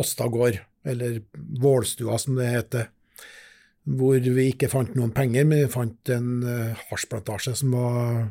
Åsta 0.00 0.26
gård, 0.32 0.58
eller 0.82 1.20
Vålstua 1.60 2.16
som 2.18 2.38
det 2.38 2.48
heter, 2.50 2.88
hvor 3.90 4.18
vi 4.18 4.48
ikke 4.50 4.70
fant 4.72 4.96
noen 4.96 5.12
penger, 5.14 5.46
men 5.46 5.64
vi 5.64 5.72
fant 5.72 6.12
en 6.12 6.42
uh, 6.42 6.82
hasjplantasje 6.90 7.54
som 7.62 7.76
var 7.76 8.26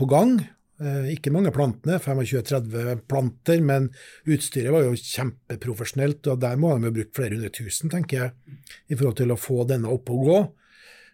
på 0.00 0.08
gang. 0.10 0.34
Uh, 0.82 1.06
ikke 1.12 1.32
mange 1.34 1.52
plantene, 1.54 2.00
25-30 2.02 3.04
planter, 3.10 3.62
men 3.64 3.90
utstyret 4.26 4.74
var 4.74 4.88
jo 4.88 4.98
kjempeprofesjonelt, 4.98 6.26
og 6.32 6.42
der 6.42 6.58
må 6.60 6.74
de 6.74 6.90
ha 6.90 6.96
brukt 6.98 7.14
flere 7.16 7.36
hundre 7.36 7.52
tusen, 7.54 7.92
tenker 7.92 8.24
jeg, 8.24 8.58
i 8.90 8.98
forhold 8.98 9.20
til 9.22 9.34
å 9.34 9.40
få 9.40 9.62
denne 9.70 9.92
opp 9.92 10.10
og 10.12 10.26
gå 10.28 10.42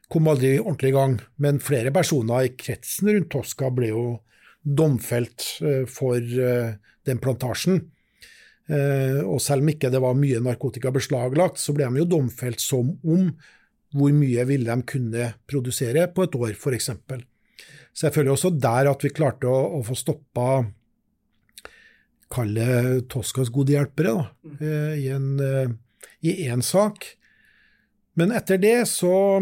kom 0.09 0.29
aldri 0.31 0.57
ordentlig 0.59 0.93
i 0.93 0.97
gang. 0.97 1.19
Men 1.37 1.61
flere 1.63 1.93
personer 1.95 2.47
i 2.47 2.55
kretsen 2.57 3.13
rundt 3.13 3.31
Tosca 3.33 3.71
ble 3.75 3.93
jo 3.93 4.07
domfelt 4.63 5.45
eh, 5.63 5.85
for 5.89 6.19
eh, 6.19 6.75
den 7.07 7.23
plantasjen. 7.23 7.83
Eh, 8.69 9.21
og 9.23 9.41
selv 9.41 9.65
om 9.65 9.73
ikke 9.73 9.93
det 9.93 10.03
var 10.05 10.19
mye 10.19 10.43
narkotika 10.45 10.93
beslaglagt, 10.95 11.61
så 11.61 11.75
ble 11.77 11.89
de 11.89 12.03
jo 12.03 12.13
domfelt 12.17 12.63
som 12.63 12.93
om 13.05 13.31
hvor 13.97 14.13
mye 14.13 14.45
ville 14.45 14.69
de 14.69 14.85
kunne 14.85 15.31
produsere 15.49 16.09
på 16.13 16.27
et 16.27 16.35
år, 16.37 16.53
f.eks. 16.53 16.91
Så 17.97 18.07
jeg 18.07 18.15
føler 18.15 18.35
også 18.35 18.53
der 18.53 18.91
at 18.91 19.05
vi 19.05 19.15
klarte 19.17 19.49
å, 19.49 19.79
å 19.79 19.85
få 19.87 19.97
stoppa 19.97 20.49
Kalle 22.29 22.99
Toskas 23.09 23.49
gode 23.49 23.73
hjelpere, 23.73 24.13
da, 24.13 24.67
i 25.01 25.07
en, 25.09 25.31
i 26.21 26.35
én 26.45 26.61
sak. 26.61 27.07
Men 28.21 28.35
etter 28.37 28.61
det 28.61 28.83
så 28.93 29.41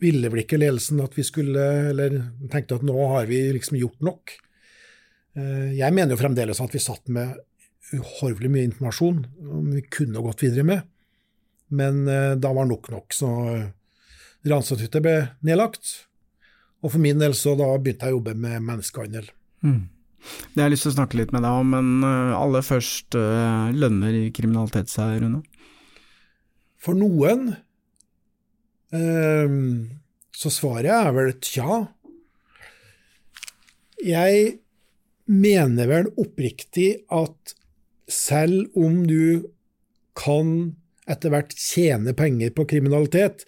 ville 0.00 0.30
vel 0.30 0.42
ikke 0.44 0.58
ledelsen 0.60 1.02
at 1.04 1.14
vi 1.16 1.24
skulle 1.26 1.64
Eller 1.90 2.16
tenkte 2.52 2.78
at 2.78 2.86
nå 2.86 2.96
har 3.14 3.28
vi 3.30 3.40
liksom 3.54 3.78
gjort 3.80 4.00
nok. 4.04 4.34
Eh, 5.38 5.74
jeg 5.78 5.94
mener 5.94 6.14
jo 6.14 6.20
fremdeles 6.20 6.62
at 6.62 6.74
vi 6.74 6.82
satt 6.82 7.10
med 7.12 7.34
uhorvelig 7.94 8.50
mye 8.50 8.66
informasjon 8.70 9.22
som 9.26 9.70
vi 9.74 9.82
kunne 9.92 10.22
gått 10.24 10.42
videre 10.42 10.64
med, 10.66 10.84
men 11.74 12.06
eh, 12.10 12.34
da 12.40 12.52
var 12.56 12.68
nok 12.70 12.90
nok. 12.94 13.14
Så 13.14 13.30
Ranstadhytta 14.44 15.02
ble 15.04 15.16
nedlagt. 15.46 16.06
Og 16.84 16.92
for 16.92 17.00
min 17.00 17.20
del 17.20 17.36
så 17.36 17.54
da 17.56 17.70
begynte 17.80 18.08
jeg 18.08 18.14
å 18.14 18.18
jobbe 18.18 18.34
med 18.36 18.64
menneskehandel. 18.64 19.30
Mm. 19.64 19.88
Det 20.52 20.60
har 20.60 20.68
jeg 20.68 20.74
lyst 20.74 20.86
til 20.86 20.92
å 20.92 20.96
snakke 20.98 21.18
litt 21.20 21.32
med 21.36 21.44
deg 21.44 21.60
om, 21.60 21.74
men 21.76 22.06
eh, 22.08 22.36
aller 22.36 22.64
først 22.64 23.16
lønner 23.16 24.16
i 24.16 24.30
kriminalitet 24.36 24.92
seg, 24.92 25.18
Rune? 25.24 25.42
For 26.84 26.96
noen 26.96 27.54
så 28.94 30.50
svaret 30.52 30.90
er 30.92 31.12
vel 31.16 31.32
tja. 31.42 31.80
Jeg 34.04 34.58
mener 35.30 35.88
vel 35.88 36.10
oppriktig 36.20 37.04
at 37.14 37.54
selv 38.10 38.74
om 38.76 39.02
du 39.08 39.50
kan 40.18 40.74
etter 41.10 41.32
hvert 41.32 41.52
tjene 41.58 42.14
penger 42.16 42.52
på 42.54 42.66
kriminalitet, 42.68 43.44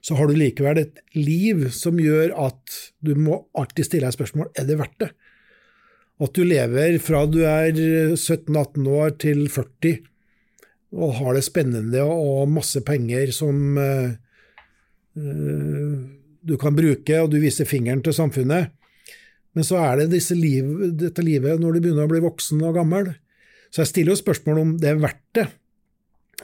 så 0.00 0.16
har 0.18 0.30
du 0.30 0.38
likevel 0.38 0.80
et 0.80 1.00
liv 1.18 1.66
som 1.74 1.98
gjør 2.00 2.32
at 2.38 2.76
du 3.04 3.12
må 3.18 3.42
alltid 3.58 3.88
stille 3.88 4.06
deg 4.06 4.14
spørsmål 4.14 4.52
er 4.54 4.68
det 4.68 4.78
verdt 4.78 5.02
det. 5.02 5.10
At 6.18 6.34
du 6.34 6.46
lever 6.46 6.96
fra 7.02 7.24
du 7.30 7.42
er 7.46 7.74
17-18 7.74 8.88
år 8.90 9.18
til 9.22 9.44
40 9.52 9.98
og 10.98 11.18
har 11.18 11.36
det 11.36 11.44
spennende 11.44 12.02
og 12.06 12.48
masse 12.50 12.80
penger 12.86 13.30
som 13.34 13.76
Eh, 13.78 14.16
du 15.18 16.54
kan 16.60 16.76
bruke, 16.76 17.22
og 17.22 17.30
du 17.32 17.38
viser 17.42 17.68
fingeren 17.68 18.02
til 18.04 18.16
samfunnet. 18.16 18.74
Men 19.56 19.66
så 19.66 19.80
er 19.82 20.04
det 20.04 20.20
liv, 20.36 20.68
dette 21.00 21.24
livet 21.24 21.60
når 21.60 21.76
du 21.76 21.82
begynner 21.82 22.06
å 22.06 22.12
bli 22.12 22.22
voksen 22.22 22.62
og 22.68 22.76
gammel. 22.78 23.10
Så 23.72 23.82
jeg 23.82 23.92
stiller 23.92 24.14
jo 24.14 24.22
spørsmål 24.22 24.60
om 24.62 24.76
det 24.80 24.92
er 24.92 25.02
verdt 25.02 25.24
det. 25.36 25.48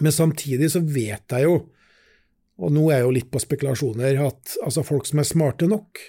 Men 0.02 0.14
samtidig 0.14 0.72
så 0.74 0.82
vet 0.82 1.30
jeg 1.30 1.46
jo, 1.46 1.58
og 2.58 2.72
nå 2.74 2.88
er 2.88 3.00
jeg 3.00 3.06
jo 3.06 3.14
litt 3.16 3.30
på 3.30 3.42
spekulasjoner, 3.42 4.18
at 4.22 4.56
altså, 4.64 4.82
folk 4.86 5.06
som 5.06 5.22
er 5.22 5.28
smarte 5.28 5.68
nok, 5.70 6.00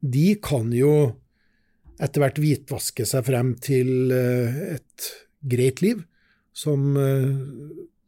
de 0.00 0.32
kan 0.40 0.72
jo 0.72 0.94
etter 2.00 2.22
hvert 2.22 2.40
hvitvaske 2.40 3.04
seg 3.04 3.26
frem 3.26 3.52
til 3.60 4.12
eh, 4.16 4.60
et 4.78 5.10
greit 5.52 5.82
liv 5.84 6.00
som 6.56 6.96
eh, 6.96 7.28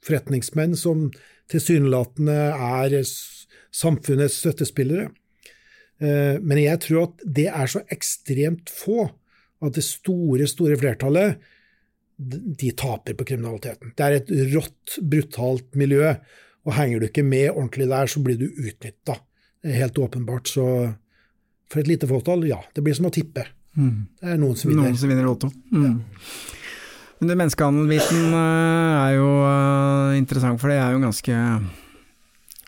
forretningsmenn 0.03 0.73
som 0.79 1.11
tilsynelatende 1.53 2.39
er 2.57 2.97
samfunnets 3.73 4.39
støttespillere. 4.43 5.09
Eh, 6.03 6.39
men 6.41 6.61
jeg 6.63 6.81
tror 6.87 7.09
at 7.09 7.27
det 7.41 7.49
er 7.51 7.71
så 7.71 7.83
ekstremt 7.93 8.73
få 8.73 9.07
at 9.63 9.77
det 9.77 9.85
store, 9.87 10.49
store 10.51 10.79
flertallet 10.81 11.43
de 12.23 12.71
taper 12.79 13.17
på 13.19 13.27
kriminaliteten. 13.27 13.95
Det 13.97 14.07
er 14.07 14.19
et 14.21 14.33
rått, 14.53 14.99
brutalt 15.01 15.79
miljø, 15.79 16.13
og 16.63 16.77
henger 16.77 17.01
du 17.01 17.09
ikke 17.09 17.25
med 17.27 17.51
ordentlig 17.51 17.89
der, 17.91 18.11
så 18.11 18.23
blir 18.23 18.39
du 18.39 18.47
utnytta. 18.51 19.17
Helt 19.67 19.99
åpenbart. 19.99 20.51
Så 20.51 20.67
for 21.71 21.83
et 21.83 21.91
lite 21.91 22.07
fåtall, 22.11 22.45
ja. 22.47 22.61
Det 22.75 22.85
blir 22.85 22.95
som 22.95 23.09
å 23.09 23.15
tippe. 23.15 23.47
Mm. 23.75 24.07
Det 24.21 24.35
er 24.35 24.39
noen 24.39 24.59
som 24.59 24.71
vinner. 24.71 24.91
Noen 24.91 24.99
som 25.01 25.11
vinner 25.11 25.27
Lotto. 25.27 25.51
Mm. 25.73 25.87
Ja. 25.87 25.95
Men 27.23 27.31
det 27.31 27.39
menneskehandelbiten 27.39 28.35
eh, 28.35 29.01
er 29.07 29.17
jo 29.17 29.31
eh, 29.47 30.19
interessant, 30.19 30.59
for 30.63 30.73
det 30.73 30.79
er 30.83 30.95
jo 30.95 31.03
ganske 31.05 31.39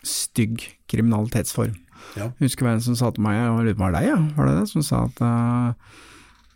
stygg 0.07 0.63
kriminalitetsform. 0.91 1.75
Ja. 2.15 2.29
Jeg 2.29 2.47
husker 2.47 2.67
hvem 2.67 2.81
som 2.83 2.97
sa 2.97 3.11
til 3.13 3.25
meg, 3.25 3.39
jeg 3.39 3.53
lurer 3.53 3.77
på 3.77 3.85
var 3.85 3.95
deg, 3.97 4.09
ja, 4.11 4.19
var 4.37 4.49
det 4.49 4.59
det, 4.59 4.67
som 4.71 4.85
sa 4.85 5.01
at, 5.07 5.21
uh, 5.25 6.03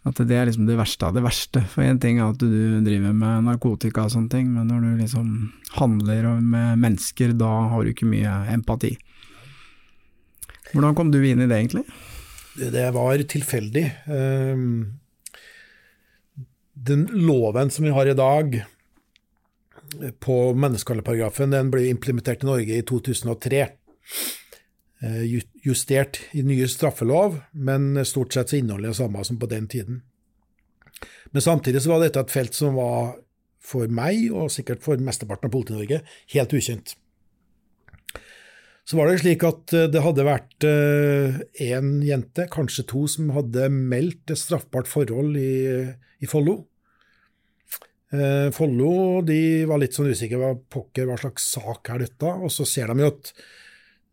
at 0.10 0.22
det 0.30 0.38
er 0.38 0.50
liksom 0.50 0.68
det 0.70 0.78
verste 0.80 1.08
av 1.08 1.18
det 1.18 1.26
verste. 1.26 1.64
For 1.72 1.86
én 1.86 2.00
ting 2.02 2.20
er 2.20 2.30
at 2.30 2.40
du 2.42 2.80
driver 2.86 3.16
med 3.18 3.48
narkotika 3.50 4.06
og 4.06 4.14
sånne 4.14 4.32
ting, 4.32 4.54
men 4.54 4.70
når 4.70 4.86
du 4.86 5.04
liksom 5.04 5.34
handler 5.80 6.32
med 6.40 6.80
mennesker, 6.86 7.34
da 7.38 7.52
har 7.74 7.84
du 7.84 7.94
ikke 7.94 8.10
mye 8.10 8.38
empati. 8.54 8.96
Hvordan 10.70 10.96
kom 10.98 11.12
du 11.12 11.20
inn 11.24 11.42
i 11.42 11.50
det, 11.50 11.58
egentlig? 11.58 11.86
Det 12.60 12.90
var 12.94 13.22
tilfeldig. 13.32 13.86
Ehm, 14.12 15.00
den 16.74 17.08
loven 17.12 17.72
som 17.74 17.88
vi 17.88 17.94
har 17.96 18.10
i 18.10 18.18
dag 18.18 18.62
på 20.24 20.38
menneskehandelparagrafen, 20.54 21.54
den 21.56 21.72
ble 21.74 21.88
implementert 21.90 22.44
i 22.44 22.50
Norge 22.50 22.78
i 22.78 22.86
2003. 22.86 23.64
Eh, 25.00 25.42
justert 25.64 26.20
i 26.36 26.44
nye 26.44 26.68
straffelov, 26.68 27.38
men 27.56 28.06
stort 28.06 28.36
sett 28.36 28.52
så 28.52 28.60
inneholder 28.60 28.92
det 28.92 29.00
samme 29.00 29.24
som 29.24 29.40
på 29.40 29.48
den 29.48 29.68
tiden. 29.72 30.02
Men 31.32 31.42
samtidig 31.46 31.86
så 31.86 31.94
var 31.94 32.04
dette 32.04 32.20
et 32.20 32.34
felt 32.34 32.58
som 32.58 32.76
var 32.76 33.14
for 33.64 33.88
meg, 33.88 34.26
og 34.34 34.52
sikkert 34.52 34.84
for 34.84 35.00
mesteparten 35.00 35.48
av 35.48 35.54
Politi-Norge, 35.54 36.02
helt 36.34 36.56
ukjent. 36.56 36.96
Så 38.90 38.98
var 38.98 39.08
det 39.08 39.20
slik 39.22 39.46
at 39.46 39.72
eh, 39.78 39.88
det 39.94 40.04
hadde 40.04 40.28
vært 40.28 40.68
én 40.68 41.90
eh, 42.02 42.08
jente, 42.10 42.50
kanskje 42.52 42.88
to, 42.90 43.06
som 43.08 43.32
hadde 43.36 43.70
meldt 43.72 44.34
et 44.34 44.42
straffbart 44.42 44.90
forhold 44.90 45.38
i, 45.40 45.54
i 46.20 46.28
Follo. 46.28 46.64
Follo 48.56 49.20
de 49.22 49.66
var 49.70 49.78
litt 49.78 49.94
sånn 49.94 50.10
usikre 50.10 50.40
hva 50.42 50.56
pokker, 50.58 51.06
hva 51.06 51.18
slags 51.22 51.46
sak 51.54 51.92
er 51.94 52.08
dette? 52.08 52.32
Og 52.42 52.50
så 52.50 52.66
ser 52.66 52.90
de 52.90 53.04
jo 53.04 53.10
at 53.12 53.30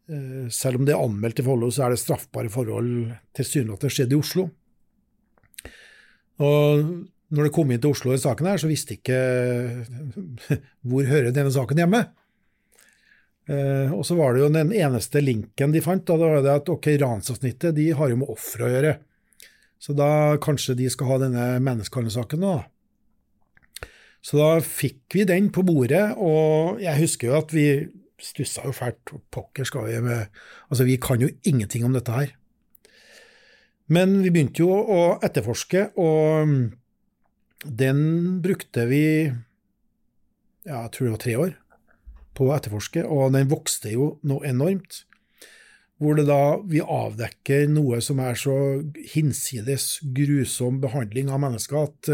Eh, 0.07 0.47
selv 0.55 0.79
om 0.79 0.87
det 0.87 0.95
er 0.95 1.03
anmeldt 1.03 1.41
i 1.43 1.45
Follo, 1.47 1.71
så 1.75 1.87
er 1.87 1.95
det 1.95 2.03
straffbare 2.03 2.51
forhold 2.53 3.11
tilsynelatende 3.35 3.93
skjedd 3.93 4.15
i 4.15 4.21
Oslo. 4.21 4.47
Og 6.47 6.85
når 7.35 7.49
det 7.49 7.55
kom 7.57 7.73
inn 7.73 7.83
til 7.83 7.97
Oslo 7.97 8.15
i 8.15 8.21
saken 8.23 8.47
her, 8.47 8.61
så 8.63 8.71
visste 8.71 8.95
ikke 8.95 9.19
hvor 10.87 11.11
hører 11.11 11.35
denne 11.35 11.51
saken 11.55 11.83
hjemme. 11.83 12.05
Eh, 13.51 13.91
og 13.95 14.07
så 14.07 14.19
var 14.19 14.35
det 14.35 14.45
jo 14.45 14.53
den 14.55 14.71
eneste 14.75 15.23
linken 15.23 15.75
de 15.75 15.83
fant, 15.83 16.07
da 16.07 16.19
det 16.21 16.31
var 16.31 16.47
det 16.47 16.55
at 16.63 16.71
ok, 16.71 16.93
ransavsnittet 17.03 17.75
de 17.75 17.91
har 17.99 18.13
jo 18.13 18.23
med 18.23 18.31
ofre 18.31 18.69
å 18.69 18.73
gjøre. 18.73 18.97
Så 19.83 19.95
da 19.95 20.39
kanskje 20.43 20.79
de 20.79 20.87
skal 20.91 21.11
ha 21.11 21.19
denne 21.27 21.51
menneskehandelssaken 21.67 22.47
da. 22.47 22.57
Så 24.27 24.41
da 24.41 24.49
fikk 24.59 25.15
vi 25.15 25.23
den 25.29 25.53
på 25.55 25.63
bordet, 25.67 26.17
og 26.19 26.81
jeg 26.83 26.99
husker 26.99 27.31
jo 27.31 27.37
at 27.39 27.53
vi 27.55 27.67
stussa 28.23 28.65
jo 28.67 28.75
fælt. 28.75 29.13
Pokker 29.31 29.69
skal 29.69 29.87
vi 29.87 30.01
med 30.03 30.27
Altså, 30.71 30.85
vi 30.85 30.97
kan 30.97 31.21
jo 31.23 31.31
ingenting 31.45 31.85
om 31.87 31.95
dette 31.95 32.11
her. 32.11 32.33
Men 33.87 34.19
vi 34.25 34.33
begynte 34.35 34.65
jo 34.65 34.73
å 34.75 35.03
etterforske, 35.23 35.93
og 35.95 36.51
den 37.67 38.01
brukte 38.43 38.87
vi 38.91 39.05
ja, 40.67 40.81
jeg 40.81 40.91
tror 40.91 41.07
det 41.07 41.13
var 41.13 41.23
tre 41.23 41.37
år 41.39 41.53
på 42.37 42.49
å 42.49 42.57
etterforske, 42.57 43.05
og 43.07 43.37
den 43.37 43.47
vokste 43.53 43.93
jo 43.95 44.17
noe 44.27 44.43
enormt. 44.49 45.05
Hvor 46.03 46.19
det 46.19 46.27
da 46.29 46.59
vi 46.67 46.83
avdekker 46.83 47.71
noe 47.71 48.03
som 48.05 48.19
er 48.21 48.35
så 48.37 48.57
hinsides 49.15 50.01
grusom 50.19 50.83
behandling 50.83 51.31
av 51.31 51.41
mennesker 51.47 51.79
at 51.87 52.11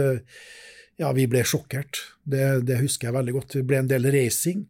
ja, 1.01 1.12
vi 1.16 1.26
ble 1.30 1.43
sjokkert. 1.47 2.03
Det, 2.24 2.66
det 2.68 2.80
husker 2.82 3.09
jeg 3.09 3.16
veldig 3.16 3.34
godt. 3.38 3.57
Vi 3.59 3.66
ble 3.66 3.82
en 3.82 3.90
del 3.90 4.11
racing. 4.12 4.66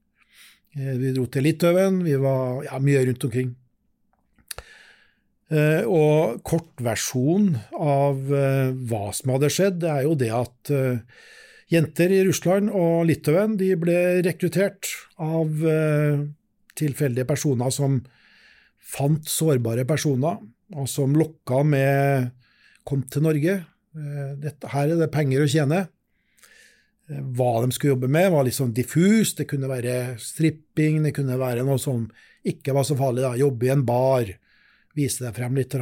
Eh, 0.79 0.95
vi 0.97 1.13
dro 1.13 1.27
til 1.29 1.45
Litauen, 1.45 2.01
vi 2.05 2.15
var 2.21 2.63
ja, 2.65 2.79
mye 2.81 3.05
rundt 3.09 3.27
omkring. 3.29 3.53
Eh, 5.53 5.85
og 5.85 6.41
kortversjonen 6.49 7.59
av 7.77 8.33
eh, 8.33 8.73
hva 8.89 9.11
som 9.13 9.35
hadde 9.35 9.53
skjedd, 9.53 9.83
det 9.83 9.91
er 9.93 10.07
jo 10.07 10.17
det 10.17 10.31
at 10.33 10.73
jenter 11.73 12.13
i 12.13 12.23
Russland 12.25 12.73
og 12.73 13.05
Litauen 13.09 13.59
de 13.61 13.71
ble 13.81 13.97
rekruttert 14.25 14.89
av 15.21 15.49
tilfeldige 16.77 17.25
personer 17.29 17.73
som 17.73 18.01
fant 18.93 19.25
sårbare 19.29 19.87
personer, 19.89 20.41
og 20.73 20.89
som 20.89 21.17
lokka 21.17 21.63
med 21.65 22.31
'kom 22.85 23.03
til 23.09 23.23
Norge', 23.25 23.65
dette, 24.43 24.69
her 24.69 24.89
er 24.89 24.97
det 25.01 25.13
penger 25.13 25.45
å 25.45 25.49
tjene. 25.49 25.87
Hva 27.37 27.63
de 27.63 27.75
skulle 27.75 27.95
jobbe 27.95 28.11
med, 28.13 28.31
var 28.33 28.47
litt 28.47 28.57
sånn 28.57 28.75
diffus. 28.77 29.35
Det 29.39 29.47
kunne 29.51 29.71
være 29.71 30.17
stripping, 30.23 31.03
det 31.05 31.15
kunne 31.17 31.39
være 31.41 31.65
noe 31.67 31.81
som 31.81 32.07
ikke 32.49 32.75
var 32.77 32.87
så 32.89 32.97
farlig. 32.99 33.25
da, 33.25 33.35
Jobbe 33.39 33.69
i 33.69 33.73
en 33.75 33.85
bar, 33.87 34.33
vise 34.99 35.25
deg 35.25 35.37
frem 35.37 35.59
litt. 35.59 35.77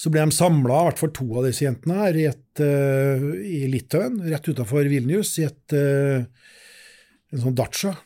Så 0.00 0.12
ble 0.12 0.24
de 0.24 0.34
samla, 0.34 0.82
i 0.82 0.88
hvert 0.88 1.02
fall 1.02 1.14
to 1.16 1.26
av 1.36 1.48
disse 1.48 1.66
jentene, 1.66 1.98
her 2.00 2.18
i, 2.18 2.26
et, 2.30 2.62
uh, 2.64 3.26
i 3.44 3.64
Litauen, 3.72 4.20
rett 4.30 4.48
utafor 4.48 4.88
Vilnius, 4.88 5.34
i 5.42 5.48
et, 5.48 5.76
uh, 5.76 6.24
en 7.32 7.44
sånn 7.44 7.58
dacha. 7.58 7.96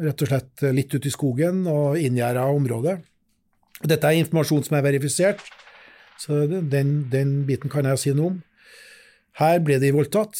Rett 0.00 0.24
og 0.24 0.30
slett 0.30 0.62
litt 0.72 0.94
ute 0.94 1.10
i 1.10 1.12
skogen 1.12 1.66
og 1.68 1.98
inngjerda 2.00 2.46
område. 2.48 2.96
Dette 3.82 4.08
er 4.08 4.22
informasjon 4.22 4.64
som 4.64 4.78
er 4.78 4.86
verifisert, 4.86 5.42
så 6.22 6.44
den, 6.46 7.10
den 7.12 7.42
biten 7.48 7.72
kan 7.72 7.84
jeg 7.90 8.00
si 8.00 8.14
noe 8.16 8.30
om. 8.30 8.40
Her 9.40 9.60
ble 9.64 9.78
de 9.82 9.92
voldtatt. 9.92 10.38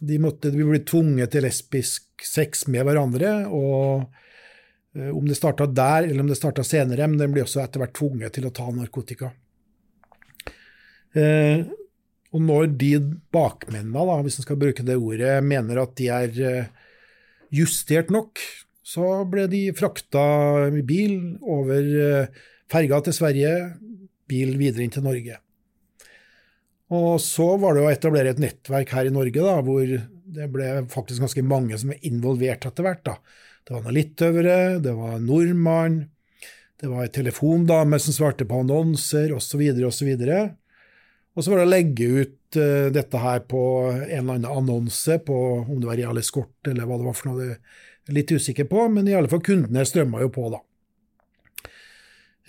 De, 0.00 0.16
måtte, 0.22 0.52
de 0.52 0.64
ble 0.64 0.80
tvunget 0.86 1.32
til 1.34 1.44
lesbisk 1.44 2.24
sex 2.24 2.66
med 2.72 2.86
hverandre. 2.88 3.32
og 3.52 4.06
uh, 4.96 5.10
Om 5.12 5.28
det 5.28 5.38
starta 5.38 5.68
der 5.68 6.08
eller 6.08 6.24
om 6.24 6.30
det 6.30 6.38
starta 6.38 6.64
senere, 6.66 7.08
men 7.08 7.20
de 7.20 7.28
ble 7.32 7.44
også 7.44 7.62
etter 7.64 7.84
hvert 7.84 7.96
tvunget 7.98 8.36
til 8.36 8.48
å 8.48 8.54
ta 8.54 8.68
narkotika. 8.74 9.32
Eh, 11.10 11.66
og 12.30 12.42
når 12.46 12.68
de 12.78 12.90
bakmennene, 13.34 14.04
da, 14.06 14.16
hvis 14.22 14.36
en 14.38 14.44
skal 14.46 14.58
bruke 14.60 14.84
det 14.86 14.94
ordet, 14.94 15.32
mener 15.42 15.80
at 15.82 15.96
de 15.98 16.06
er 16.14 16.36
uh, 16.38 16.90
justert 17.50 18.12
nok, 18.14 18.38
så 18.86 19.24
ble 19.30 19.48
de 19.50 19.64
frakta 19.74 20.22
i 20.70 20.84
bil 20.86 21.16
over 21.42 22.30
ferga 22.70 23.00
til 23.06 23.14
Sverige, 23.14 23.52
bil 24.30 24.54
videre 24.58 24.86
inn 24.86 24.94
til 24.94 25.04
Norge. 25.06 25.38
Og 26.90 27.20
så 27.22 27.52
var 27.62 27.76
det 27.76 27.84
å 27.84 27.90
etablere 27.92 28.32
et 28.34 28.40
nettverk 28.42 28.94
her 28.96 29.06
i 29.06 29.14
Norge, 29.14 29.42
da, 29.44 29.58
hvor 29.62 29.84
det 30.30 30.46
ble 30.50 30.70
faktisk 30.90 31.22
ganske 31.22 31.44
mange 31.46 31.78
som 31.78 31.92
var 31.92 32.06
involvert 32.06 32.66
etter 32.66 32.86
hvert. 32.86 33.04
da. 33.06 33.18
Det 33.66 33.76
var 33.76 33.84
noen 33.84 33.96
litauere, 33.98 34.62
det 34.82 34.94
var 34.98 35.12
en 35.16 35.28
nordmann, 35.28 36.00
det 36.80 36.88
var 36.88 37.04
ei 37.04 37.12
telefondame 37.12 38.00
som 38.00 38.16
svarte 38.16 38.46
på 38.48 38.62
annonser, 38.64 39.34
osv., 39.36 39.62
osv. 39.86 40.10
Og 41.30 41.44
så 41.44 41.52
var 41.52 41.60
det 41.60 41.66
å 41.66 41.70
legge 41.70 42.08
ut 42.08 42.58
uh, 42.58 42.88
dette 42.90 43.20
her 43.22 43.44
på 43.46 43.62
en 43.92 44.00
eller 44.02 44.40
annen 44.40 44.48
annonse, 44.50 45.20
på 45.22 45.36
om 45.60 45.76
det 45.78 45.90
var 45.90 46.00
Real 46.00 46.18
Escort 46.18 46.72
eller 46.72 46.88
hva 46.88 46.98
det 46.98 47.06
var 47.06 47.18
for 47.18 47.30
noe, 47.30 47.52
det 48.00 48.10
er 48.10 48.16
litt 48.16 48.32
usikker 48.32 48.66
på, 48.70 48.88
men 48.90 49.06
i 49.06 49.14
alle 49.14 49.30
fall 49.30 49.44
kundene 49.44 49.86
strømma 49.86 50.24
jo 50.24 50.32
på, 50.34 50.48
da. 50.56 50.64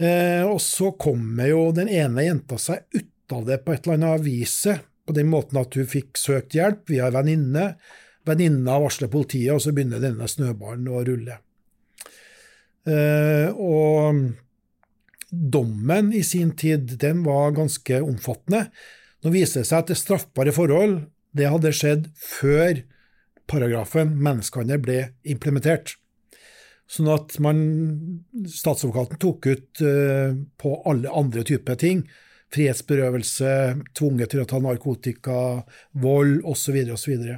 Uh, 0.02 0.48
og 0.48 0.58
så 0.64 0.90
kommer 0.98 1.52
jo 1.52 1.68
den 1.78 1.92
ene 1.92 2.26
jenta 2.26 2.58
seg 2.58 2.88
ut 2.96 3.11
av 3.36 3.48
det 3.48 3.62
på 3.66 3.74
et 3.74 3.86
eller 3.86 4.00
annet 4.00 4.20
avise, 4.20 4.78
på 5.08 5.16
den 5.18 5.32
måten 5.32 5.60
at 5.62 5.76
hun 5.78 5.90
fikk 5.90 6.20
søkt 6.20 6.56
hjelp 6.56 6.92
via 6.92 7.08
ei 7.10 7.16
venninne. 7.16 7.66
Venninna 8.28 8.78
varsler 8.84 9.10
politiet, 9.12 9.54
og 9.56 9.64
så 9.64 9.74
begynner 9.74 10.04
denne 10.04 10.28
snøballen 10.30 10.90
å 10.92 11.02
rulle. 11.08 11.40
Eh, 12.86 13.50
og 13.54 14.22
dommen 15.32 16.12
i 16.14 16.24
sin 16.26 16.54
tid, 16.58 16.98
den 17.02 17.24
var 17.26 17.56
ganske 17.58 18.02
omfattende. 18.04 18.68
Nå 19.22 19.34
viser 19.34 19.62
det 19.62 19.70
seg 19.70 19.84
at 19.84 19.92
det 19.92 20.00
straffbare 20.02 20.54
forhold 20.56 21.02
det 21.38 21.48
hadde 21.48 21.74
skjedd 21.76 22.10
før 22.20 22.82
paragrafen 23.52 24.16
menneskehandel 24.20 24.82
ble 24.84 25.00
implementert. 25.28 25.96
Sånn 26.92 27.08
at 27.12 27.38
man, 27.44 27.62
statsadvokaten 28.52 29.20
tok 29.22 29.48
ut 29.48 29.84
eh, 29.86 30.34
på 30.60 30.74
alle 30.90 31.14
andre 31.16 31.46
typer 31.48 31.80
ting 31.80 32.04
frihetsberøvelse, 32.52 33.54
tvunget 33.98 34.34
til 34.34 34.44
å 34.44 34.48
ta 34.50 34.60
narkotika, 34.64 35.38
vold 36.04 36.42
osv. 36.48 36.78
osv. 36.96 37.24
Så, 37.24 37.38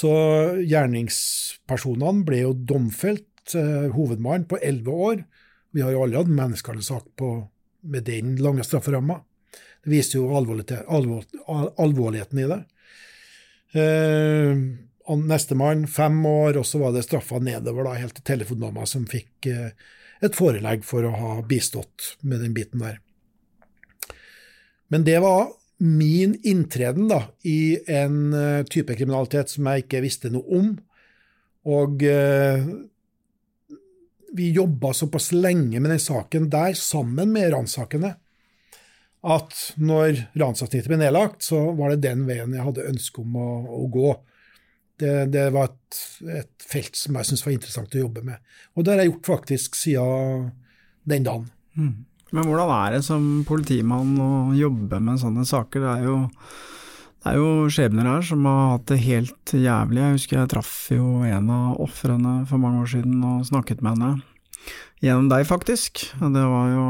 så 0.00 0.14
gjerningspersonene 0.62 2.24
ble 2.28 2.42
jo 2.46 2.54
domfelt, 2.56 3.54
eh, 3.54 3.88
hovedmannen, 3.94 4.48
på 4.48 4.60
elleve 4.62 4.98
år. 5.10 5.22
Vi 5.76 5.84
har 5.84 5.92
jo 5.92 6.04
alle 6.04 6.22
hatt 6.22 6.32
menneskehandelsak 6.32 7.24
med 7.88 8.08
den 8.08 8.36
lange 8.42 8.64
strafferamma. 8.64 9.20
Det 9.84 9.92
viser 9.92 10.18
jo 10.18 10.32
alvor, 10.36 11.22
alvorligheten 11.78 12.42
i 12.42 12.48
det. 12.50 12.60
Eh, 13.78 14.66
Nestemann 15.16 15.86
fem 15.88 16.18
år, 16.26 16.58
og 16.60 16.66
så 16.68 16.80
var 16.82 16.92
det 16.92 17.04
straffa 17.06 17.38
nedover 17.40 17.86
da, 17.86 17.94
helt 18.00 18.18
til 18.18 18.26
telefondama 18.34 18.84
som 18.88 19.06
fikk 19.08 19.48
eh, 19.48 19.70
et 20.24 20.36
forelegg 20.36 20.84
for 20.84 21.06
å 21.06 21.12
ha 21.14 21.34
bistått 21.46 22.16
med 22.20 22.42
den 22.44 22.56
biten 22.56 22.82
der. 22.82 22.98
Men 24.88 25.04
det 25.04 25.18
var 25.24 25.50
min 25.78 26.34
inntreden 26.42 27.08
da, 27.10 27.22
i 27.46 27.78
en 27.86 28.34
uh, 28.34 28.64
type 28.66 28.96
kriminalitet 28.98 29.52
som 29.52 29.68
jeg 29.70 29.84
ikke 29.84 30.02
visste 30.02 30.32
noe 30.32 30.58
om. 30.58 30.70
Og 31.68 32.02
eh, 32.06 32.64
vi 34.32 34.50
jobba 34.54 34.94
såpass 34.96 35.32
lenge 35.32 35.80
med 35.80 35.90
den 35.90 36.00
saken 36.00 36.48
der, 36.52 36.72
sammen 36.78 37.32
med 37.34 37.52
ransakene, 37.52 38.14
at 39.28 39.54
når 39.76 40.22
ransavsnittet 40.38 40.88
ble 40.88 41.00
nedlagt, 41.00 41.42
så 41.44 41.60
var 41.76 41.92
det 41.92 42.04
den 42.06 42.24
veien 42.28 42.54
jeg 42.54 42.64
hadde 42.64 42.88
ønske 42.88 43.24
om 43.24 43.36
å, 43.36 43.48
å 43.82 43.84
gå. 43.92 44.12
Det, 44.98 45.14
det, 45.34 45.44
var 45.54 45.68
et, 45.70 45.98
et, 46.40 46.52
felt 46.62 46.96
som 46.98 47.18
jeg 47.18 47.28
syntes 47.28 47.44
var 47.46 47.54
interessant 47.54 47.98
å 47.98 48.04
jobbe 48.06 48.24
med. 48.26 48.40
Og 48.74 48.86
det 48.86 48.94
har 48.94 49.02
jeg 49.02 49.12
gjort 49.12 49.32
faktisk 49.34 49.78
siden 49.78 50.48
den 51.08 51.26
dagen. 51.26 51.50
Mm. 51.78 52.07
Men 52.34 52.44
hvordan 52.44 52.72
er 52.74 52.96
det 52.96 53.04
som 53.06 53.26
politimann 53.48 54.16
å 54.20 54.30
jobbe 54.56 55.00
med 55.00 55.20
sånne 55.22 55.46
saker? 55.48 55.84
Det 55.84 55.92
er 55.94 56.04
jo, 56.04 56.16
det 57.24 57.32
er 57.32 57.38
jo 57.40 57.50
skjebner 57.72 58.10
her 58.10 58.26
som 58.28 58.44
har 58.48 58.74
hatt 58.74 58.86
det 58.90 59.00
helt 59.06 59.54
jævlig. 59.56 60.02
Jeg 60.02 60.16
husker 60.18 60.40
jeg 60.42 60.52
traff 60.52 60.74
jo 60.92 61.22
en 61.24 61.52
av 61.54 61.80
ofrene 61.84 62.42
for 62.50 62.60
mange 62.60 62.84
år 62.84 62.92
siden 62.92 63.22
og 63.24 63.46
snakket 63.48 63.80
med 63.84 63.96
henne. 63.96 64.12
Gjennom 65.00 65.30
deg, 65.30 65.46
faktisk. 65.48 66.04
Det 66.18 66.44
var 66.52 66.72
jo 66.74 66.86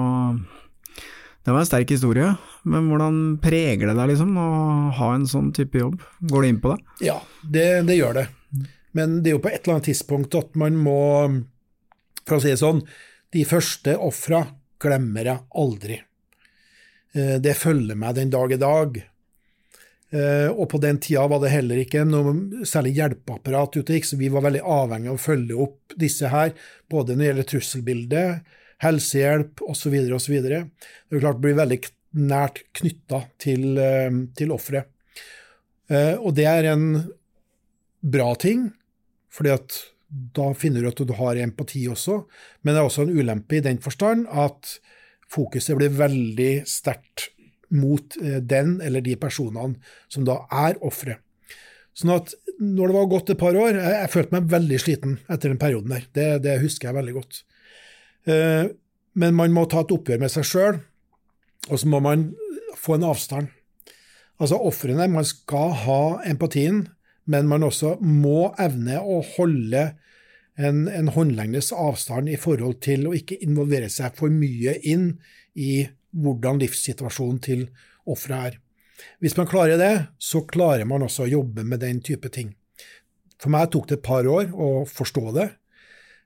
det 1.48 1.54
var 1.54 1.62
en 1.62 1.68
sterk 1.68 1.92
historie. 1.94 2.32
Men 2.68 2.90
hvordan 2.90 3.20
preger 3.40 3.88
det 3.88 3.94
deg 3.96 4.10
liksom 4.10 4.34
å 4.36 4.48
ha 4.98 5.12
en 5.14 5.28
sånn 5.30 5.52
type 5.56 5.80
jobb? 5.80 6.02
Går 6.28 6.44
det 6.44 6.50
inn 6.52 6.58
på 6.60 6.74
det? 6.74 7.06
Ja, 7.06 7.14
det, 7.40 7.68
det 7.88 7.96
gjør 7.96 8.18
det. 8.18 8.26
Men 8.98 9.20
det 9.22 9.30
er 9.30 9.38
jo 9.38 9.44
på 9.46 9.52
et 9.52 9.62
eller 9.62 9.78
annet 9.78 9.88
tidspunkt 9.88 10.34
at 10.36 10.58
man 10.58 10.76
må, 10.82 10.98
for 12.26 12.36
å 12.36 12.42
si 12.42 12.50
det 12.52 12.60
sånn, 12.60 12.82
de 13.32 13.44
første 13.48 13.94
ofra 13.96 14.42
glemmer 14.82 15.32
jeg 15.32 15.44
aldri. 15.62 16.00
Eh, 17.14 17.36
det 17.42 17.56
følger 17.58 17.98
meg 17.98 18.16
den 18.18 18.32
dag 18.32 18.52
i 18.52 18.60
dag. 18.60 19.00
Eh, 20.08 20.48
og 20.48 20.68
på 20.72 20.80
den 20.80 21.00
tida 21.04 21.26
var 21.28 21.42
det 21.42 21.52
heller 21.52 21.82
ikke 21.82 22.04
noe 22.08 22.64
særlig 22.68 22.94
hjelpeapparat 22.96 23.76
ute, 23.80 24.00
så 24.04 24.16
vi 24.20 24.30
var 24.32 24.46
veldig 24.46 24.64
avhengig 24.64 25.12
av 25.12 25.18
å 25.18 25.24
følge 25.26 25.58
opp 25.66 25.98
disse 26.00 26.30
her, 26.32 26.54
både 26.88 27.14
når 27.14 27.20
det 27.20 27.28
gjelder 27.30 27.50
trusselbildet, 27.52 28.56
helsehjelp 28.84 29.62
osv. 29.66 29.94
osv. 30.16 30.40
Det 30.48 30.62
er 30.62 31.22
klart 31.24 31.42
blir 31.42 31.58
veldig 31.58 31.80
nært 32.18 32.62
knytta 32.78 33.24
til, 33.42 33.70
eh, 33.78 34.10
til 34.38 34.54
offeret. 34.54 34.94
Og 35.88 36.34
det 36.36 36.44
er 36.44 36.66
en 36.68 36.82
bra 38.04 38.34
ting, 38.36 38.66
fordi 39.32 39.54
at 39.54 39.76
da 40.08 40.52
finner 40.56 40.82
du 40.82 40.88
at 40.90 41.02
du 41.04 41.14
har 41.18 41.40
empati 41.40 41.84
også, 41.90 42.22
men 42.62 42.74
det 42.74 42.80
er 42.80 42.88
også 42.88 43.04
en 43.04 43.16
ulempe 43.18 43.58
i 43.58 43.64
den 43.64 43.80
forstand 43.84 44.26
at 44.32 44.78
fokuset 45.28 45.76
blir 45.76 45.92
veldig 45.92 46.52
sterkt 46.68 47.28
mot 47.76 48.16
eh, 48.22 48.40
den 48.40 48.78
eller 48.84 49.04
de 49.04 49.16
personene 49.20 49.76
som 50.08 50.24
da 50.24 50.40
er 50.64 50.78
ofre. 50.84 51.18
Sånn 51.98 52.14
at 52.14 52.32
når 52.58 52.90
det 52.90 52.96
var 52.96 53.10
gått 53.10 53.30
et 53.32 53.38
par 53.38 53.56
år 53.58 53.76
Jeg, 53.76 53.94
jeg 53.94 54.10
følte 54.10 54.34
meg 54.34 54.50
veldig 54.50 54.78
sliten 54.82 55.16
etter 55.30 55.50
den 55.50 55.60
perioden 55.60 55.92
der. 55.92 56.06
Det, 56.14 56.26
det 56.46 56.56
husker 56.62 56.88
jeg 56.88 56.96
veldig 56.96 57.14
godt. 57.16 57.42
Eh, 58.30 58.70
men 59.18 59.34
man 59.34 59.54
må 59.54 59.66
ta 59.66 59.82
et 59.82 59.94
oppgjør 59.94 60.22
med 60.22 60.32
seg 60.32 60.46
sjøl, 60.46 60.80
og 61.68 61.80
så 61.80 61.88
må 61.90 62.00
man 62.04 62.30
få 62.78 62.96
en 62.96 63.08
avstand. 63.08 63.50
Altså 64.38 64.60
ofrene, 64.62 65.08
man 65.10 65.26
skal 65.26 65.74
ha 65.84 66.02
empatien, 66.30 66.84
men 67.28 67.48
man 67.50 67.66
også 67.66 67.96
må 68.00 68.52
evne 68.60 69.00
å 69.00 69.20
holde 69.36 69.84
en, 70.58 70.86
en 70.88 71.10
håndlengdes 71.14 71.70
avstand 71.76 72.30
i 72.32 72.38
forhold 72.40 72.80
til 72.84 73.06
å 73.08 73.14
ikke 73.16 73.38
involvere 73.44 73.90
seg 73.92 74.16
for 74.18 74.32
mye 74.32 74.78
inn 74.88 75.12
i 75.54 75.86
hvordan 76.16 76.58
livssituasjonen 76.62 77.42
til 77.44 77.66
offeret 78.08 78.38
er. 78.48 78.56
Hvis 79.22 79.36
man 79.38 79.46
klarer 79.50 79.78
det, 79.78 79.92
så 80.18 80.42
klarer 80.48 80.88
man 80.88 81.04
også 81.06 81.26
å 81.26 81.30
jobbe 81.30 81.62
med 81.68 81.84
den 81.84 82.00
type 82.02 82.30
ting. 82.34 82.54
For 83.38 83.52
meg 83.54 83.70
tok 83.70 83.86
det 83.90 84.00
et 84.00 84.08
par 84.08 84.26
år 84.26 84.50
å 84.50 84.82
forstå 84.88 85.24
det. 85.36 85.48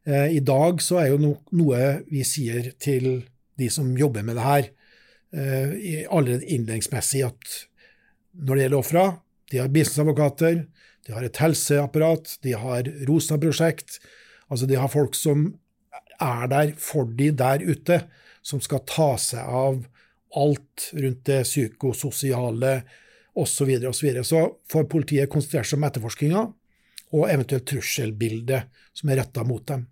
Eh, 0.09 0.39
I 0.39 0.41
dag 0.41 0.81
så 0.81 1.03
er 1.03 1.13
jo 1.13 1.35
noe 1.53 1.83
vi 2.09 2.25
sier 2.25 2.73
til 2.81 3.27
de 3.61 3.69
som 3.71 3.91
jobber 3.99 4.25
med 4.25 4.39
det 4.39 4.47
her, 4.47 4.71
eh, 5.37 6.07
allerede 6.09 6.49
innledningsmessig 6.49 7.27
at 7.27 7.53
når 8.33 8.55
det 8.55 8.65
gjelder 8.65 8.81
ofra, 8.81 9.05
de 9.53 9.61
har 9.61 9.73
bistandsadvokater, 9.73 10.65
de 11.07 11.13
har 11.13 11.27
et 11.27 11.41
helseapparat, 11.43 12.39
de 12.43 12.55
har 12.57 12.89
ROSA-prosjekt. 13.09 13.99
Altså 14.49 14.69
de 14.71 14.79
har 14.79 14.91
folk 14.93 15.17
som 15.19 15.51
er 16.23 16.49
der 16.51 16.75
for 16.81 17.11
de 17.19 17.31
der 17.37 17.65
ute, 17.67 18.03
som 18.43 18.63
skal 18.63 18.85
ta 18.89 19.13
seg 19.21 19.43
av 19.43 19.83
alt 20.39 20.89
rundt 20.97 21.25
det 21.29 21.43
psykososiale 21.45 22.75
osv. 23.33 23.53
Så, 23.53 23.67
videre, 23.69 23.93
og 23.93 23.97
så, 23.97 24.13
så 24.25 24.43
får 24.73 24.91
politiet 24.93 25.31
konsentrere 25.33 25.69
seg 25.69 25.79
om 25.79 25.87
etterforskninga 25.89 26.43
og 27.13 27.29
eventuelt 27.29 27.67
trusselbildet 27.69 28.69
som 28.97 29.13
er 29.13 29.23
retta 29.23 29.45
mot 29.45 29.65
dem. 29.69 29.87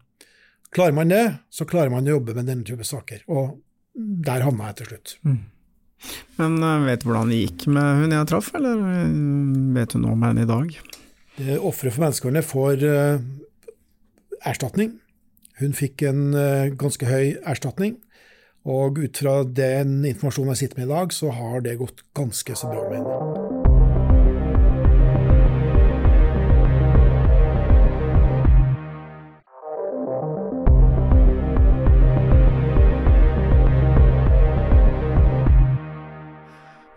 Klarer 0.70 0.94
man 0.96 1.10
det, 1.10 1.24
så 1.50 1.66
klarer 1.68 1.92
man 1.92 2.06
å 2.06 2.16
jobbe 2.16 2.36
med 2.36 2.46
denne 2.48 2.64
type 2.66 2.86
saker. 2.86 3.24
Og 3.32 3.58
der 3.94 4.44
havna 4.46 4.70
jeg 4.70 4.80
til 4.80 4.90
slutt. 4.92 5.16
Mm. 5.26 5.40
Men 6.40 6.58
eh, 6.64 6.86
vet 6.88 7.02
du 7.02 7.10
hvordan 7.10 7.32
det 7.32 7.42
gikk 7.42 7.66
med 7.74 8.02
hun 8.02 8.14
jeg 8.16 8.30
traff, 8.30 8.50
eller 8.56 8.80
eh, 8.94 9.14
vet 9.76 9.94
du 9.94 10.00
noe 10.02 10.16
om 10.16 10.26
henne 10.26 10.46
i 10.46 10.50
dag? 10.50 10.72
Ofre 11.60 11.92
for 11.92 12.04
menneskehandel 12.04 12.44
får 12.44 12.82
uh, 12.84 13.22
erstatning. 14.50 14.92
Hun 15.60 15.72
fikk 15.76 16.04
en 16.08 16.34
uh, 16.36 16.68
ganske 16.76 17.08
høy 17.08 17.38
erstatning. 17.48 17.96
Og 18.68 19.00
ut 19.00 19.22
fra 19.22 19.38
den 19.44 20.02
informasjonen 20.04 20.52
jeg 20.52 20.66
sitter 20.66 20.82
med 20.82 20.90
i 20.90 20.92
dag, 20.92 21.16
så 21.16 21.32
har 21.32 21.64
det 21.64 21.78
gått 21.80 22.04
ganske 22.16 22.60
så 22.60 22.68
bra 22.68 22.84
med 22.90 23.00
henne. 23.00 23.39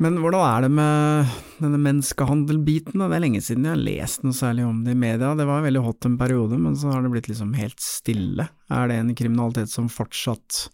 Men 0.04 0.18
hvordan 0.20 0.41
er 0.43 0.64
det 0.66 0.72
med 0.76 1.36
denne 1.64 1.80
menneskehandelbiten? 1.80 2.99
Det 2.99 3.16
er 3.16 3.24
lenge 3.24 3.39
siden 3.43 3.68
jeg 3.68 3.76
har 3.76 3.84
lest 3.86 4.26
noe 4.26 4.36
særlig 4.36 4.66
om 4.68 4.82
det 4.84 4.97
i 4.97 4.99
media. 4.99 5.32
Det 5.39 5.45
var 5.47 5.64
veldig 5.64 5.84
hot 5.86 6.08
en 6.10 6.18
periode, 6.20 6.60
men 6.60 6.76
så 6.80 6.91
har 6.91 7.06
det 7.06 7.12
blitt 7.14 7.30
liksom 7.32 7.54
helt 7.56 7.80
stille. 7.80 8.49
Er 8.68 8.91
det 8.91 8.97
en 8.99 9.14
kriminalitet 9.16 9.72
som 9.72 9.88
fortsatt 9.91 10.66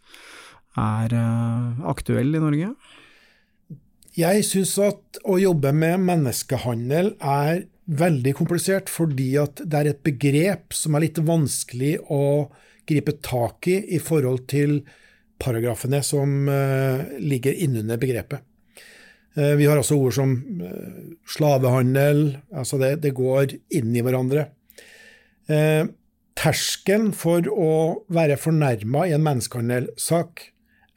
er 0.80 1.14
eh, 1.14 1.84
aktuell 1.92 2.34
i 2.34 2.42
Norge? 2.42 2.72
Jeg 4.18 4.48
syns 4.48 4.74
at 4.82 5.22
å 5.30 5.38
jobbe 5.38 5.76
med 5.78 6.02
menneskehandel 6.08 7.14
er 7.22 7.68
veldig 8.02 8.34
komplisert, 8.40 8.90
fordi 8.90 9.36
at 9.42 9.62
det 9.62 9.78
er 9.84 9.92
et 9.92 10.04
begrep 10.06 10.74
som 10.74 10.98
er 10.98 11.06
litt 11.06 11.22
vanskelig 11.22 12.00
å 12.10 12.50
gripe 12.90 13.20
tak 13.22 13.70
i 13.70 13.78
i 13.94 14.02
forhold 14.02 14.48
til 14.50 14.80
paragrafene 15.40 16.02
som 16.04 16.50
eh, 16.50 17.20
ligger 17.22 17.62
innunder 17.68 18.02
begrepet. 18.02 18.49
Eh, 19.40 19.56
Vi 19.56 19.68
har 19.70 19.80
også 19.80 19.98
ord 20.00 20.16
som 20.16 20.36
eh, 20.64 21.16
slavehandel, 21.30 22.40
altså 22.52 22.80
det, 22.82 22.98
det 23.06 23.16
går 23.18 23.56
inn 23.76 23.96
i 23.96 24.04
hverandre. 24.04 24.50
Eh, 25.50 25.86
terskelen 26.40 27.12
for 27.16 27.48
å 27.52 27.72
være 28.14 28.40
fornærma 28.40 29.08
i 29.08 29.16
en 29.16 29.26
menneskehandelsak 29.26 30.46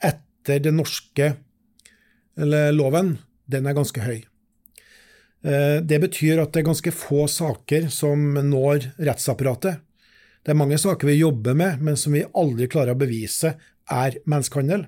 etter 0.02 0.62
den 0.62 0.78
norske 0.80 1.34
loven, 2.32 3.16
den 3.50 3.66
er 3.68 3.74
ganske 3.76 4.00
høy. 4.00 4.22
Det 5.42 5.98
betyr 6.00 6.38
at 6.40 6.54
det 6.54 6.62
er 6.62 6.68
ganske 6.68 6.92
få 6.94 7.26
saker 7.28 7.88
som 7.92 8.38
når 8.46 8.86
rettsapparatet. 8.96 9.82
Det 10.40 10.54
er 10.54 10.58
mange 10.58 10.78
saker 10.80 11.10
vi 11.10 11.18
jobber 11.18 11.58
med, 11.58 11.82
men 11.84 11.98
som 11.98 12.14
vi 12.14 12.22
aldri 12.38 12.70
klarer 12.72 12.94
å 12.94 13.02
bevise 13.02 13.52
er 13.90 14.16
menneskehandel. 14.24 14.86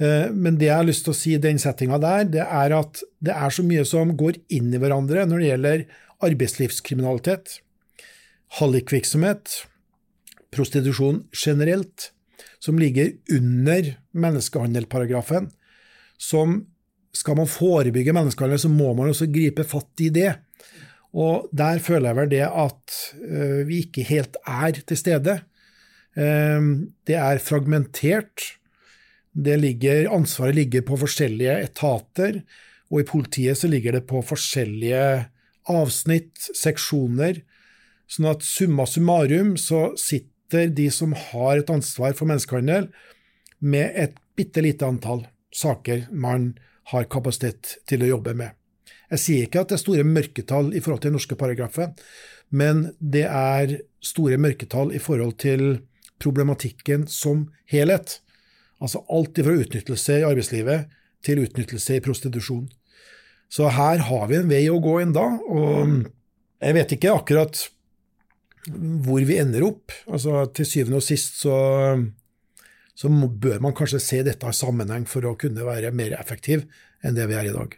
Eh, 0.00 0.30
Men 0.32 0.56
det 0.58 0.70
jeg 0.70 0.78
har 0.78 0.88
lyst 0.88 1.04
til 1.04 1.14
å 1.14 1.18
si 1.18 1.34
i 1.36 1.42
den 1.42 1.60
settinga 1.60 2.00
der, 2.00 2.24
det 2.24 2.44
er 2.44 2.76
at 2.76 3.02
det 3.20 3.34
er 3.36 3.52
så 3.52 3.64
mye 3.66 3.84
som 3.88 4.16
går 4.16 4.40
inn 4.48 4.72
i 4.72 4.80
hverandre 4.80 5.26
når 5.28 5.42
det 5.42 5.50
gjelder 5.50 5.84
arbeidslivskriminalitet, 6.30 7.60
hallikvirksomhet, 8.60 9.60
prostitusjon 10.50 11.24
generelt, 11.36 12.10
som 12.60 12.80
ligger 12.80 13.14
under 13.32 13.94
menneskehandelparagrafen. 14.12 15.48
Som 16.20 16.66
skal 17.16 17.38
man 17.38 17.48
forebygge 17.48 18.14
menneskehandel, 18.14 18.60
så 18.60 18.70
må 18.72 18.92
man 18.96 19.12
også 19.12 19.30
gripe 19.32 19.64
fatt 19.68 20.04
i 20.04 20.10
det. 20.12 20.34
Og 21.16 21.48
der 21.56 21.80
føler 21.82 22.10
jeg 22.10 22.18
vel 22.20 22.30
det 22.30 22.44
at 22.46 22.98
eh, 23.24 23.60
vi 23.66 23.82
ikke 23.86 24.06
helt 24.10 24.36
er 24.46 24.80
til 24.86 25.00
stede. 25.00 25.40
Eh, 26.14 26.68
det 27.08 27.16
er 27.18 27.42
fragmentert. 27.42 28.59
Ligger, 29.34 30.08
ansvaret 30.10 30.54
ligger 30.54 30.82
på 30.82 30.98
forskjellige 30.98 31.54
etater, 31.62 32.40
og 32.90 33.00
i 33.00 33.06
politiet 33.06 33.58
så 33.58 33.70
ligger 33.70 33.94
det 33.94 34.06
på 34.10 34.22
forskjellige 34.26 35.26
avsnitt, 35.70 36.34
seksjoner. 36.56 37.42
Sånn 38.10 38.26
at 38.32 38.42
summa 38.42 38.88
summarum 38.90 39.54
så 39.60 39.92
sitter 40.00 40.72
de 40.74 40.88
som 40.90 41.14
har 41.14 41.60
et 41.60 41.70
ansvar 41.70 42.16
for 42.18 42.26
menneskehandel, 42.26 42.88
med 43.60 43.92
et 43.94 44.16
bitte 44.34 44.64
lite 44.64 44.88
antall 44.88 45.26
saker 45.54 46.08
man 46.10 46.54
har 46.90 47.06
kapasitet 47.12 47.76
til 47.86 48.02
å 48.02 48.16
jobbe 48.16 48.34
med. 48.34 48.56
Jeg 49.10 49.22
sier 49.22 49.46
ikke 49.46 49.62
at 49.62 49.70
det 49.70 49.76
er 49.78 49.84
store 49.84 50.06
mørketall 50.06 50.72
i 50.74 50.80
forhold 50.82 51.02
til 51.02 51.10
den 51.10 51.18
norske 51.18 51.38
paragrafen, 51.38 51.94
men 52.50 52.90
det 52.98 53.26
er 53.26 53.76
store 54.02 54.38
mørketall 54.40 54.94
i 54.94 55.02
forhold 55.02 55.36
til 55.42 55.64
problematikken 56.22 57.06
som 57.10 57.48
helhet. 57.70 58.18
Altså 58.80 59.02
alt 59.12 59.36
fra 59.36 59.56
utnyttelse 59.62 60.20
i 60.20 60.26
arbeidslivet 60.26 60.92
til 61.24 61.42
utnyttelse 61.42 61.98
i 61.98 62.04
prostitusjon. 62.04 62.68
Så 63.50 63.68
her 63.74 64.06
har 64.06 64.24
vi 64.30 64.38
en 64.38 64.50
vei 64.50 64.62
å 64.70 64.78
gå 64.82 65.00
enda, 65.02 65.26
og 65.50 66.08
jeg 66.60 66.76
vet 66.76 66.94
ikke 66.96 67.14
akkurat 67.16 67.64
hvor 69.04 69.24
vi 69.26 69.38
ender 69.40 69.64
opp. 69.66 69.92
Altså 70.10 70.44
Til 70.54 70.68
syvende 70.68 71.00
og 71.00 71.04
sist 71.04 71.40
så, 71.42 71.54
så 72.94 73.10
bør 73.10 73.62
man 73.64 73.76
kanskje 73.76 74.02
se 74.04 74.22
dette 74.26 74.46
i 74.46 74.56
sammenheng 74.56 75.06
for 75.08 75.26
å 75.26 75.36
kunne 75.40 75.66
være 75.66 75.92
mer 75.96 76.14
effektiv 76.20 76.66
enn 77.04 77.16
det 77.16 77.26
vi 77.30 77.38
er 77.40 77.50
i 77.50 77.56
dag. 77.56 77.76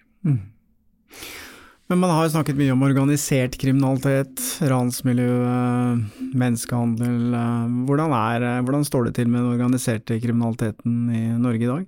Men 1.93 2.01
man 2.01 2.11
har 2.17 2.31
snakket 2.33 2.57
mye 2.57 2.73
om 2.73 2.83
organisert 2.87 3.59
kriminalitet, 3.61 4.41
ransmiljø, 4.65 5.33
eh, 5.45 6.23
menneskehandel. 6.41 7.35
eh, 7.37 7.67
Hvordan, 7.85 8.15
er, 8.17 8.45
eh, 8.49 8.63
hvordan 8.65 8.87
står 8.89 9.05
det 9.05 9.15
til 9.19 9.29
med 9.29 9.43
den 9.43 9.53
organiserte 9.53 10.17
kriminaliteten 10.19 10.95
i 11.13 11.37
Norge 11.37 11.61
i 11.61 11.69
dag? 11.69 11.85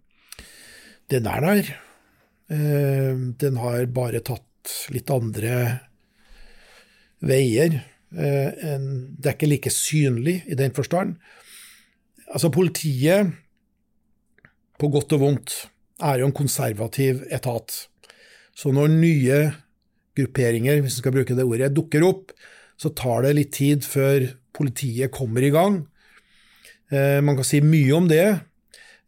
Den 1.08 1.26
er 1.26 1.40
der. 1.40 1.72
Den 3.40 3.56
har 3.56 3.86
bare 3.86 4.20
tatt 4.20 4.90
litt 4.92 5.08
andre 5.08 5.80
veier. 7.22 7.80
Det 8.12 9.24
er 9.24 9.32
ikke 9.32 9.48
like 9.48 9.70
synlig 9.72 10.42
i 10.46 10.54
den 10.54 10.70
forstand. 10.70 11.16
Altså, 12.28 12.52
politiet, 12.52 13.32
på 14.78 14.92
godt 14.92 15.16
og 15.16 15.20
vondt, 15.20 15.68
er 16.02 16.18
jo 16.18 16.26
en 16.26 16.36
konservativ 16.36 17.24
etat. 17.32 17.88
Så 18.54 18.70
når 18.70 18.88
nye 18.88 19.63
grupperinger, 20.18 20.80
hvis 20.82 20.98
vi 20.98 21.02
skal 21.02 21.14
bruke 21.16 21.36
det 21.36 21.46
ordet, 21.46 21.72
dukker 21.74 22.04
opp, 22.06 22.32
så 22.80 22.90
tar 22.94 23.24
det 23.26 23.34
litt 23.38 23.52
tid 23.54 23.86
før 23.86 24.28
politiet 24.54 25.12
kommer 25.14 25.42
i 25.42 25.52
gang. 25.54 25.82
Eh, 26.90 27.20
Man 27.22 27.36
kan 27.38 27.46
si 27.46 27.60
mye 27.64 27.92
om 27.96 28.08
det. 28.10 28.40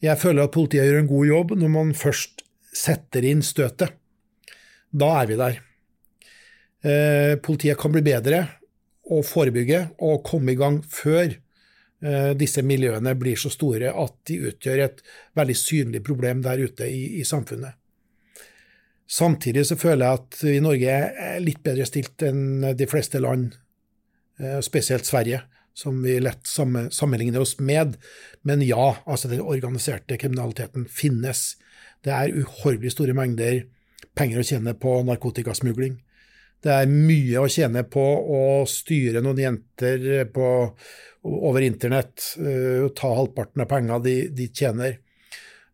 Jeg 0.02 0.20
føler 0.20 0.44
at 0.44 0.54
politiet 0.54 0.86
gjør 0.86 1.00
en 1.02 1.10
god 1.10 1.26
jobb 1.26 1.56
når 1.58 1.72
man 1.72 1.94
først 1.96 2.44
setter 2.76 3.24
inn 3.24 3.42
støtet. 3.42 3.94
Da 4.92 5.08
er 5.22 5.30
vi 5.30 5.40
der. 5.40 5.58
Eh, 6.86 7.34
Politiet 7.42 7.78
kan 7.80 7.94
bli 7.94 8.04
bedre 8.04 8.44
og 9.10 9.24
forebygge 9.26 9.82
og 10.02 10.24
komme 10.26 10.52
i 10.52 10.58
gang 10.58 10.80
før 10.82 11.30
eh, 11.30 12.32
disse 12.38 12.62
miljøene 12.66 13.14
blir 13.18 13.38
så 13.40 13.50
store 13.52 13.92
at 13.94 14.14
de 14.28 14.40
utgjør 14.50 14.84
et 14.84 15.02
veldig 15.38 15.56
synlig 15.58 16.02
problem 16.06 16.42
der 16.44 16.62
ute 16.66 16.88
i, 16.90 17.20
i 17.20 17.24
samfunnet. 17.24 17.78
Samtidig 19.06 19.66
så 19.68 19.76
føler 19.78 20.02
jeg 20.02 20.20
at 20.20 20.38
vi 20.42 20.56
i 20.58 20.62
Norge 20.62 20.94
er 21.06 21.42
litt 21.42 21.62
bedre 21.64 21.86
stilt 21.86 22.22
enn 22.26 22.72
de 22.74 22.88
fleste 22.90 23.20
land, 23.22 23.52
eh, 24.40 24.58
spesielt 24.66 25.06
Sverige, 25.06 25.44
som 25.76 26.00
vi 26.02 26.16
lett 26.20 26.48
sammenligner 26.48 27.40
oss 27.44 27.58
med. 27.60 27.96
Men 28.42 28.64
ja, 28.66 28.96
altså 29.06 29.28
den 29.30 29.44
organiserte 29.44 30.18
kriminaliteten 30.18 30.88
finnes. 30.90 31.54
Det 32.02 32.10
er 32.14 32.34
uhorvelig 32.34 32.94
store 32.96 33.14
mengder 33.14 33.62
penger 34.16 34.40
å 34.40 34.46
tjene 34.46 34.74
på 34.74 34.98
narkotikasmugling. 35.06 36.00
Det 36.64 36.72
er 36.72 36.90
mye 36.90 37.42
å 37.44 37.50
tjene 37.52 37.84
på 37.86 38.02
å 38.02 38.42
styre 38.66 39.20
noen 39.22 39.38
jenter 39.38 40.24
på, 40.32 40.46
over 41.22 41.62
internett 41.62 42.32
eh, 42.40 42.82
og 42.86 42.94
ta 42.98 43.12
halvparten 43.14 43.62
av 43.62 43.70
pengene 43.70 44.02
de, 44.02 44.16
de 44.34 44.48
tjener. 44.50 44.98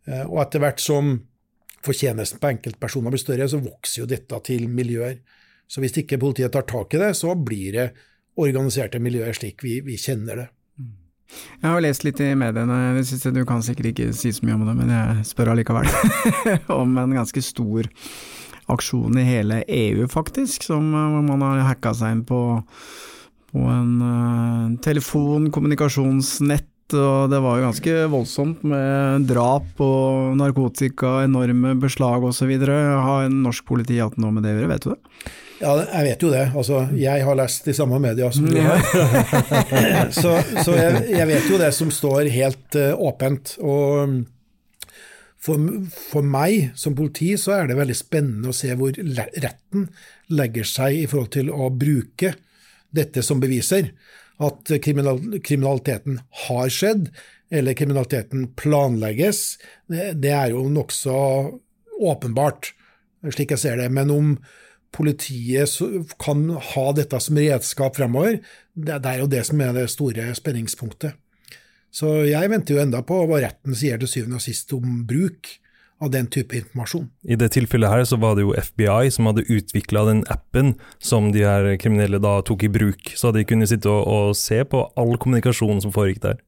Eh, 0.04 0.26
Og 0.26 0.42
etter 0.42 0.60
hvert 0.60 0.82
som 0.82 1.14
fortjenesten 1.82 2.40
på 2.42 2.50
enkeltpersoner 2.52 3.14
blir 3.14 3.22
større, 3.22 3.48
så 3.50 3.60
vokser 3.62 4.02
jo 4.02 4.08
dette 4.10 4.40
til 4.46 4.68
miljøer. 4.70 5.20
Så 5.68 5.82
hvis 5.82 5.96
ikke 6.02 6.20
politiet 6.20 6.52
tar 6.54 6.66
tak 6.68 6.94
i 6.94 7.00
det, 7.00 7.12
så 7.18 7.34
blir 7.38 7.78
det 7.78 7.86
organiserte 8.40 9.00
miljøer 9.02 9.36
slik 9.36 9.64
vi, 9.64 9.80
vi 9.84 9.98
kjenner 10.00 10.44
det. 10.44 10.48
Jeg 11.62 11.70
har 11.70 11.80
lest 11.80 12.04
litt 12.04 12.20
i 12.20 12.32
mediene, 12.36 12.78
det 12.98 13.06
siste, 13.08 13.32
du 13.32 13.44
kan 13.48 13.62
sikkert 13.64 13.92
ikke 13.92 14.10
si 14.16 14.32
så 14.34 14.44
mye 14.44 14.58
om 14.58 14.66
det, 14.68 14.74
men 14.76 14.92
jeg 14.92 15.26
spør 15.30 15.54
allikevel. 15.54 15.88
om 16.82 16.98
en 17.00 17.14
ganske 17.16 17.44
stor 17.44 17.88
aksjon 18.72 19.16
i 19.18 19.24
hele 19.26 19.62
EU, 19.64 20.08
faktisk, 20.12 20.66
som 20.68 20.92
eh, 20.92 21.16
man 21.24 21.44
har 21.44 21.64
hacka 21.70 21.94
seg 21.96 22.18
inn 22.18 22.26
på, 22.28 22.42
på 23.52 23.64
en 23.68 23.94
uh, 24.00 24.76
telefon, 24.84 25.50
kommunikasjonsnett, 25.54 26.68
og 26.96 27.30
det 27.32 27.38
var 27.44 27.58
jo 27.58 27.68
ganske 27.68 27.94
voldsomt 28.12 28.64
med 28.66 29.28
drap 29.28 29.80
og 29.82 30.34
narkotika, 30.40 31.20
enorme 31.26 31.74
beslag 31.80 32.24
osv. 32.28 32.52
Har 32.66 33.30
norsk 33.32 33.66
politi 33.68 34.00
hatt 34.02 34.18
noe 34.20 34.34
med 34.34 34.46
det 34.46 34.54
å 34.54 34.60
gjøre, 34.60 34.70
vet 34.72 34.86
du 34.86 34.92
det? 34.94 35.00
Ja, 35.62 35.76
jeg 35.78 36.06
vet 36.08 36.24
jo 36.24 36.30
det. 36.32 36.44
Altså, 36.58 36.82
jeg 36.98 37.22
har 37.22 37.38
lest 37.38 37.68
de 37.68 37.74
samme 37.76 38.00
media 38.02 38.30
som 38.34 38.48
du 38.50 38.58
har. 38.58 38.82
så 40.22 40.34
så 40.64 40.74
jeg, 40.74 41.02
jeg 41.12 41.26
vet 41.30 41.50
jo 41.52 41.60
det 41.60 41.70
som 41.76 41.92
står 41.94 42.30
helt 42.34 42.78
uh, 42.78 42.92
åpent. 42.98 43.56
Og 43.62 44.22
For, 45.42 45.58
for 45.90 46.22
meg 46.22 46.70
som 46.78 46.94
politi 46.94 47.32
så 47.38 47.56
er 47.56 47.70
det 47.70 47.78
veldig 47.78 47.96
spennende 47.98 48.50
å 48.52 48.54
se 48.54 48.74
hvor 48.78 48.94
retten 48.94 49.88
legger 50.30 50.66
seg 50.66 51.00
i 51.00 51.06
forhold 51.10 51.32
til 51.34 51.50
å 51.50 51.66
bruke 51.74 52.34
dette 52.94 53.24
som 53.26 53.40
beviser. 53.42 53.90
At 54.42 54.72
kriminaliteten 54.82 56.18
har 56.46 56.72
skjedd, 56.72 57.10
eller 57.52 57.76
kriminaliteten 57.76 58.48
planlegges, 58.58 59.58
det, 59.92 60.32
er 60.32 60.54
jo 60.54 60.64
nokså 60.72 61.14
åpenbart, 62.02 62.72
slik 63.28 63.52
jeg 63.54 63.62
ser 63.62 63.78
det. 63.78 63.90
Men 63.92 64.10
om 64.10 64.34
politiet 64.92 65.76
kan 66.20 66.46
ha 66.72 66.86
dette 66.96 67.20
som 67.22 67.38
redskap 67.38 67.96
fremover, 68.00 68.40
det 68.74 68.98
er 68.98 69.22
jo 69.22 69.30
det 69.30 69.44
som 69.48 69.60
er 69.62 69.76
det 69.76 69.90
store 69.92 70.32
spenningspunktet. 70.36 71.18
Så 71.92 72.22
jeg 72.24 72.48
venter 72.48 72.74
jo 72.74 72.80
enda 72.80 73.02
på 73.04 73.18
hva 73.28 73.42
retten 73.44 73.76
sier 73.76 74.00
til 74.00 74.08
syvende 74.08 74.40
og 74.40 74.44
sist 74.44 74.72
om 74.72 75.02
bruk 75.08 75.50
av 76.02 76.10
den 76.10 76.26
type 76.32 76.56
informasjon. 76.58 77.06
I 77.22 77.38
det 77.38 77.52
tilfellet 77.54 77.92
her 77.92 78.04
så 78.08 78.18
var 78.20 78.36
det 78.36 78.46
jo 78.46 78.54
FBI 78.56 79.10
som 79.14 79.28
hadde 79.30 79.46
utvikla 79.46 80.04
den 80.08 80.24
appen 80.32 80.74
som 81.02 81.30
de 81.34 81.44
her 81.46 81.68
kriminelle 81.80 82.18
da 82.22 82.40
tok 82.46 82.66
i 82.66 82.72
bruk, 82.72 83.12
så 83.18 83.30
de 83.34 83.44
kunne 83.48 83.68
sitte 83.70 83.90
og, 83.90 84.02
og 84.02 84.38
se 84.38 84.62
på 84.66 84.82
all 84.98 85.14
kommunikasjon 85.22 85.84
som 85.84 85.94
foregikk 85.94 86.24
der. 86.24 86.42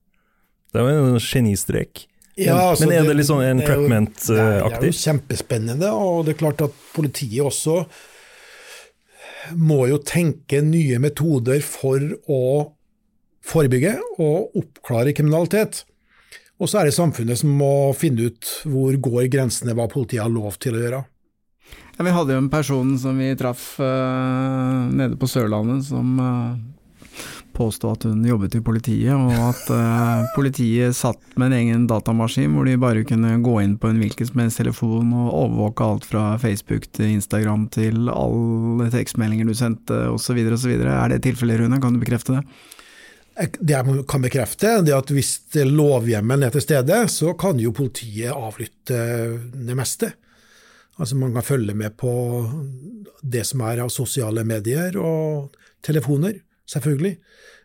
Det 0.75 0.83
var 0.83 0.91
en 0.91 1.23
genistrek. 1.23 2.09
Ja, 2.35 2.57
altså, 2.73 2.89
Men 2.89 2.97
er 2.97 3.07
det 3.07 3.15
litt 3.21 3.29
sånn 3.29 3.45
en 3.47 3.63
Trapment-aktig? 3.63 4.35
Det 4.35 4.75
er 4.75 4.91
jo 4.91 4.99
kjempespennende, 4.99 5.93
og 5.95 6.25
det 6.27 6.35
er 6.35 6.41
klart 6.41 6.65
at 6.67 6.75
politiet 6.97 7.47
også 7.47 7.85
må 9.55 9.85
jo 9.91 10.01
tenke 10.03 10.63
nye 10.65 10.99
metoder 11.03 11.63
for 11.63 12.03
å 12.27 12.43
forebygge 13.45 13.99
og 14.17 14.57
oppklare 14.59 15.15
kriminalitet. 15.15 15.85
Og 16.63 16.71
så 16.71 16.81
er 16.81 16.89
det 16.89 16.95
samfunnet 16.97 17.41
som 17.41 17.51
må 17.59 17.91
finne 17.99 18.31
ut 18.31 18.53
hvor 18.71 18.95
går 19.09 19.27
grensene, 19.33 19.75
hva 19.75 19.89
politiet 19.91 20.23
har 20.23 20.33
lov 20.33 20.59
til 20.63 20.77
å 20.77 20.85
gjøre. 20.85 21.03
Ja, 21.97 22.05
vi 22.05 22.13
hadde 22.15 22.35
jo 22.35 22.43
en 22.43 22.53
person 22.53 22.95
som 22.99 23.19
vi 23.19 23.35
traff 23.39 23.75
uh, 23.83 24.87
nede 24.91 25.19
på 25.19 25.29
Sørlandet, 25.31 25.85
som 25.87 26.19
uh, 26.19 26.55
påstod 27.55 27.95
at 27.95 28.07
hun 28.09 28.25
jobbet 28.27 28.57
i 28.59 28.63
politiet, 28.67 29.15
og 29.15 29.35
at 29.51 29.63
uh, 29.71 30.27
politiet 30.35 30.97
satt 30.99 31.23
med 31.39 31.53
en 31.53 31.59
egen 31.61 31.87
datamaskin 31.91 32.55
hvor 32.55 32.67
de 32.67 32.79
bare 32.83 33.07
kunne 33.07 33.37
gå 33.47 33.57
inn 33.63 33.77
på 33.79 33.91
en 33.91 34.01
hvilken 34.03 34.31
som 34.31 34.43
helst 34.43 34.63
telefon 34.63 35.15
og 35.15 35.33
overvåke 35.45 35.87
alt 35.87 36.09
fra 36.11 36.25
Facebook 36.43 36.87
til 36.95 37.15
Instagram 37.15 37.69
til 37.75 38.11
alle 38.11 38.91
tekstmeldinger 38.95 39.51
du 39.51 39.55
sendte 39.59 40.05
osv. 40.11 40.43
osv. 40.55 40.75
Er 40.83 41.15
det 41.15 41.23
tilfellet, 41.27 41.63
Rune? 41.63 41.83
Kan 41.83 41.95
du 41.95 42.03
bekrefte 42.03 42.39
det? 42.39 42.47
Det 43.35 43.75
jeg 43.75 44.05
kan 44.07 44.23
bekrefte, 44.23 44.77
er 44.79 44.93
at 44.95 45.11
hvis 45.11 45.33
lovhjemmelen 45.67 46.47
er 46.47 46.55
til 46.55 46.63
stede, 46.63 47.01
så 47.11 47.33
kan 47.39 47.59
jo 47.59 47.75
politiet 47.75 48.31
avlytte 48.31 48.99
det 49.55 49.75
meste. 49.75 50.13
Altså 51.03 51.17
Man 51.19 51.35
kan 51.35 51.43
følge 51.43 51.75
med 51.75 51.97
på 51.99 52.13
det 53.23 53.43
som 53.49 53.65
er 53.67 53.83
av 53.83 53.91
sosiale 53.91 54.45
medier 54.47 54.95
og 55.01 55.57
telefoner, 55.83 56.37
selvfølgelig. 56.71 57.17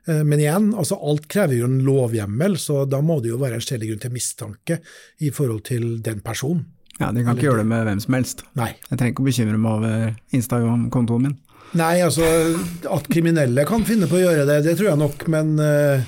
Eh, 0.10 0.24
men 0.26 0.42
igjen, 0.42 0.72
altså 0.74 0.98
alt 0.98 1.28
krever 1.32 1.60
jo 1.60 1.70
en 1.70 1.80
lovhjemmel, 1.86 2.58
så 2.58 2.84
da 2.90 3.02
må 3.06 3.20
det 3.22 3.34
jo 3.34 3.40
være 3.42 3.60
en 3.60 3.64
skjellig 3.64 3.92
grunn 3.92 4.04
til 4.06 4.16
mistanke 4.16 4.80
i 5.22 5.30
forhold 5.36 5.66
til 5.70 6.00
den 6.06 6.24
personen. 6.26 6.66
Ja, 7.00 7.14
De 7.16 7.24
kan 7.24 7.38
ikke 7.38 7.48
gjøre 7.48 7.62
det 7.62 7.70
med 7.70 7.86
hvem 7.88 8.02
som 8.04 8.16
helst. 8.18 8.42
Nei. 8.60 8.74
Jeg 8.90 8.98
trenger 8.98 9.14
ikke 9.14 9.24
å 9.24 9.28
bekymre 9.30 9.60
meg 9.62 9.78
over 9.78 10.10
Instagram-kontoen 10.36 11.30
min. 11.30 11.38
Nei, 11.78 12.00
altså 12.02 12.26
at 12.90 13.10
kriminelle 13.12 13.66
kan 13.70 13.84
finne 13.86 14.10
på 14.10 14.18
å 14.18 14.24
gjøre 14.24 14.48
det, 14.50 14.64
det 14.66 14.78
tror 14.80 14.92
jeg 14.92 15.02
nok, 15.04 15.26
men 15.30 15.52
uh, 15.62 16.08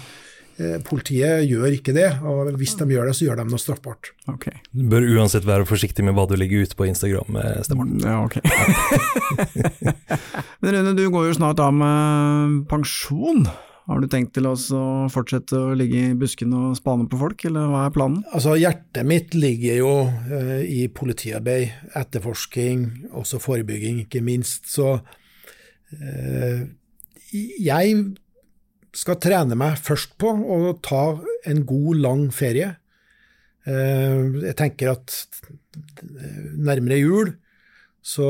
politiet 0.88 1.46
gjør 1.48 1.78
ikke 1.78 1.94
det. 1.96 2.08
Og 2.26 2.52
hvis 2.60 2.76
de 2.80 2.88
gjør 2.90 3.10
det, 3.10 3.16
så 3.18 3.28
gjør 3.28 3.42
de 3.42 3.48
noe 3.50 3.62
straffbart. 3.62 4.12
Okay. 4.36 4.62
Du 4.74 4.86
bør 4.92 5.06
uansett 5.18 5.48
være 5.48 5.68
forsiktig 5.70 6.06
med 6.06 6.18
hva 6.18 6.28
du 6.30 6.38
legger 6.40 6.66
ut 6.66 6.78
på 6.78 6.88
Instagram, 6.90 7.40
eh, 7.42 7.60
Stefan. 7.66 7.98
Ja, 8.02 8.20
ok. 8.26 8.38
men 10.62 10.78
Rune, 10.78 10.96
du 10.98 11.06
går 11.14 11.30
jo 11.30 11.38
snart 11.40 11.62
av 11.64 11.74
med 11.78 12.64
pensjon. 12.72 13.46
Har 13.90 14.00
du 14.00 14.06
tenkt 14.08 14.36
til 14.38 14.46
å 14.48 14.54
fortsette 15.12 15.58
å 15.58 15.74
ligge 15.76 16.04
i 16.12 16.18
buskene 16.18 16.70
og 16.70 16.78
spane 16.78 17.08
på 17.10 17.18
folk, 17.20 17.42
eller 17.50 17.72
hva 17.72 17.88
er 17.88 17.96
planen? 17.96 18.22
Altså, 18.32 18.54
Hjertet 18.60 19.08
mitt 19.10 19.34
ligger 19.36 19.82
jo 19.82 19.96
uh, 20.10 20.60
i 20.62 20.86
politiarbeid, 20.94 21.74
etterforsking, 21.98 22.86
også 23.18 23.42
forebygging, 23.42 24.06
ikke 24.06 24.24
minst. 24.24 24.70
Så 24.72 25.00
jeg 27.32 27.96
skal 28.96 29.20
trene 29.24 29.58
meg 29.60 29.80
først 29.80 30.18
på 30.20 30.32
å 30.32 30.76
ta 30.84 31.04
en 31.48 31.64
god, 31.68 32.02
lang 32.04 32.24
ferie. 32.36 32.74
Eh, 33.66 34.22
jeg 34.48 34.58
tenker 34.60 34.96
at 34.96 35.18
nærmere 36.02 36.98
jul 37.00 37.36
så 38.02 38.28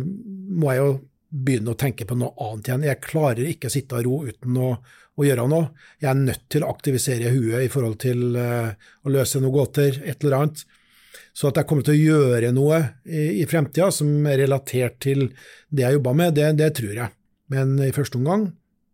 må 0.00 0.70
jeg 0.72 0.80
jo 0.80 0.92
begynne 1.34 1.74
å 1.74 1.78
tenke 1.78 2.06
på 2.08 2.16
noe 2.18 2.32
annet 2.40 2.70
igjen. 2.70 2.86
Jeg 2.88 3.02
klarer 3.04 3.48
ikke 3.50 3.68
å 3.68 3.74
sitte 3.74 3.98
og 3.98 4.06
ro 4.06 4.20
uten 4.28 4.58
å, 4.60 4.70
å 5.18 5.26
gjøre 5.26 5.46
noe. 5.50 5.70
Jeg 6.00 6.10
er 6.12 6.20
nødt 6.20 6.46
til 6.52 6.64
å 6.64 6.70
aktivisere 6.72 7.32
huet 7.34 7.66
i 7.66 7.70
forhold 7.72 7.98
til 8.04 8.38
uh, 8.38 8.70
å 9.04 9.12
løse 9.12 9.42
noen 9.42 9.56
gåter, 9.56 9.98
et 10.06 10.22
eller 10.22 10.38
annet. 10.38 10.62
Så 11.34 11.50
at 11.50 11.58
jeg 11.58 11.66
kommer 11.66 11.86
til 11.86 11.96
å 11.96 12.02
gjøre 12.14 12.52
noe 12.54 12.80
i, 13.04 13.42
i 13.42 13.46
fremtida 13.50 13.90
som 13.94 14.10
er 14.30 14.44
relatert 14.44 15.00
til 15.02 15.26
det 15.74 15.82
jeg 15.82 15.98
jobba 15.98 16.14
med, 16.20 16.36
det, 16.38 16.52
det, 16.60 16.70
tror 16.78 16.94
jeg. 16.94 17.10
Men 17.50 17.74
i 17.82 17.90
første 17.94 18.20
omgang 18.20 18.52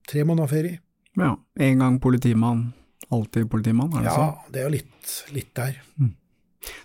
tre 0.08 0.24
måneder 0.24 0.50
ferie. 0.50 0.80
Ja. 1.20 1.34
En 1.60 1.84
gang 1.84 1.98
politimann, 2.00 2.70
alltid 3.12 3.50
politimann, 3.52 3.92
er 3.92 4.06
det 4.06 4.08
ja, 4.08 4.16
sånn? 4.16 4.32
Ja, 4.32 4.52
det 4.54 4.62
er 4.62 4.68
jo 4.68 4.74
litt, 4.78 5.16
litt 5.36 5.50
der. 5.58 5.76
Mm. 6.00 6.14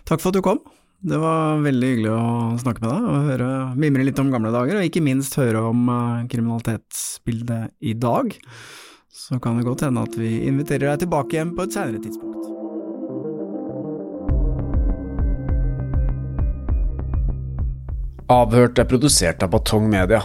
Takk 0.08 0.20
for 0.20 0.30
at 0.30 0.38
du 0.38 0.44
kom. 0.44 0.60
Det 1.06 1.18
var 1.22 1.60
veldig 1.62 1.88
hyggelig 1.92 2.12
å 2.12 2.22
snakke 2.60 2.82
med 2.82 2.90
deg 2.90 3.06
og 3.06 3.30
høre, 3.30 3.48
mimre 3.78 4.06
litt 4.06 4.20
om 4.20 4.32
gamle 4.32 4.52
dager, 4.52 4.78
og 4.78 4.88
ikke 4.88 5.04
minst 5.04 5.36
høre 5.38 5.62
om 5.70 5.86
uh, 5.92 6.24
kriminalitetsbildet 6.32 7.76
i 7.84 7.94
dag. 8.00 8.32
Så 9.12 9.40
kan 9.40 9.56
det 9.56 9.68
godt 9.68 9.86
hende 9.86 10.04
at 10.04 10.18
vi 10.18 10.38
inviterer 10.48 10.92
deg 10.92 11.06
tilbake 11.06 11.38
igjen 11.38 11.56
på 11.56 11.64
et 11.64 11.76
senere 11.76 12.02
tidspunkt. 12.02 12.55
Avhørt 18.26 18.80
er 18.82 18.88
produsert 18.90 19.44
av 19.46 19.52
Batong 19.52 19.84
Media. 19.86 20.18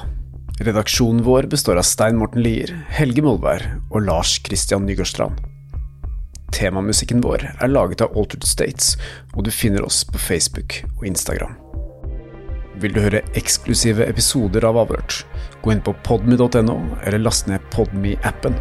Redaksjonen 0.66 1.20
vår 1.22 1.46
består 1.52 1.78
av 1.78 1.86
Stein 1.86 2.16
Morten 2.18 2.42
Lier, 2.42 2.72
Helge 2.90 3.22
Molvær 3.22 3.62
og 3.92 4.08
Lars 4.08 4.40
Christian 4.42 4.88
Nygårdstrand. 4.90 5.38
Temamusikken 6.50 7.22
vår 7.22 7.46
er 7.52 7.70
laget 7.70 8.02
av 8.02 8.18
Altered 8.18 8.50
States, 8.50 8.96
og 9.36 9.46
du 9.46 9.52
finner 9.54 9.86
oss 9.86 10.02
på 10.02 10.18
Facebook 10.18 10.80
og 10.96 11.06
Instagram. 11.12 11.54
Vil 12.82 12.98
du 12.98 13.04
høre 13.06 13.22
eksklusive 13.38 14.10
episoder 14.10 14.66
av 14.66 14.82
Avhørt, 14.82 15.22
gå 15.62 15.76
inn 15.76 15.86
på 15.86 15.94
podme.no, 16.02 16.80
eller 17.06 17.22
last 17.22 17.54
ned 17.54 17.62
Podme-appen. 17.70 18.58